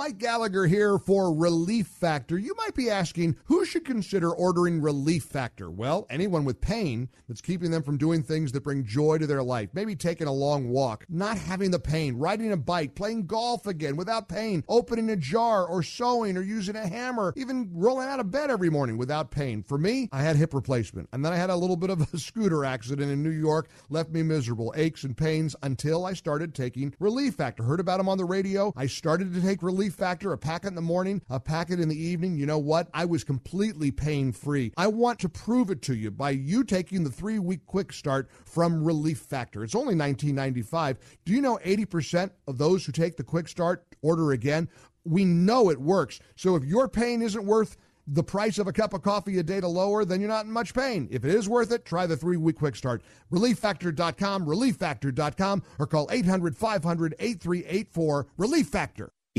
Mike 0.00 0.16
Gallagher 0.16 0.64
here 0.64 0.96
for 0.96 1.30
Relief 1.30 1.86
Factor. 1.86 2.38
You 2.38 2.54
might 2.56 2.74
be 2.74 2.88
asking, 2.88 3.36
who 3.44 3.66
should 3.66 3.84
consider 3.84 4.30
ordering 4.30 4.80
Relief 4.80 5.24
Factor? 5.24 5.70
Well, 5.70 6.06
anyone 6.08 6.46
with 6.46 6.62
pain 6.62 7.10
that's 7.28 7.42
keeping 7.42 7.70
them 7.70 7.82
from 7.82 7.98
doing 7.98 8.22
things 8.22 8.50
that 8.52 8.64
bring 8.64 8.82
joy 8.82 9.18
to 9.18 9.26
their 9.26 9.42
life. 9.42 9.68
Maybe 9.74 9.94
taking 9.94 10.26
a 10.26 10.32
long 10.32 10.70
walk, 10.70 11.04
not 11.10 11.36
having 11.36 11.70
the 11.70 11.78
pain, 11.78 12.16
riding 12.16 12.50
a 12.50 12.56
bike, 12.56 12.94
playing 12.94 13.26
golf 13.26 13.66
again 13.66 13.94
without 13.94 14.26
pain, 14.26 14.64
opening 14.70 15.10
a 15.10 15.16
jar 15.16 15.66
or 15.66 15.82
sewing 15.82 16.38
or 16.38 16.42
using 16.42 16.76
a 16.76 16.88
hammer, 16.88 17.34
even 17.36 17.68
rolling 17.70 18.08
out 18.08 18.20
of 18.20 18.30
bed 18.30 18.50
every 18.50 18.70
morning 18.70 18.96
without 18.96 19.30
pain. 19.30 19.62
For 19.62 19.76
me, 19.76 20.08
I 20.12 20.22
had 20.22 20.36
hip 20.36 20.54
replacement 20.54 21.10
and 21.12 21.22
then 21.22 21.34
I 21.34 21.36
had 21.36 21.50
a 21.50 21.56
little 21.56 21.76
bit 21.76 21.90
of 21.90 22.00
a 22.14 22.16
scooter 22.18 22.64
accident 22.64 23.12
in 23.12 23.22
New 23.22 23.28
York, 23.28 23.68
left 23.90 24.08
me 24.08 24.22
miserable, 24.22 24.72
aches 24.78 25.04
and 25.04 25.14
pains 25.14 25.54
until 25.62 26.06
I 26.06 26.14
started 26.14 26.54
taking 26.54 26.94
Relief 26.98 27.34
Factor. 27.34 27.64
Heard 27.64 27.80
about 27.80 27.98
them 27.98 28.08
on 28.08 28.16
the 28.16 28.24
radio. 28.24 28.72
I 28.74 28.86
started 28.86 29.34
to 29.34 29.42
take 29.42 29.62
Relief 29.62 29.89
Factor, 29.94 30.32
a 30.32 30.38
packet 30.38 30.68
in 30.68 30.74
the 30.74 30.80
morning, 30.80 31.22
a 31.30 31.40
packet 31.40 31.80
in 31.80 31.88
the 31.88 32.00
evening. 32.00 32.36
You 32.36 32.46
know 32.46 32.58
what? 32.58 32.88
I 32.94 33.04
was 33.04 33.24
completely 33.24 33.90
pain 33.90 34.32
free. 34.32 34.72
I 34.76 34.86
want 34.86 35.18
to 35.20 35.28
prove 35.28 35.70
it 35.70 35.82
to 35.82 35.94
you 35.94 36.10
by 36.10 36.30
you 36.30 36.64
taking 36.64 37.04
the 37.04 37.10
three 37.10 37.38
week 37.38 37.66
quick 37.66 37.92
start 37.92 38.30
from 38.44 38.84
Relief 38.84 39.18
Factor. 39.18 39.64
It's 39.64 39.74
only 39.74 39.94
$19.95. 39.94 40.96
Do 41.24 41.32
you 41.32 41.40
know 41.40 41.58
80% 41.64 42.30
of 42.46 42.58
those 42.58 42.84
who 42.84 42.92
take 42.92 43.16
the 43.16 43.24
quick 43.24 43.48
start 43.48 43.84
order 44.02 44.32
again? 44.32 44.68
We 45.04 45.24
know 45.24 45.70
it 45.70 45.80
works. 45.80 46.20
So 46.36 46.56
if 46.56 46.64
your 46.64 46.88
pain 46.88 47.22
isn't 47.22 47.44
worth 47.44 47.76
the 48.06 48.24
price 48.24 48.58
of 48.58 48.66
a 48.66 48.72
cup 48.72 48.92
of 48.92 49.02
coffee 49.02 49.38
a 49.38 49.42
day 49.42 49.60
to 49.60 49.68
lower, 49.68 50.04
then 50.04 50.20
you're 50.20 50.28
not 50.28 50.44
in 50.44 50.50
much 50.50 50.74
pain. 50.74 51.08
If 51.10 51.24
it 51.24 51.34
is 51.34 51.48
worth 51.48 51.70
it, 51.70 51.84
try 51.84 52.06
the 52.06 52.16
three 52.16 52.36
week 52.36 52.56
quick 52.56 52.76
start. 52.76 53.02
ReliefFactor.com, 53.32 54.46
ReliefFactor.com, 54.46 55.62
or 55.78 55.86
call 55.86 56.08
800 56.10 56.56
500 56.56 57.14
8384. 57.18 58.26
Relief 58.36 58.66
Factor. 58.66 59.12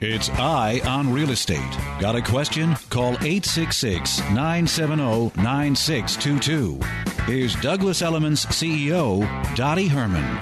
It's 0.00 0.30
Eye 0.30 0.80
on 0.86 1.12
Real 1.12 1.30
Estate. 1.30 1.76
Got 1.98 2.14
a 2.14 2.22
question? 2.22 2.76
Call 2.88 3.14
866 3.14 4.20
970 4.30 5.32
9622. 5.42 6.78
Here's 7.24 7.56
Douglas 7.56 8.00
Elliman's 8.00 8.46
CEO, 8.46 9.26
Dottie 9.56 9.88
Herman. 9.88 10.38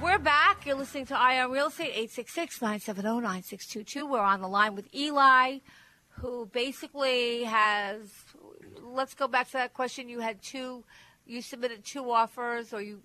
We're 0.00 0.20
back. 0.20 0.64
You're 0.64 0.76
listening 0.76 1.06
to 1.06 1.18
Eye 1.18 1.42
on 1.42 1.50
Real 1.50 1.66
Estate, 1.66 1.90
866 1.90 2.62
970 2.62 3.20
9622. 3.20 4.06
We're 4.06 4.20
on 4.20 4.42
the 4.42 4.48
line 4.48 4.76
with 4.76 4.86
Eli, 4.94 5.58
who 6.10 6.46
basically 6.46 7.42
has. 7.42 8.12
Let's 8.80 9.14
go 9.14 9.26
back 9.26 9.48
to 9.48 9.54
that 9.54 9.74
question. 9.74 10.08
You 10.08 10.20
had 10.20 10.40
two, 10.40 10.84
you 11.26 11.42
submitted 11.42 11.84
two 11.84 12.08
offers, 12.12 12.72
or 12.72 12.80
you 12.80 13.02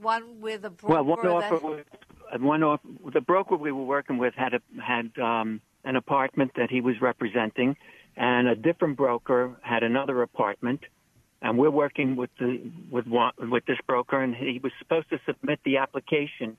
one 0.00 0.40
with 0.40 0.64
a 0.64 0.70
broker. 0.70 0.94
Well, 0.94 1.04
one 1.04 1.22
that- 1.22 1.30
offer 1.30 1.64
was 1.64 1.84
one 2.40 2.62
off. 2.62 2.80
The 3.12 3.20
broker 3.20 3.56
we 3.56 3.72
were 3.72 3.84
working 3.84 4.18
with 4.18 4.34
had 4.34 4.54
a, 4.54 4.60
had 4.82 5.10
um, 5.18 5.60
an 5.84 5.96
apartment 5.96 6.52
that 6.56 6.70
he 6.70 6.80
was 6.80 7.00
representing, 7.00 7.76
and 8.16 8.48
a 8.48 8.54
different 8.54 8.96
broker 8.96 9.56
had 9.62 9.82
another 9.82 10.22
apartment. 10.22 10.80
And 11.42 11.58
we're 11.58 11.70
working 11.70 12.14
with 12.16 12.30
the 12.38 12.60
with 12.90 13.06
one, 13.06 13.32
with 13.38 13.66
this 13.66 13.78
broker, 13.86 14.20
and 14.20 14.34
he 14.34 14.60
was 14.62 14.72
supposed 14.78 15.10
to 15.10 15.20
submit 15.26 15.60
the 15.64 15.78
application 15.78 16.56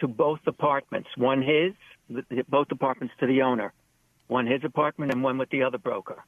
to 0.00 0.06
both 0.06 0.40
apartments. 0.46 1.08
One 1.16 1.42
his, 1.42 1.72
both 2.48 2.70
apartments 2.70 3.14
to 3.20 3.26
the 3.26 3.42
owner. 3.42 3.72
One 4.28 4.46
his 4.46 4.62
apartment 4.62 5.12
and 5.12 5.22
one 5.22 5.38
with 5.38 5.48
the 5.48 5.62
other 5.62 5.78
broker. 5.78 6.22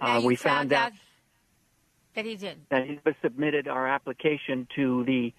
Uh, 0.00 0.22
we 0.24 0.36
found 0.36 0.72
out 0.72 0.92
that 2.14 2.24
he 2.24 2.36
did. 2.36 2.58
that 2.70 2.86
he 2.86 2.98
submitted 3.22 3.68
our 3.68 3.86
application 3.86 4.66
to 4.74 5.04
the 5.04 5.32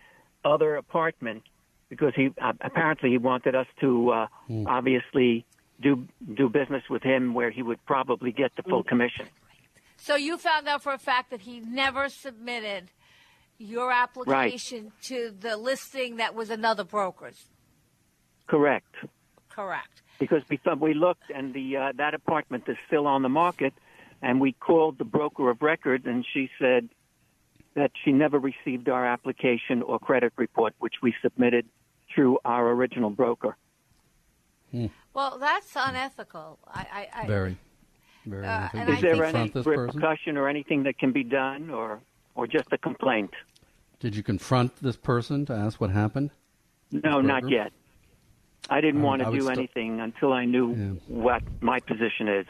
other 0.46 0.76
apartment 0.76 1.44
because 1.90 2.14
he 2.16 2.30
uh, 2.42 2.54
apparently 2.62 3.12
he 3.12 3.18
wanted 3.18 3.56
us 3.56 3.68
to 3.82 4.10
uh, 4.10 4.28
obviously 4.68 5.46
do 5.82 6.08
do 6.36 6.50
business 6.50 6.84
with 6.90 7.04
him 7.04 7.34
where 7.34 7.52
he 7.52 7.62
would 7.62 7.84
probably 7.86 8.32
get 8.32 8.52
the 8.56 8.64
full 8.64 8.84
commission. 8.84 9.28
So 9.98 10.16
you 10.16 10.38
found 10.38 10.68
out 10.68 10.84
for 10.84 10.94
a 10.94 10.98
fact 10.98 11.32
that 11.32 11.42
he 11.42 11.60
never 11.60 12.10
submitted 12.10 12.92
your 13.58 13.92
application 13.92 14.92
to 15.04 15.34
the 15.40 15.58
listing 15.58 16.18
that 16.18 16.36
was 16.36 16.50
another 16.50 16.84
broker's. 16.84 17.46
Correct. 18.46 18.96
Correct. 19.50 20.04
Because 20.20 20.44
we 20.50 20.58
thought 20.58 20.80
we 20.80 20.94
looked 20.94 21.30
and 21.34 21.54
the 21.54 21.78
uh, 21.78 21.92
that 21.98 22.14
apartment 22.14 22.64
is 22.68 22.78
still 22.88 23.08
on 23.08 23.24
the 23.24 23.30
market, 23.30 23.74
and 24.22 24.40
we 24.40 24.52
called 24.54 24.98
the 24.98 25.06
broker 25.06 25.50
of 25.50 25.62
record 25.62 26.06
and 26.06 26.26
she 26.34 26.50
said 26.60 26.90
that 27.78 27.92
she 28.04 28.12
never 28.12 28.40
received 28.40 28.90
our 28.90 29.06
application 29.06 29.84
or 29.84 30.00
credit 30.00 30.34
report, 30.36 30.74
which 30.80 30.96
we 31.04 31.14
submitted 31.22 31.64
through 32.14 32.40
our 32.44 32.72
original 32.72 33.12
broker. 33.12 33.56
Well, 35.14 35.38
that's 35.40 35.76
unethical. 35.76 36.58
I, 36.68 37.08
I, 37.14 37.22
I 37.22 37.28
Very, 37.28 37.58
very. 38.26 38.46
Uh, 38.46 38.70
unethical. 38.74 38.94
Is 38.96 39.02
there 39.02 39.24
any 39.24 39.32
Confront 39.32 39.54
this 39.54 39.64
person? 39.64 39.86
repercussion 39.86 40.38
or 40.38 40.50
anything 40.50 40.84
that 40.84 40.98
can 40.98 41.12
be 41.12 41.24
done, 41.24 41.70
or 41.70 42.02
or 42.36 42.48
just 42.48 42.68
a 42.72 42.78
complaint? 42.78 43.32
Did 44.00 44.16
you 44.16 44.24
confront 44.24 44.76
this 44.82 44.98
person 44.98 45.46
to 45.46 45.54
ask 45.54 45.80
what 45.80 45.92
happened? 45.92 46.32
No, 46.92 47.22
not 47.22 47.48
yet. 47.50 47.72
I 48.70 48.82
didn't 48.82 49.02
I 49.02 49.06
want 49.06 49.24
to 49.24 49.32
do 49.32 49.42
st- 49.42 49.58
anything 49.58 50.00
until 50.02 50.34
I 50.34 50.46
knew 50.46 51.00
what 51.08 51.44
my 51.62 51.80
position 51.80 52.28
is. 52.28 52.46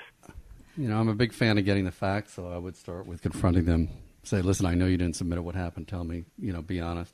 You 0.78 0.88
know, 0.88 1.00
I'm 1.00 1.10
a 1.10 1.16
big 1.16 1.34
fan 1.34 1.58
of 1.58 1.66
getting 1.66 1.86
the 1.86 1.92
facts, 1.92 2.34
so 2.34 2.48
I 2.48 2.58
would 2.58 2.76
start 2.76 3.06
with 3.06 3.22
confronting 3.22 3.66
them. 3.66 3.90
Say, 4.28 4.42
listen, 4.42 4.66
I 4.66 4.74
know 4.76 4.86
you 4.86 4.98
didn't 4.98 5.16
submit 5.16 5.38
it. 5.38 5.42
What 5.42 5.56
happened? 5.56 5.88
Tell 5.88 6.04
me. 6.04 6.26
You 6.38 6.52
know, 6.54 6.62
be 6.62 6.80
honest. 6.82 7.14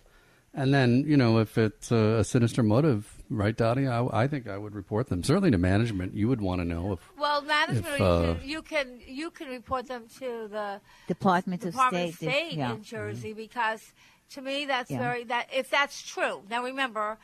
And 0.56 0.72
then, 0.74 1.04
you 1.08 1.18
know, 1.18 1.40
if 1.40 1.58
it's 1.58 1.92
a, 1.92 2.18
a 2.20 2.24
sinister 2.24 2.62
motive, 2.62 3.12
right, 3.30 3.56
Dottie? 3.58 3.88
I, 3.88 4.06
I 4.24 4.28
think 4.28 4.48
I 4.48 4.56
would 4.58 4.76
report 4.76 5.08
them. 5.10 5.24
Certainly 5.24 5.50
to 5.52 5.58
management, 5.58 6.14
you 6.14 6.28
would 6.28 6.42
want 6.42 6.62
to 6.62 6.66
know 6.66 6.94
if. 6.94 7.00
Well, 7.18 7.42
management, 7.42 7.96
If, 7.96 8.02
uh, 8.02 8.36
you, 8.44 8.62
can, 8.62 9.00
you 9.08 9.32
can 9.32 9.48
report 9.50 9.88
them 9.88 10.04
to 10.20 10.48
the 10.52 10.80
Department 11.08 11.64
of 11.66 11.72
Department 11.72 12.14
State, 12.14 12.28
of 12.28 12.34
State 12.34 12.54
yeah. 12.58 12.74
in 12.74 12.84
Jersey 12.84 13.34
because 13.34 13.94
to 14.32 14.42
me 14.42 14.66
that's 14.66 14.92
Yeah. 14.92 15.00
very 15.00 15.24
that 15.26 15.50
if 15.54 15.70
that's 15.72 16.02
true. 16.04 16.44
Now 16.50 16.64
remember, 16.64 17.18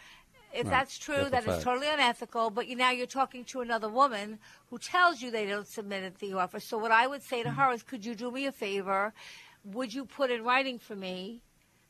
if 0.51 0.65
Right. 0.65 0.71
that's 0.71 0.97
true, 0.97 1.15
Get 1.15 1.23
the 1.25 1.29
that 1.31 1.39
is 1.41 1.45
facts. 1.53 1.63
totally 1.63 1.87
unethical. 1.87 2.49
But 2.49 2.67
you, 2.67 2.75
now 2.75 2.89
you're 2.89 3.05
talking 3.05 3.45
to 3.45 3.61
another 3.61 3.89
woman 3.89 4.39
who 4.71 4.79
tells 4.79 5.21
you 5.21 5.29
they 5.29 5.45
don't 5.45 5.67
submit 5.67 6.01
it 6.03 6.17
the 6.17 6.33
offer. 6.33 6.59
So 6.59 6.79
what 6.79 6.91
I 6.91 7.05
would 7.05 7.21
say 7.21 7.41
Mm-hmm. 7.41 7.49
to 7.49 7.61
her 7.61 7.71
is, 7.73 7.83
could 7.83 8.03
you 8.03 8.15
do 8.15 8.31
me 8.31 8.47
a 8.47 8.51
favor? 8.51 9.13
Would 9.65 9.93
you 9.93 10.05
put 10.05 10.31
in 10.31 10.43
writing 10.43 10.79
for 10.79 10.95
me 10.95 11.41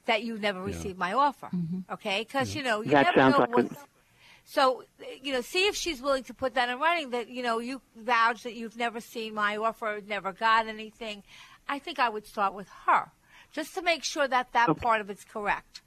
that 0.05 0.23
you 0.23 0.37
never 0.37 0.61
received 0.61 0.97
my 0.97 1.13
offer? 1.13 1.47
Mm-hmm. 1.53 1.91
Okay, 1.93 2.21
because 2.21 2.55
you 2.55 2.63
know 2.63 2.81
you 2.81 2.91
That 2.91 3.05
never 3.15 3.19
sounds 3.19 3.33
know 3.33 3.39
like 3.39 3.55
what. 3.55 3.65
a- 3.71 3.77
So, 4.45 4.83
you 5.21 5.31
know, 5.31 5.41
see 5.41 5.67
if 5.67 5.75
she's 5.75 6.01
willing 6.01 6.23
to 6.23 6.33
put 6.33 6.55
that 6.55 6.69
in 6.69 6.79
writing 6.79 7.11
that, 7.11 7.29
you 7.29 7.43
know, 7.43 7.59
you 7.59 7.81
vouch 7.95 8.41
that 8.43 8.53
you've 8.55 8.77
never 8.77 8.99
seen 8.99 9.35
my 9.35 9.57
offer, 9.57 10.01
never 10.07 10.33
got 10.33 10.67
anything. 10.67 11.21
I 11.67 11.77
think 11.77 11.99
I 11.99 12.09
would 12.09 12.25
start 12.25 12.55
with 12.55 12.67
her 12.87 13.11
just 13.51 13.75
to 13.75 13.83
make 13.83 14.03
sure 14.03 14.27
that 14.27 14.51
that 14.53 14.75
part 14.77 15.01
of 15.01 15.09
it's 15.11 15.23
correct. 15.23 15.81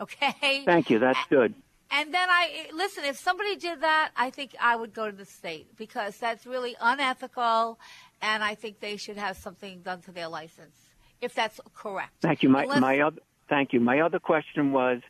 Okay? 0.00 0.62
Thank 0.64 0.88
you. 0.88 0.98
That's 0.98 1.18
good. 1.28 1.52
And 1.90 2.14
then 2.14 2.28
I 2.30 2.68
listen. 2.72 3.04
If 3.04 3.18
somebody 3.18 3.56
did 3.56 3.82
that, 3.82 4.12
I 4.16 4.30
think 4.30 4.54
I 4.60 4.76
would 4.76 4.94
go 4.94 5.10
to 5.10 5.16
the 5.16 5.26
state 5.26 5.76
because 5.76 6.16
that's 6.16 6.46
really 6.46 6.76
unethical, 6.80 7.78
and 8.22 8.44
I 8.44 8.54
think 8.54 8.78
they 8.80 8.96
should 8.96 9.16
have 9.18 9.36
something 9.36 9.82
done 9.82 10.00
to 10.02 10.12
their 10.12 10.28
license 10.28 10.76
if 11.20 11.34
that's 11.34 11.60
correct. 11.74 12.12
Thank 12.20 12.42
you. 12.42 12.48
My 12.48 12.66
my 12.78 13.00
other 13.00 13.20
thank 13.48 13.72
you. 13.72 13.80
My 13.80 14.00
other 14.00 14.18
question 14.18 14.72
was, 14.72 15.00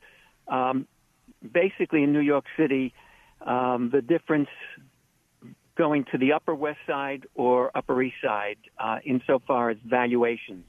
um, 0.49 0.87
basically 1.53 2.03
in 2.03 2.13
New 2.13 2.21
York 2.21 2.45
City, 2.57 2.93
um, 3.41 3.91
the 3.91 4.03
difference 4.03 4.49
going 5.77 6.05
to 6.13 6.19
the 6.19 6.33
Upper 6.33 6.55
West 6.55 6.81
Side 6.87 7.27
or 7.35 7.71
Upper 7.75 8.03
East 8.03 8.17
Side, 8.23 8.59
uh, 8.79 8.99
insofar 9.05 9.71
as 9.71 9.79
valuations. 9.85 10.67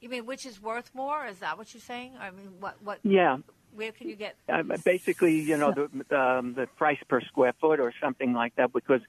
you 0.00 0.08
mean 0.08 0.26
which 0.26 0.46
is 0.46 0.62
worth 0.62 0.90
more? 0.94 1.26
Is 1.26 1.38
that 1.38 1.58
what 1.58 1.72
you're 1.74 1.80
saying? 1.80 2.12
I 2.20 2.30
mean, 2.30 2.54
what 2.60 2.76
what? 2.82 3.00
Yeah. 3.02 3.38
Where 3.74 3.90
can 3.90 4.08
you 4.08 4.14
get? 4.14 4.36
Uh, 4.48 4.62
basically, 4.84 5.40
you 5.40 5.56
know, 5.56 5.72
the 5.72 6.16
um, 6.16 6.54
the 6.54 6.66
price 6.76 7.02
per 7.08 7.20
square 7.22 7.54
foot 7.60 7.80
or 7.80 7.92
something 8.00 8.32
like 8.32 8.54
that, 8.54 8.72
because 8.72 9.00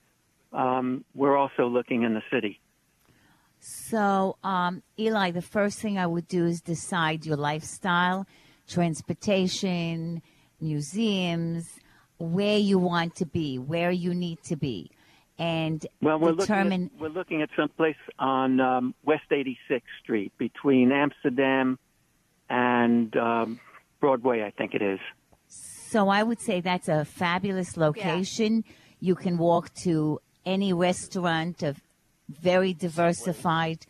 um, 0.52 1.04
we're 1.14 1.36
also 1.36 1.68
looking 1.68 2.02
in 2.02 2.14
the 2.14 2.22
city. 2.32 2.60
So, 3.60 4.36
um, 4.44 4.82
Eli, 4.98 5.30
the 5.30 5.42
first 5.42 5.78
thing 5.80 5.98
I 5.98 6.06
would 6.06 6.28
do 6.28 6.46
is 6.46 6.60
decide 6.60 7.26
your 7.26 7.36
lifestyle, 7.36 8.26
transportation, 8.68 10.22
museums, 10.60 11.78
where 12.18 12.58
you 12.58 12.78
want 12.78 13.14
to 13.16 13.26
be, 13.26 13.58
where 13.58 13.90
you 13.90 14.14
need 14.14 14.42
to 14.44 14.56
be, 14.56 14.90
and 15.38 15.84
Well, 16.00 16.18
we're 16.18 16.32
determine. 16.32 16.84
looking 16.84 16.90
at, 16.96 17.00
we're 17.00 17.08
looking 17.08 17.42
at 17.42 17.50
some 17.56 17.68
place 17.68 17.96
on 18.18 18.60
um, 18.60 18.94
West 19.04 19.24
86th 19.30 19.82
Street 20.02 20.32
between 20.38 20.92
Amsterdam 20.92 21.78
and 22.48 23.14
um, 23.16 23.60
Broadway, 24.00 24.42
I 24.42 24.50
think 24.50 24.74
it 24.74 24.82
is. 24.82 25.00
So 25.48 26.08
I 26.08 26.22
would 26.22 26.40
say 26.40 26.60
that's 26.60 26.88
a 26.88 27.04
fabulous 27.04 27.76
location. 27.76 28.64
You 29.00 29.14
can 29.14 29.38
walk 29.38 29.72
to 29.82 30.20
any 30.44 30.72
restaurant 30.72 31.62
of 31.62 31.80
very 32.28 32.74
diversified, 32.74 33.86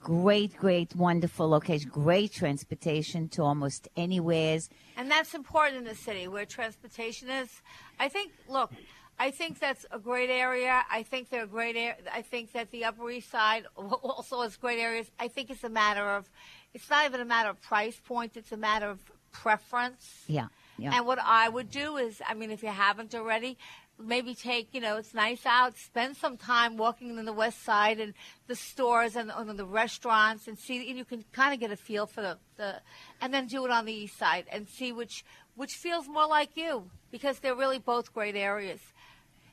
great, 0.00 0.56
great, 0.56 0.94
wonderful 0.94 1.48
location, 1.48 1.90
great 1.90 2.32
transportation 2.32 3.28
to 3.30 3.42
almost 3.42 3.88
anywheres. 3.96 4.68
And 4.96 5.10
that's 5.10 5.34
important 5.34 5.78
in 5.78 5.84
the 5.84 5.94
city 5.94 6.28
where 6.28 6.44
transportation 6.44 7.28
is. 7.30 7.62
I 7.98 8.08
think, 8.08 8.32
look, 8.48 8.72
I 9.18 9.30
think 9.30 9.58
that's 9.58 9.84
a 9.90 9.98
great 9.98 10.30
area. 10.30 10.82
I 10.90 11.02
think 11.02 11.30
they're 11.30 11.46
great 11.46 11.76
area. 11.76 11.96
I 12.12 12.22
think 12.22 12.52
that 12.52 12.70
the 12.70 12.84
Upper 12.84 13.10
East 13.10 13.30
Side 13.30 13.64
also 13.76 14.42
has 14.42 14.56
great 14.56 14.78
areas. 14.78 15.10
I 15.18 15.28
think 15.28 15.50
it's 15.50 15.64
a 15.64 15.68
matter 15.68 16.08
of, 16.08 16.30
it's 16.72 16.88
not 16.88 17.06
even 17.06 17.20
a 17.20 17.24
matter 17.24 17.50
of 17.50 17.60
price 17.60 18.00
point, 18.04 18.36
it's 18.36 18.52
a 18.52 18.56
matter 18.56 18.88
of 18.88 19.00
preference. 19.32 20.24
Yeah, 20.28 20.48
yeah. 20.78 20.96
And 20.96 21.06
what 21.06 21.18
I 21.20 21.48
would 21.48 21.70
do 21.70 21.96
is, 21.96 22.22
I 22.26 22.34
mean, 22.34 22.50
if 22.50 22.62
you 22.62 22.68
haven't 22.68 23.14
already, 23.14 23.58
maybe 23.98 24.34
take, 24.34 24.68
you 24.72 24.80
know, 24.80 24.96
it's 24.96 25.14
nice 25.14 25.44
out, 25.44 25.76
spend 25.76 26.16
some 26.16 26.36
time 26.36 26.76
walking 26.76 27.18
in 27.18 27.24
the 27.24 27.32
West 27.32 27.64
Side 27.64 27.98
and 27.98 28.14
the 28.46 28.54
stores 28.54 29.16
and, 29.16 29.30
and 29.34 29.58
the 29.58 29.66
restaurants 29.66 30.46
and 30.46 30.58
see, 30.58 30.88
and 30.88 30.96
you 30.96 31.04
can 31.04 31.24
kind 31.32 31.52
of 31.52 31.60
get 31.60 31.70
a 31.70 31.76
feel 31.76 32.06
for 32.06 32.20
the, 32.22 32.38
the, 32.56 32.76
and 33.20 33.34
then 33.34 33.46
do 33.46 33.64
it 33.64 33.70
on 33.70 33.84
the 33.84 33.92
East 33.92 34.16
Side 34.16 34.46
and 34.52 34.68
see 34.68 34.92
which, 34.92 35.24
which 35.56 35.74
feels 35.74 36.08
more 36.08 36.26
like 36.26 36.50
you 36.56 36.90
because 37.10 37.40
they're 37.40 37.56
really 37.56 37.78
both 37.78 38.12
great 38.14 38.36
areas. 38.36 38.80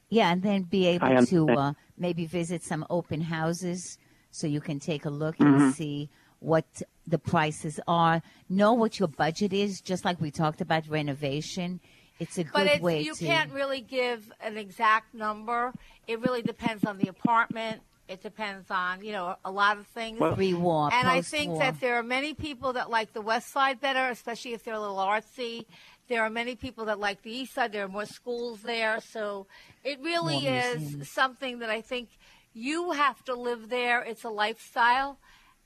Yeah, 0.09 0.31
and 0.31 0.43
then 0.43 0.63
be 0.63 0.85
able 0.87 1.25
to 1.25 1.49
uh, 1.49 1.73
maybe 1.97 2.25
visit 2.25 2.63
some 2.63 2.85
open 2.89 3.21
houses 3.21 3.97
so 4.31 4.45
you 4.45 4.61
can 4.61 4.79
take 4.79 5.05
a 5.05 5.09
look 5.09 5.37
Mhm. 5.37 5.45
and 5.65 5.73
see 5.73 6.09
what 6.39 6.65
the 7.07 7.17
prices 7.17 7.79
are. 7.87 8.21
Know 8.49 8.73
what 8.73 8.99
your 8.99 9.07
budget 9.07 9.51
is, 9.53 9.81
just 9.81 10.05
like 10.05 10.21
we 10.21 10.29
talked 10.29 10.61
about 10.61 10.87
renovation. 10.87 11.79
It's 12.19 12.37
a 12.37 12.43
good 12.43 12.53
But 12.53 12.67
it's, 12.67 12.81
way 12.81 13.01
you 13.01 13.13
to. 13.15 13.25
can't 13.25 13.51
really 13.51 13.81
give 13.81 14.31
an 14.41 14.57
exact 14.57 15.13
number. 15.13 15.73
It 16.07 16.19
really 16.21 16.41
depends 16.41 16.85
on 16.85 16.97
the 16.97 17.07
apartment. 17.09 17.81
It 18.07 18.21
depends 18.21 18.69
on 18.69 19.03
you 19.03 19.11
know 19.11 19.35
a 19.43 19.51
lot 19.51 19.77
of 19.77 19.87
things. 19.87 20.19
Well- 20.19 20.35
Pre-war, 20.35 20.89
and 20.93 21.07
I 21.07 21.21
think 21.21 21.57
that 21.59 21.79
there 21.81 21.95
are 21.95 22.03
many 22.03 22.33
people 22.33 22.73
that 22.73 22.89
like 22.89 23.13
the 23.13 23.21
West 23.21 23.51
Side 23.51 23.81
better, 23.81 24.07
especially 24.09 24.53
if 24.53 24.63
they're 24.63 24.75
a 24.75 24.79
little 24.79 24.97
artsy. 24.97 25.65
There 26.07 26.21
are 26.23 26.29
many 26.29 26.55
people 26.55 26.85
that 26.85 26.99
like 26.99 27.23
the 27.23 27.31
East 27.31 27.55
Side. 27.55 27.71
There 27.71 27.83
are 27.83 27.87
more 27.89 28.05
schools 28.05 28.61
there, 28.61 29.01
so 29.01 29.47
it 29.83 29.99
really 30.01 30.41
More 30.41 30.51
is 30.53 30.81
museums. 30.81 31.09
something 31.09 31.59
that 31.59 31.71
I 31.71 31.81
think 31.81 32.09
you 32.53 32.91
have 32.91 33.23
to 33.25 33.33
live 33.33 33.69
there. 33.69 34.01
It's 34.03 34.23
a 34.23 34.29
lifestyle, 34.29 35.17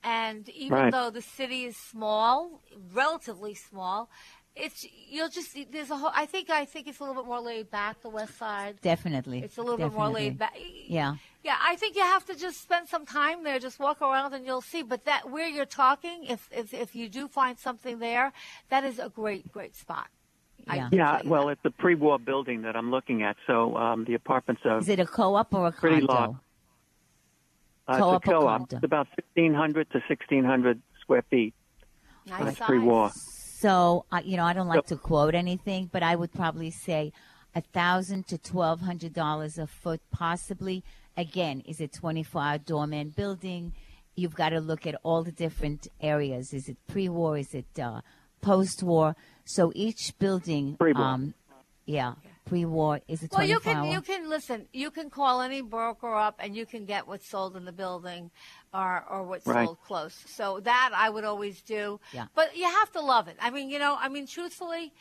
and 0.02 0.48
even 0.48 0.78
Right. 0.78 0.90
though 0.90 1.10
the 1.10 1.20
city 1.20 1.64
is 1.66 1.76
small, 1.76 2.62
relatively 2.94 3.54
small, 3.54 4.08
it's 4.56 4.86
you'll 5.08 5.28
just 5.28 5.56
there's 5.70 5.90
a 5.90 5.96
whole. 5.96 6.10
I 6.14 6.26
think 6.26 6.50
I 6.50 6.64
think 6.64 6.86
it's 6.88 6.98
a 7.00 7.04
little 7.04 7.22
bit 7.22 7.26
more 7.28 7.40
laid 7.40 7.70
back. 7.70 8.02
The 8.02 8.08
West 8.10 8.36
Side, 8.38 8.80
Definitely. 8.82 9.42
it's 9.42 9.58
a 9.58 9.62
little 9.62 9.78
bit 9.78 9.92
more 9.92 10.08
laid 10.08 10.38
back. 10.38 10.54
Yeah. 10.86 11.16
Yeah, 11.42 11.56
I 11.62 11.76
think 11.76 11.96
you 11.96 12.02
have 12.02 12.26
to 12.26 12.34
just 12.36 12.60
spend 12.60 12.86
some 12.88 13.06
time 13.06 13.44
there, 13.44 13.58
just 13.58 13.78
walk 13.78 14.02
around 14.02 14.34
and 14.34 14.44
you'll 14.44 14.60
see. 14.60 14.82
But 14.82 15.06
that 15.06 15.30
where 15.30 15.48
you're 15.48 15.64
talking, 15.64 16.24
if 16.24 16.48
if, 16.52 16.74
if 16.74 16.94
you 16.94 17.08
do 17.08 17.28
find 17.28 17.58
something 17.58 17.98
there, 17.98 18.32
that 18.68 18.84
is 18.84 18.98
a 18.98 19.08
great 19.08 19.50
great 19.52 19.74
spot. 19.74 20.08
I- 20.68 20.88
Yeah, 20.92 21.22
well, 21.24 21.48
it's 21.48 21.64
a 21.64 21.70
pre-war 21.70 22.18
building 22.18 22.62
that 22.62 22.76
I'm 22.76 22.90
looking 22.90 23.22
at, 23.22 23.36
so 23.46 23.76
um, 23.78 24.04
the 24.04 24.12
apartments 24.14 24.60
are 24.66 24.78
Is 24.78 24.88
it 24.90 25.00
a 25.00 25.06
co-op 25.06 25.54
or 25.54 25.68
a 25.68 25.72
pretty 25.72 26.06
condo? 26.06 26.12
large. 26.12 26.36
Uh, 27.88 27.98
Co-op 27.98 28.22
it's 28.22 28.28
a 28.28 28.30
co-op. 28.32 28.58
condo? 28.58 28.76
It's 28.76 28.84
about 28.84 29.06
1,500 29.34 29.90
to 29.92 29.98
1,600 30.06 30.82
square 31.00 31.22
feet. 31.30 31.54
Nice 32.26 32.44
That's 32.44 32.58
size. 32.58 32.66
pre-war. 32.66 33.10
So, 33.60 34.06
uh, 34.10 34.20
you 34.24 34.36
know, 34.36 34.44
I 34.44 34.52
don't 34.52 34.68
like 34.68 34.86
to 34.86 34.96
quote 34.96 35.34
anything, 35.34 35.90
but 35.92 36.02
I 36.02 36.16
would 36.16 36.32
probably 36.32 36.70
say 36.70 37.12
a 37.54 37.60
thousand 37.60 38.26
to 38.28 38.38
twelve 38.38 38.80
hundred 38.80 39.12
dollars 39.12 39.58
a 39.58 39.66
foot, 39.66 40.00
possibly. 40.12 40.82
Again, 41.16 41.62
is 41.66 41.80
it 41.80 41.92
twenty-four 41.92 42.40
hour 42.42 42.58
doorman 42.58 43.10
building? 43.10 43.72
You've 44.16 44.34
got 44.34 44.50
to 44.50 44.60
look 44.60 44.86
at 44.86 44.96
all 45.02 45.22
the 45.24 45.32
different 45.32 45.88
areas. 46.00 46.52
Is 46.52 46.68
it 46.68 46.76
pre-war? 46.88 47.38
Is 47.38 47.52
it 47.54 47.78
uh, 47.78 48.00
post-war? 48.40 49.16
So 49.44 49.72
each 49.74 50.12
building, 50.18 50.76
Pre-war. 50.76 51.02
um, 51.04 51.34
yeah, 51.86 52.14
pre-war 52.46 53.00
is 53.08 53.22
it 53.22 53.30
Well, 53.32 53.46
you 53.46 53.58
twenty-four 53.60 53.72
can 53.72 53.76
hour? 53.88 53.92
you 53.92 54.00
can 54.00 54.30
listen. 54.30 54.66
You 54.72 54.90
can 54.90 55.10
call 55.10 55.40
any 55.42 55.60
broker 55.60 56.14
up, 56.14 56.36
and 56.38 56.56
you 56.56 56.64
can 56.66 56.84
get 56.86 57.06
what's 57.08 57.28
sold 57.30 57.56
in 57.56 57.64
the 57.64 57.72
building, 57.72 58.30
or 58.72 59.04
or 59.08 59.22
what's 59.24 59.46
Right. 59.46 59.66
sold 59.66 59.80
close. 59.82 60.14
So 60.14 60.60
that 60.60 60.90
I 60.94 61.10
would 61.10 61.24
always 61.24 61.62
do. 61.62 62.00
Yeah. 62.12 62.26
But 62.34 62.56
you 62.56 62.64
have 62.64 62.90
to 62.92 63.00
love 63.00 63.28
it. 63.28 63.36
I 63.40 63.50
mean, 63.50 63.70
you 63.70 63.78
know, 63.78 63.96
I 63.98 64.08
mean, 64.08 64.26
truthfully, 64.26 64.92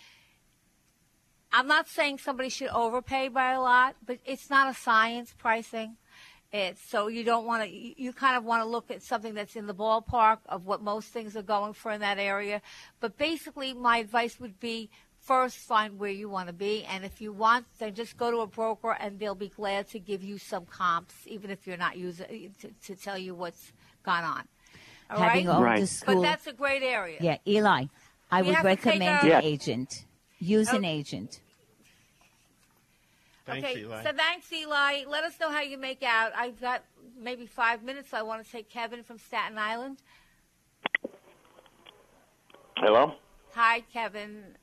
I'm 1.51 1.67
not 1.67 1.87
saying 1.87 2.19
somebody 2.19 2.49
should 2.49 2.69
overpay 2.69 3.29
by 3.29 3.51
a 3.53 3.61
lot, 3.61 3.95
but 4.05 4.19
it's 4.25 4.49
not 4.49 4.69
a 4.69 4.73
science 4.73 5.33
pricing. 5.37 5.97
It's 6.51 6.81
so 6.81 7.07
you 7.07 7.23
don't 7.23 7.45
want 7.45 7.63
to. 7.63 7.69
You 7.69 7.93
you 7.97 8.13
kind 8.13 8.35
of 8.35 8.43
want 8.43 8.63
to 8.63 8.69
look 8.69 8.89
at 8.89 9.03
something 9.03 9.35
that's 9.35 9.55
in 9.55 9.67
the 9.67 9.75
ballpark 9.75 10.39
of 10.47 10.65
what 10.65 10.81
most 10.81 11.09
things 11.09 11.37
are 11.37 11.43
going 11.43 11.73
for 11.73 11.91
in 11.91 12.01
that 12.01 12.17
area. 12.17 12.61
But 12.99 13.17
basically, 13.17 13.73
my 13.73 13.97
advice 13.99 14.39
would 14.39 14.59
be 14.59 14.89
first 15.29 15.57
find 15.57 15.99
where 15.99 16.09
you 16.09 16.27
want 16.27 16.47
to 16.47 16.53
be, 16.53 16.83
and 16.85 17.05
if 17.05 17.21
you 17.21 17.31
want, 17.31 17.63
then 17.77 17.93
just 17.93 18.17
go 18.17 18.31
to 18.31 18.37
a 18.37 18.47
broker, 18.47 18.97
and 18.99 19.19
they'll 19.19 19.35
be 19.35 19.49
glad 19.49 19.87
to 19.87 19.99
give 19.99 20.23
you 20.23 20.39
some 20.39 20.65
comps, 20.65 21.13
even 21.27 21.51
if 21.51 21.67
you're 21.67 21.77
not 21.77 21.95
using 21.97 22.51
to, 22.59 22.71
to 22.87 22.95
tell 22.95 23.15
you 23.15 23.35
what's 23.35 23.71
gone 24.03 24.23
on. 24.23 24.43
All 25.11 25.19
having 25.19 25.47
right? 25.47 25.55
owned 25.55 25.65
Right. 25.65 25.81
the 25.81 25.87
school. 25.87 26.15
But 26.15 26.29
that's 26.29 26.47
a 26.47 26.53
great 26.53 26.81
area. 26.81 27.19
yeah, 27.21 27.37
Eli, 27.45 27.85
I 28.31 28.41
We 28.41 28.47
would 28.47 28.55
have 28.55 28.63
to 28.63 28.75
take 28.75 28.85
recommend 28.85 29.21
an 29.21 29.29
Yeah. 29.29 29.41
agent. 29.43 30.05
Use 30.39 30.73
an 30.73 30.83
Oh. 30.83 30.97
agent. 30.97 31.41
Thanks, 33.45 33.69
okay, 33.69 33.81
Eli. 33.81 34.03
so 34.03 34.11
thanks, 34.13 34.51
Eli. 34.51 35.03
Let 35.07 35.23
us 35.25 35.39
know 35.39 35.51
how 35.51 35.61
you 35.61 35.77
make 35.77 36.01
out. 36.01 36.31
I've 36.35 36.59
got 36.59 36.83
maybe 37.15 37.45
five 37.45 37.83
minutes. 37.83 38.13
I 38.15 38.23
want 38.23 38.43
to 38.43 38.51
take 38.51 38.67
Kevin 38.67 39.03
from 39.03 39.19
Staten 39.19 39.59
Island. 39.59 40.01
Hello? 42.77 43.13
Hi, 43.53 43.81
Kevin. 43.93 44.55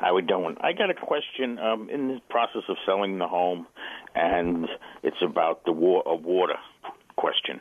How 0.00 0.14
we 0.14 0.22
doing? 0.22 0.56
I 0.62 0.72
got 0.72 0.88
a 0.88 0.94
question. 0.94 1.58
Um, 1.58 1.90
in 1.90 2.08
the 2.08 2.20
process 2.30 2.62
of 2.70 2.76
selling 2.86 3.18
the 3.18 3.28
home, 3.28 3.66
and 4.14 4.66
it's 5.02 5.20
about 5.22 5.66
the 5.66 5.72
wa- 5.72 6.02
a 6.06 6.14
water 6.14 6.56
question. 7.16 7.60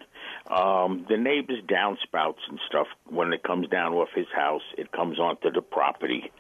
Um, 0.50 1.06
the 1.10 1.18
neighbor's 1.18 1.62
downspouts 1.66 2.40
and 2.48 2.58
stuff. 2.66 2.88
When 3.10 3.34
it 3.34 3.44
comes 3.44 3.68
down 3.68 3.94
off 3.94 4.08
his 4.16 4.28
house, 4.34 4.62
it 4.78 4.90
comes 4.94 5.20
onto 5.20 5.52
the 5.52 5.62
property, 5.62 6.32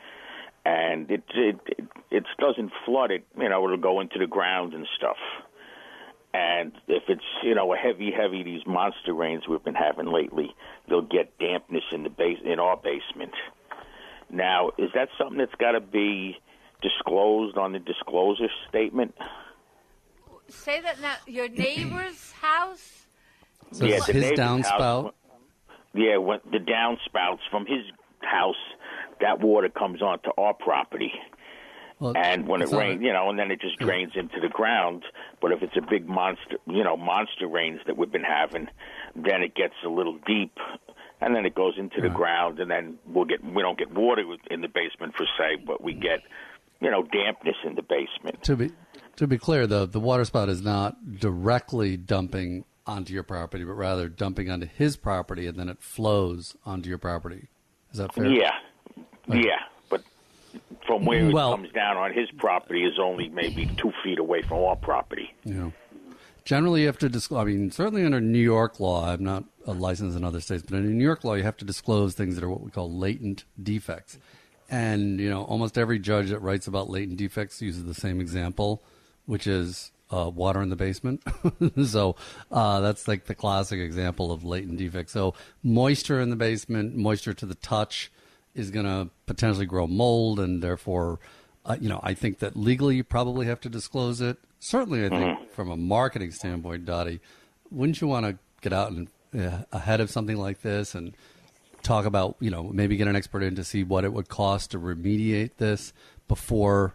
and 0.63 1.11
it 1.11 1.23
it 1.35 1.59
it, 1.65 1.85
it 2.09 2.23
doesn't 2.39 2.71
flood 2.85 3.11
it. 3.11 3.25
You 3.37 3.49
know, 3.49 3.65
it'll 3.65 3.75
go 3.75 3.99
into 3.99 4.19
the 4.19 4.27
ground 4.27 4.73
and 4.73 4.87
stuff. 4.95 5.17
And 6.33 6.71
if 6.87 7.03
it's 7.09 7.25
you 7.43 7.55
know 7.55 7.73
a 7.73 7.75
heavy, 7.75 8.09
heavy 8.09 8.43
these 8.43 8.65
monster 8.65 9.13
rains 9.13 9.49
we've 9.49 9.63
been 9.65 9.75
having 9.75 10.05
lately, 10.05 10.55
they'll 10.87 11.01
get 11.01 11.37
dampness 11.39 11.83
in 11.91 12.03
the 12.03 12.09
base 12.09 12.39
in 12.45 12.57
our 12.57 12.77
basement. 12.77 13.33
Now, 14.29 14.71
is 14.77 14.89
that 14.93 15.09
something 15.17 15.37
that's 15.37 15.55
got 15.55 15.71
to 15.71 15.81
be 15.81 16.37
disclosed 16.81 17.57
on 17.57 17.73
the 17.73 17.79
disclosure 17.79 18.49
statement? 18.67 19.15
Say 20.47 20.81
that 20.81 20.99
now. 21.01 21.15
Your 21.27 21.49
neighbor's 21.49 22.31
house. 22.33 23.05
So 23.71 23.85
it's 23.85 24.07
the 24.07 24.13
his 24.13 24.31
downspout? 24.31 25.03
house- 25.03 25.13
yeah, 25.93 26.17
when 26.17 26.39
the 26.51 26.59
downspouts 26.59 27.39
from 27.49 27.65
his 27.65 27.83
house, 28.21 28.55
that 29.21 29.39
water 29.39 29.69
comes 29.69 30.01
onto 30.01 30.29
our 30.37 30.53
property. 30.53 31.11
Well, 31.99 32.13
and 32.15 32.47
when 32.47 32.61
it 32.61 32.69
rains, 32.71 33.01
you 33.01 33.11
know, 33.11 33.29
and 33.29 33.37
then 33.37 33.51
it 33.51 33.59
just 33.59 33.77
drains 33.77 34.13
into 34.15 34.39
the 34.39 34.47
ground. 34.47 35.03
But 35.41 35.51
if 35.51 35.61
it's 35.61 35.75
a 35.75 35.81
big 35.81 36.07
monster, 36.07 36.57
you 36.65 36.83
know, 36.83 36.95
monster 36.95 37.45
rains 37.47 37.81
that 37.87 37.97
we've 37.97 38.11
been 38.11 38.23
having, 38.23 38.69
then 39.15 39.41
it 39.43 39.53
gets 39.53 39.73
a 39.85 39.89
little 39.89 40.17
deep, 40.25 40.57
and 41.21 41.35
then 41.35 41.45
it 41.45 41.55
goes 41.55 41.73
into 41.77 42.01
the 42.01 42.09
ground, 42.09 42.59
and 42.59 42.69
then 42.71 42.97
we'll 43.05 43.25
get 43.25 43.43
we 43.43 43.61
don't 43.61 43.77
get 43.77 43.91
water 43.91 44.23
in 44.49 44.61
the 44.61 44.67
basement 44.67 45.13
per 45.15 45.25
se, 45.37 45.63
but 45.65 45.83
we 45.83 45.93
get, 45.93 46.21
you 46.79 46.89
know, 46.89 47.03
dampness 47.03 47.55
in 47.65 47.75
the 47.75 47.81
basement. 47.81 48.43
To 48.43 48.55
be 48.55 48.71
to 49.17 49.27
be 49.27 49.37
clear, 49.37 49.67
the 49.67 49.85
the 49.85 49.99
water 49.99 50.25
spout 50.25 50.49
is 50.49 50.61
not 50.61 51.19
directly 51.19 51.97
dumping 51.97 52.65
onto 52.87 53.13
your 53.13 53.23
property, 53.23 53.63
but 53.63 53.73
rather 53.73 54.07
dumping 54.09 54.49
onto 54.49 54.65
his 54.67 54.97
property, 54.97 55.45
and 55.47 55.57
then 55.59 55.69
it 55.69 55.81
flows 55.81 56.55
onto 56.65 56.89
your 56.89 56.97
property. 56.97 57.49
Is 57.91 57.97
that 57.97 58.13
fair? 58.13 58.25
Yeah, 58.25 58.51
yeah, 59.27 59.59
but 59.89 60.03
from 60.87 61.05
where 61.05 61.29
Well- 61.29 61.53
it 61.53 61.57
comes 61.57 61.71
down 61.73 61.97
on 61.97 62.13
his 62.13 62.29
property 62.37 62.83
is 62.85 62.97
only 62.99 63.29
maybe 63.29 63.65
two 63.77 63.91
feet 64.03 64.19
away 64.19 64.41
from 64.41 64.63
our 64.63 64.75
property. 64.75 65.33
Yeah. 65.43 65.71
Generally, 66.45 66.81
you 66.81 66.87
have 66.87 66.97
to 66.99 67.09
disclose. 67.09 67.41
I 67.41 67.45
mean, 67.45 67.71
certainly 67.71 68.05
under 68.05 68.21
New 68.21 68.39
York 68.39 68.79
law, 68.79 69.07
I'm 69.07 69.23
not 69.23 69.43
a 69.65 69.73
licensed 69.73 70.17
in 70.17 70.23
other 70.23 70.41
states, 70.41 70.63
but 70.67 70.77
under 70.77 70.89
New 70.89 71.03
York 71.03 71.23
law, 71.23 71.35
you 71.35 71.43
have 71.43 71.57
to 71.57 71.65
disclose 71.65 72.15
things 72.15 72.35
that 72.35 72.43
are 72.43 72.49
what 72.49 72.61
we 72.61 72.71
call 72.71 72.91
latent 72.91 73.43
defects. 73.61 74.17
And 74.69 75.19
you 75.19 75.29
know, 75.29 75.43
almost 75.43 75.77
every 75.77 75.99
judge 75.99 76.29
that 76.29 76.39
writes 76.39 76.67
about 76.67 76.89
latent 76.89 77.17
defects 77.17 77.61
uses 77.61 77.85
the 77.85 77.93
same 77.93 78.19
example, 78.21 78.83
which 79.25 79.47
is 79.47 79.91
uh, 80.11 80.29
water 80.33 80.61
in 80.61 80.69
the 80.69 80.75
basement. 80.75 81.21
so 81.85 82.15
uh, 82.51 82.79
that's 82.81 83.07
like 83.07 83.25
the 83.25 83.35
classic 83.35 83.79
example 83.79 84.31
of 84.31 84.43
latent 84.43 84.77
defect. 84.77 85.09
So 85.09 85.33
moisture 85.63 86.19
in 86.19 86.29
the 86.29 86.35
basement, 86.35 86.95
moisture 86.95 87.33
to 87.33 87.45
the 87.45 87.55
touch, 87.55 88.11
is 88.55 88.71
going 88.71 88.85
to 88.85 89.09
potentially 89.25 89.65
grow 89.65 89.87
mold, 89.87 90.39
and 90.39 90.61
therefore, 90.61 91.19
uh, 91.65 91.77
you 91.79 91.87
know, 91.87 91.99
I 92.03 92.13
think 92.13 92.39
that 92.39 92.55
legally 92.55 92.95
you 92.95 93.03
probably 93.03 93.45
have 93.45 93.61
to 93.61 93.69
disclose 93.69 94.21
it. 94.21 94.37
Certainly, 94.59 95.05
I 95.05 95.09
think 95.09 95.39
from 95.59 95.71
a 95.71 95.75
marketing 95.75 96.31
standpoint, 96.31 96.85
Dottie, 96.85 97.19
wouldn't 97.69 97.99
you 97.99 98.07
want 98.07 98.25
to 98.25 98.37
get 98.61 98.71
out 98.71 98.93
and 98.93 99.09
uh, 99.37 99.63
ahead 99.73 99.99
of 99.99 100.09
something 100.09 100.37
like 100.37 100.61
this 100.61 100.95
and 100.95 101.13
talk 101.83 102.05
about, 102.05 102.37
you 102.39 102.49
know, 102.49 102.63
maybe 102.63 102.95
get 102.95 103.09
an 103.09 103.15
expert 103.17 103.43
in 103.43 103.55
to 103.55 103.63
see 103.65 103.83
what 103.83 104.05
it 104.05 104.13
would 104.13 104.29
cost 104.29 104.71
to 104.71 104.79
remediate 104.79 105.57
this 105.57 105.91
before 106.29 106.93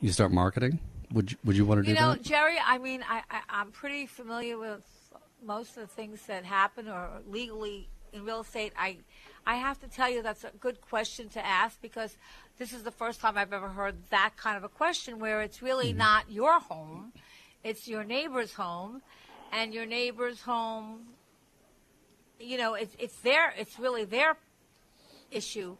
you 0.00 0.12
start 0.12 0.30
marketing? 0.30 0.78
Would 1.10 1.32
you, 1.32 1.38
would 1.42 1.56
you 1.56 1.64
want 1.64 1.80
to 1.80 1.82
do 1.82 1.94
that? 1.94 2.00
You 2.00 2.06
know. 2.06 2.22
Jerry. 2.22 2.56
I 2.64 2.78
mean, 2.78 3.02
I, 3.08 3.22
I 3.28 3.40
I'm 3.48 3.72
pretty 3.72 4.06
familiar 4.06 4.56
with 4.56 4.84
most 5.44 5.76
of 5.76 5.82
the 5.82 5.88
things 5.88 6.24
that 6.26 6.44
happen 6.44 6.88
or 6.88 7.08
legally 7.28 7.88
in 8.12 8.24
real 8.24 8.42
estate. 8.42 8.72
I 8.78 8.98
I 9.44 9.56
have 9.56 9.80
to 9.80 9.88
tell 9.88 10.08
you 10.08 10.22
that's 10.22 10.44
a 10.44 10.52
good 10.60 10.80
question 10.80 11.28
to 11.30 11.44
ask 11.44 11.82
because 11.82 12.16
this 12.58 12.72
is 12.72 12.84
the 12.84 12.92
first 12.92 13.20
time 13.20 13.36
I've 13.36 13.52
ever 13.52 13.68
heard 13.68 13.96
that 14.10 14.34
kind 14.36 14.56
of 14.56 14.62
a 14.62 14.68
question 14.68 15.18
where 15.18 15.42
it's 15.42 15.60
really 15.60 15.88
Mm-hmm. 15.88 15.98
not 15.98 16.30
your 16.30 16.60
home, 16.60 17.12
it's 17.68 17.88
your 17.88 18.04
neighbor's 18.04 18.52
home, 18.52 19.02
and 19.52 19.74
your 19.74 19.86
neighbor's 19.86 20.40
home. 20.40 21.00
You 22.38 22.58
know, 22.58 22.74
it's 22.74 22.94
it's 22.98 23.18
their 23.28 23.52
it's 23.58 23.78
really 23.78 24.04
their 24.04 24.36
issue 25.30 25.76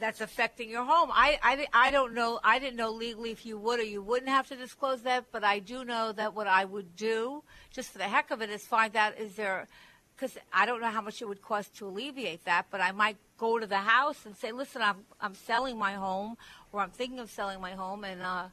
that's 0.00 0.20
affecting 0.20 0.70
your 0.70 0.84
home. 0.84 1.10
I, 1.12 1.38
I, 1.42 1.66
I 1.86 1.90
don't 1.90 2.14
know. 2.14 2.38
I 2.44 2.60
didn't 2.60 2.76
know 2.76 2.90
legally 2.90 3.32
if 3.32 3.44
you 3.44 3.58
would 3.58 3.80
or 3.80 3.82
you 3.82 4.00
wouldn't 4.00 4.30
have 4.30 4.46
to 4.48 4.56
disclose 4.56 5.02
that, 5.02 5.24
but 5.32 5.42
I 5.42 5.58
do 5.58 5.84
know 5.84 6.12
that 6.12 6.34
what 6.34 6.46
I 6.46 6.64
would 6.64 6.94
do, 6.96 7.42
just 7.72 7.90
for 7.90 7.98
the 7.98 8.04
heck 8.04 8.30
of 8.30 8.40
it, 8.40 8.48
is 8.48 8.64
find 8.64 8.94
out 8.94 9.18
is 9.18 9.34
there, 9.34 9.66
because 10.14 10.38
I 10.52 10.66
don't 10.66 10.80
know 10.80 10.92
how 10.98 11.00
much 11.00 11.20
it 11.20 11.26
would 11.26 11.42
cost 11.42 11.76
to 11.78 11.88
alleviate 11.88 12.44
that, 12.44 12.66
but 12.70 12.80
I 12.80 12.92
might 12.92 13.16
go 13.38 13.58
to 13.58 13.66
the 13.66 13.78
house 13.78 14.24
and 14.24 14.36
say, 14.36 14.52
listen, 14.52 14.82
I'm, 14.82 14.98
I'm 15.20 15.34
selling 15.34 15.76
my 15.76 15.94
home, 15.94 16.36
or 16.70 16.80
I'm 16.80 16.90
thinking 16.90 17.18
of 17.18 17.28
selling 17.28 17.60
my 17.60 17.72
home, 17.72 18.04
and, 18.04 18.22
uh, 18.22 18.46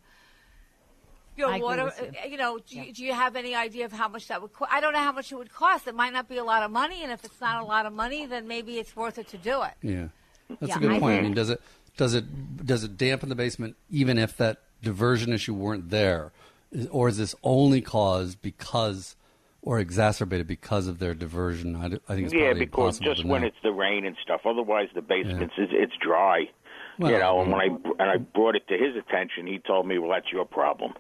your 1.38 1.50
I 1.50 1.56
agree 1.58 1.64
water, 1.64 1.92
you. 2.24 2.32
you 2.32 2.38
know, 2.38 2.60
do, 2.60 2.78
you, 2.80 2.94
do 2.94 3.04
you 3.04 3.14
have 3.14 3.36
any 3.36 3.56
idea 3.56 3.86
of 3.86 3.92
how 3.92 4.08
much 4.08 4.28
that 4.28 4.42
would 4.42 4.54
cost? 4.54 4.72
I 4.72 4.80
don't 4.80 4.94
know 4.94 5.00
how 5.00 5.12
much 5.12 5.32
it 5.32 5.36
would 5.36 5.54
cost. 5.54 5.88
It 5.88 5.96
might 5.96 6.14
not 6.14 6.28
be 6.30 6.38
a 6.38 6.44
lot 6.44 6.64
of 6.64 6.72
money, 6.72 7.04
and 7.04 7.12
if 7.12 7.24
it's 7.24 7.40
not 7.42 7.62
a 7.62 7.66
lot 7.66 7.86
of 7.86 7.94
money, 7.94 8.26
then 8.26 8.48
maybe 8.48 8.78
it's 8.78 8.96
worth 8.96 9.18
it 9.18 9.28
to 9.30 9.38
do 9.38 9.62
it. 9.64 9.74
Yeah, 9.82 10.08
that's 10.60 10.72
Yeah, 10.72 10.78
a 10.78 10.80
good 10.80 10.92
I 10.92 11.00
point. 11.00 11.20
I 11.20 11.22
mean, 11.22 11.34
does 11.34 11.50
it 11.50 11.62
does 11.98 12.14
it 12.14 12.66
does 12.66 12.84
it 12.84 12.98
dampen 12.98 13.30
the 13.30 13.36
basement 13.36 13.76
even 13.90 14.18
if 14.18 14.36
that 14.38 14.62
diversion 14.82 15.34
issue 15.34 15.54
weren't 15.54 15.90
there, 15.90 16.32
or 16.92 17.08
is 17.10 17.18
this 17.18 17.36
only 17.44 17.82
caused 17.82 18.42
because 18.42 19.16
or 19.62 19.80
exacerbated 19.80 20.48
because 20.48 20.88
of 20.88 21.00
their 21.00 21.14
diversion? 21.14 21.76
I, 21.76 21.88
d- 21.90 22.00
I 22.08 22.14
think 22.16 22.26
it's 22.28 22.34
yeah, 22.36 22.54
because 22.54 23.00
just 23.00 23.26
when 23.26 23.42
know. 23.42 23.48
it's 23.48 23.58
the 23.64 23.72
rain 23.72 24.06
and 24.06 24.16
stuff. 24.22 24.42
Otherwise, 24.46 24.90
the 24.94 25.02
basement's 25.02 25.56
it's, 25.58 25.72
it's 25.74 25.94
dry. 26.02 26.50
Well, 26.98 27.12
you 27.12 27.20
know, 27.20 27.42
and 27.42 27.52
when 27.52 27.60
I 27.60 27.66
and 27.66 28.10
I 28.10 28.18
brought 28.18 28.56
it 28.56 28.68
to 28.70 28.78
his 28.78 28.96
attention, 28.96 29.48
he 29.48 29.60
told 29.60 29.86
me, 29.86 29.98
"Well, 29.98 30.12
that's 30.12 30.32
your 30.32 30.46
problem." 30.46 30.94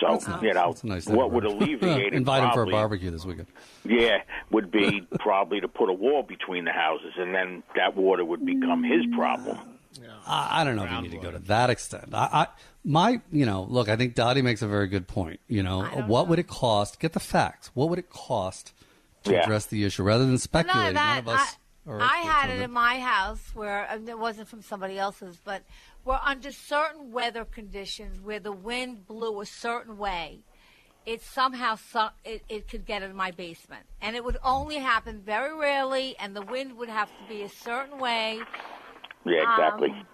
So 0.00 0.08
That's 0.10 0.28
nice. 0.28 0.42
you 0.42 0.52
know, 0.54 0.66
That's 0.68 0.82
a 0.82 0.86
nice 0.86 1.06
what 1.06 1.30
would 1.32 1.44
alleviate 1.52 2.08
it? 2.08 2.14
Invite 2.14 2.42
him 2.44 2.50
for 2.52 2.64
a 2.64 2.66
barbecue 2.66 3.10
this 3.10 3.24
weekend. 3.24 3.46
Yeah, 3.84 4.18
would 4.50 4.70
be 4.70 5.06
probably 5.20 5.60
to 5.60 5.68
put 5.68 5.88
a 5.88 5.92
wall 5.92 6.22
between 6.22 6.64
the 6.66 6.72
houses, 6.72 7.14
and 7.16 7.34
then 7.34 7.62
that 7.76 7.96
water 7.96 8.24
would 8.24 8.44
become 8.44 8.82
his 8.82 9.04
problem. 9.14 9.58
I, 10.26 10.60
I 10.60 10.64
don't 10.64 10.76
know 10.76 10.84
if 10.84 10.90
you 10.90 11.00
need 11.02 11.12
to 11.12 11.18
go 11.18 11.30
to 11.30 11.38
that 11.40 11.70
extent. 11.70 12.10
I, 12.12 12.28
I 12.32 12.46
my 12.84 13.20
you 13.32 13.46
know 13.46 13.66
look, 13.70 13.88
I 13.88 13.96
think 13.96 14.14
Dottie 14.14 14.42
makes 14.42 14.60
a 14.60 14.68
very 14.68 14.86
good 14.88 15.08
point. 15.08 15.40
You 15.48 15.62
know, 15.62 15.84
what 16.06 16.28
would 16.28 16.38
it 16.38 16.48
cost? 16.48 17.00
Get 17.00 17.12
the 17.14 17.20
facts. 17.20 17.70
What 17.74 17.88
would 17.88 17.98
it 17.98 18.10
cost 18.10 18.72
to 19.24 19.32
Yeah. 19.32 19.42
address 19.44 19.66
the 19.66 19.84
issue 19.84 20.02
rather 20.02 20.24
than 20.24 20.32
None 20.32 20.38
speculating? 20.38 20.88
of 20.88 20.94
None 20.94 21.06
that. 21.06 21.18
of 21.20 21.28
us. 21.28 21.56
I, 21.88 21.92
I 21.98 22.16
had 22.18 22.50
it 22.50 22.60
in 22.60 22.72
my 22.72 22.98
house 22.98 23.40
where 23.54 23.86
and 23.88 24.08
it 24.08 24.18
wasn't 24.18 24.48
from 24.48 24.60
somebody 24.60 24.98
else's, 24.98 25.38
but 25.44 25.62
where 26.06 26.20
under 26.24 26.52
certain 26.52 27.10
weather 27.10 27.44
conditions, 27.44 28.20
where 28.20 28.38
the 28.38 28.52
wind 28.52 29.08
blew 29.08 29.40
a 29.40 29.46
certain 29.46 29.98
way, 29.98 30.38
it 31.04 31.20
somehow 31.20 31.74
su- 31.74 32.14
it, 32.24 32.44
it 32.48 32.68
could 32.68 32.86
get 32.86 33.02
in 33.02 33.14
my 33.16 33.32
basement, 33.32 33.84
and 34.00 34.14
it 34.14 34.24
would 34.24 34.36
only 34.44 34.76
happen 34.76 35.20
very 35.20 35.52
rarely, 35.52 36.14
and 36.20 36.36
the 36.36 36.42
wind 36.42 36.76
would 36.78 36.88
have 36.88 37.08
to 37.08 37.28
be 37.28 37.42
a 37.42 37.48
certain 37.48 37.98
way. 37.98 38.38
Yeah, 39.24 39.52
exactly. 39.52 39.90
Um, 39.90 40.06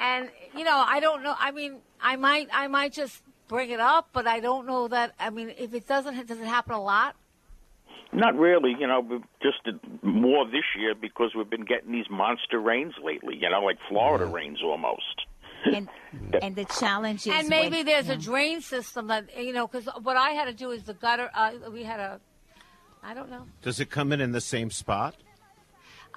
and 0.00 0.30
you 0.56 0.64
know, 0.64 0.82
I 0.86 1.00
don't 1.00 1.22
know. 1.22 1.34
I 1.38 1.50
mean, 1.50 1.76
I 2.00 2.16
might, 2.16 2.48
I 2.50 2.66
might 2.68 2.94
just 2.94 3.22
bring 3.46 3.68
it 3.68 3.80
up, 3.80 4.08
but 4.14 4.26
I 4.26 4.40
don't 4.40 4.66
know 4.66 4.88
that. 4.88 5.12
I 5.20 5.28
mean, 5.28 5.52
if 5.58 5.74
it 5.74 5.86
doesn't, 5.86 6.26
does 6.26 6.40
it 6.40 6.46
happen 6.46 6.72
a 6.72 6.82
lot? 6.82 7.16
Not 8.14 8.34
really, 8.38 8.74
you 8.78 8.86
know, 8.86 9.22
just 9.42 9.58
more 10.02 10.46
this 10.46 10.64
year 10.78 10.94
because 10.94 11.32
we've 11.36 11.50
been 11.50 11.66
getting 11.66 11.92
these 11.92 12.08
monster 12.08 12.58
rains 12.58 12.94
lately. 13.02 13.36
You 13.36 13.50
know, 13.50 13.60
like 13.60 13.76
Florida 13.90 14.24
rains 14.24 14.60
almost. 14.62 15.26
And 15.64 15.88
and 16.42 16.54
the 16.56 16.64
challenge 16.64 17.26
is 17.26 17.32
And 17.34 17.48
maybe 17.48 17.76
when- 17.78 17.86
there's 17.86 18.08
a 18.08 18.16
drain 18.16 18.60
system 18.60 19.06
that 19.08 19.24
you 19.42 19.52
know, 19.52 19.66
because 19.66 19.88
what 20.02 20.16
I 20.16 20.30
had 20.30 20.44
to 20.46 20.52
do 20.52 20.70
is 20.70 20.84
the 20.84 20.94
gutter. 20.94 21.30
Uh, 21.34 21.52
we 21.72 21.84
had 21.84 22.00
a, 22.00 22.20
I 23.02 23.14
don't 23.14 23.30
know. 23.30 23.46
Does 23.62 23.80
it 23.80 23.90
come 23.90 24.12
in 24.12 24.20
in 24.20 24.32
the 24.32 24.40
same 24.40 24.70
spot? 24.70 25.16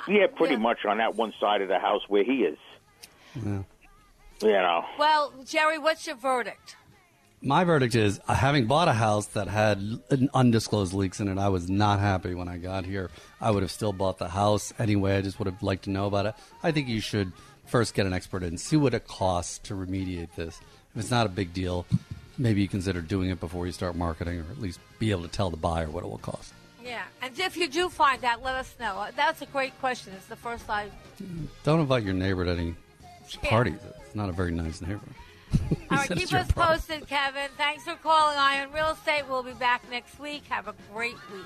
Yeah, 0.07 0.27
pretty 0.35 0.57
much 0.57 0.85
on 0.85 0.97
that 0.99 1.15
one 1.15 1.33
side 1.39 1.61
of 1.61 1.69
the 1.69 1.79
house 1.79 2.01
where 2.07 2.23
he 2.23 2.43
is. 2.43 2.57
Yeah. 3.35 3.63
You 4.41 4.49
know, 4.51 4.85
Well, 4.99 5.33
Jerry, 5.45 5.79
what's 5.79 6.05
your 6.05 6.15
verdict? 6.15 6.75
My 7.41 7.63
verdict 7.63 7.95
is, 7.95 8.19
uh, 8.27 8.33
having 8.35 8.67
bought 8.67 8.87
a 8.87 8.93
house 8.93 9.25
that 9.27 9.47
had 9.47 9.81
undisclosed 10.33 10.93
leaks 10.93 11.19
in 11.19 11.27
it, 11.27 11.37
I 11.39 11.49
was 11.49 11.69
not 11.69 11.99
happy 11.99 12.35
when 12.35 12.47
I 12.47 12.57
got 12.57 12.85
here. 12.85 13.09
I 13.41 13.49
would 13.51 13.63
have 13.63 13.71
still 13.71 13.93
bought 13.93 14.17
the 14.19 14.29
house 14.29 14.73
anyway. 14.77 15.17
I 15.17 15.21
just 15.21 15.39
would 15.39 15.47
have 15.47 15.61
liked 15.63 15.85
to 15.85 15.89
know 15.91 16.05
about 16.05 16.25
it. 16.27 16.35
I 16.61 16.71
think 16.71 16.87
you 16.87 16.99
should 16.99 17.31
first 17.67 17.93
get 17.93 18.05
an 18.05 18.13
expert 18.13 18.43
in, 18.43 18.57
see 18.57 18.77
what 18.77 18.93
it 18.93 19.07
costs 19.07 19.59
to 19.59 19.73
remediate 19.75 20.33
this. 20.35 20.59
If 20.95 21.01
it's 21.01 21.11
not 21.11 21.25
a 21.25 21.29
big 21.29 21.53
deal, 21.53 21.85
maybe 22.37 22.61
you 22.61 22.67
consider 22.67 23.01
doing 23.01 23.29
it 23.29 23.39
before 23.39 23.65
you 23.65 23.71
start 23.71 23.95
marketing, 23.95 24.39
or 24.39 24.45
at 24.51 24.59
least 24.59 24.79
be 24.99 25.11
able 25.11 25.23
to 25.23 25.27
tell 25.27 25.49
the 25.49 25.57
buyer 25.57 25.89
what 25.89 26.03
it 26.03 26.07
will 26.09 26.17
cost. 26.17 26.53
Yeah, 26.83 27.03
and 27.21 27.37
if 27.37 27.57
you 27.57 27.67
do 27.67 27.89
find 27.89 28.21
that, 28.21 28.41
let 28.41 28.55
us 28.55 28.73
know. 28.79 29.07
That's 29.15 29.41
a 29.41 29.45
great 29.47 29.77
question. 29.79 30.13
It's 30.15 30.27
the 30.27 30.37
first 30.37 30.69
I. 30.69 30.89
Don't 31.63 31.81
invite 31.81 32.03
your 32.03 32.13
neighbor 32.13 32.45
to 32.45 32.51
any 32.51 32.75
Yeah. 33.43 33.49
parties. 33.49 33.79
It's 34.05 34.15
not 34.15 34.29
a 34.29 34.31
very 34.31 34.51
nice 34.51 34.81
neighbor. 34.81 35.01
All 35.91 35.97
right, 35.97 36.09
keep 36.13 36.33
us 36.33 36.49
problem. 36.51 36.77
posted, 36.79 37.07
Kevin. 37.07 37.49
Thanks 37.57 37.83
for 37.83 37.95
calling 37.95 38.37
Eye 38.37 38.63
on 38.65 38.71
Real 38.71 38.89
Estate. 38.91 39.23
We'll 39.27 39.43
be 39.43 39.51
back 39.53 39.83
next 39.89 40.17
week. 40.19 40.43
Have 40.49 40.67
a 40.69 40.75
great 40.93 41.15
week. 41.33 41.45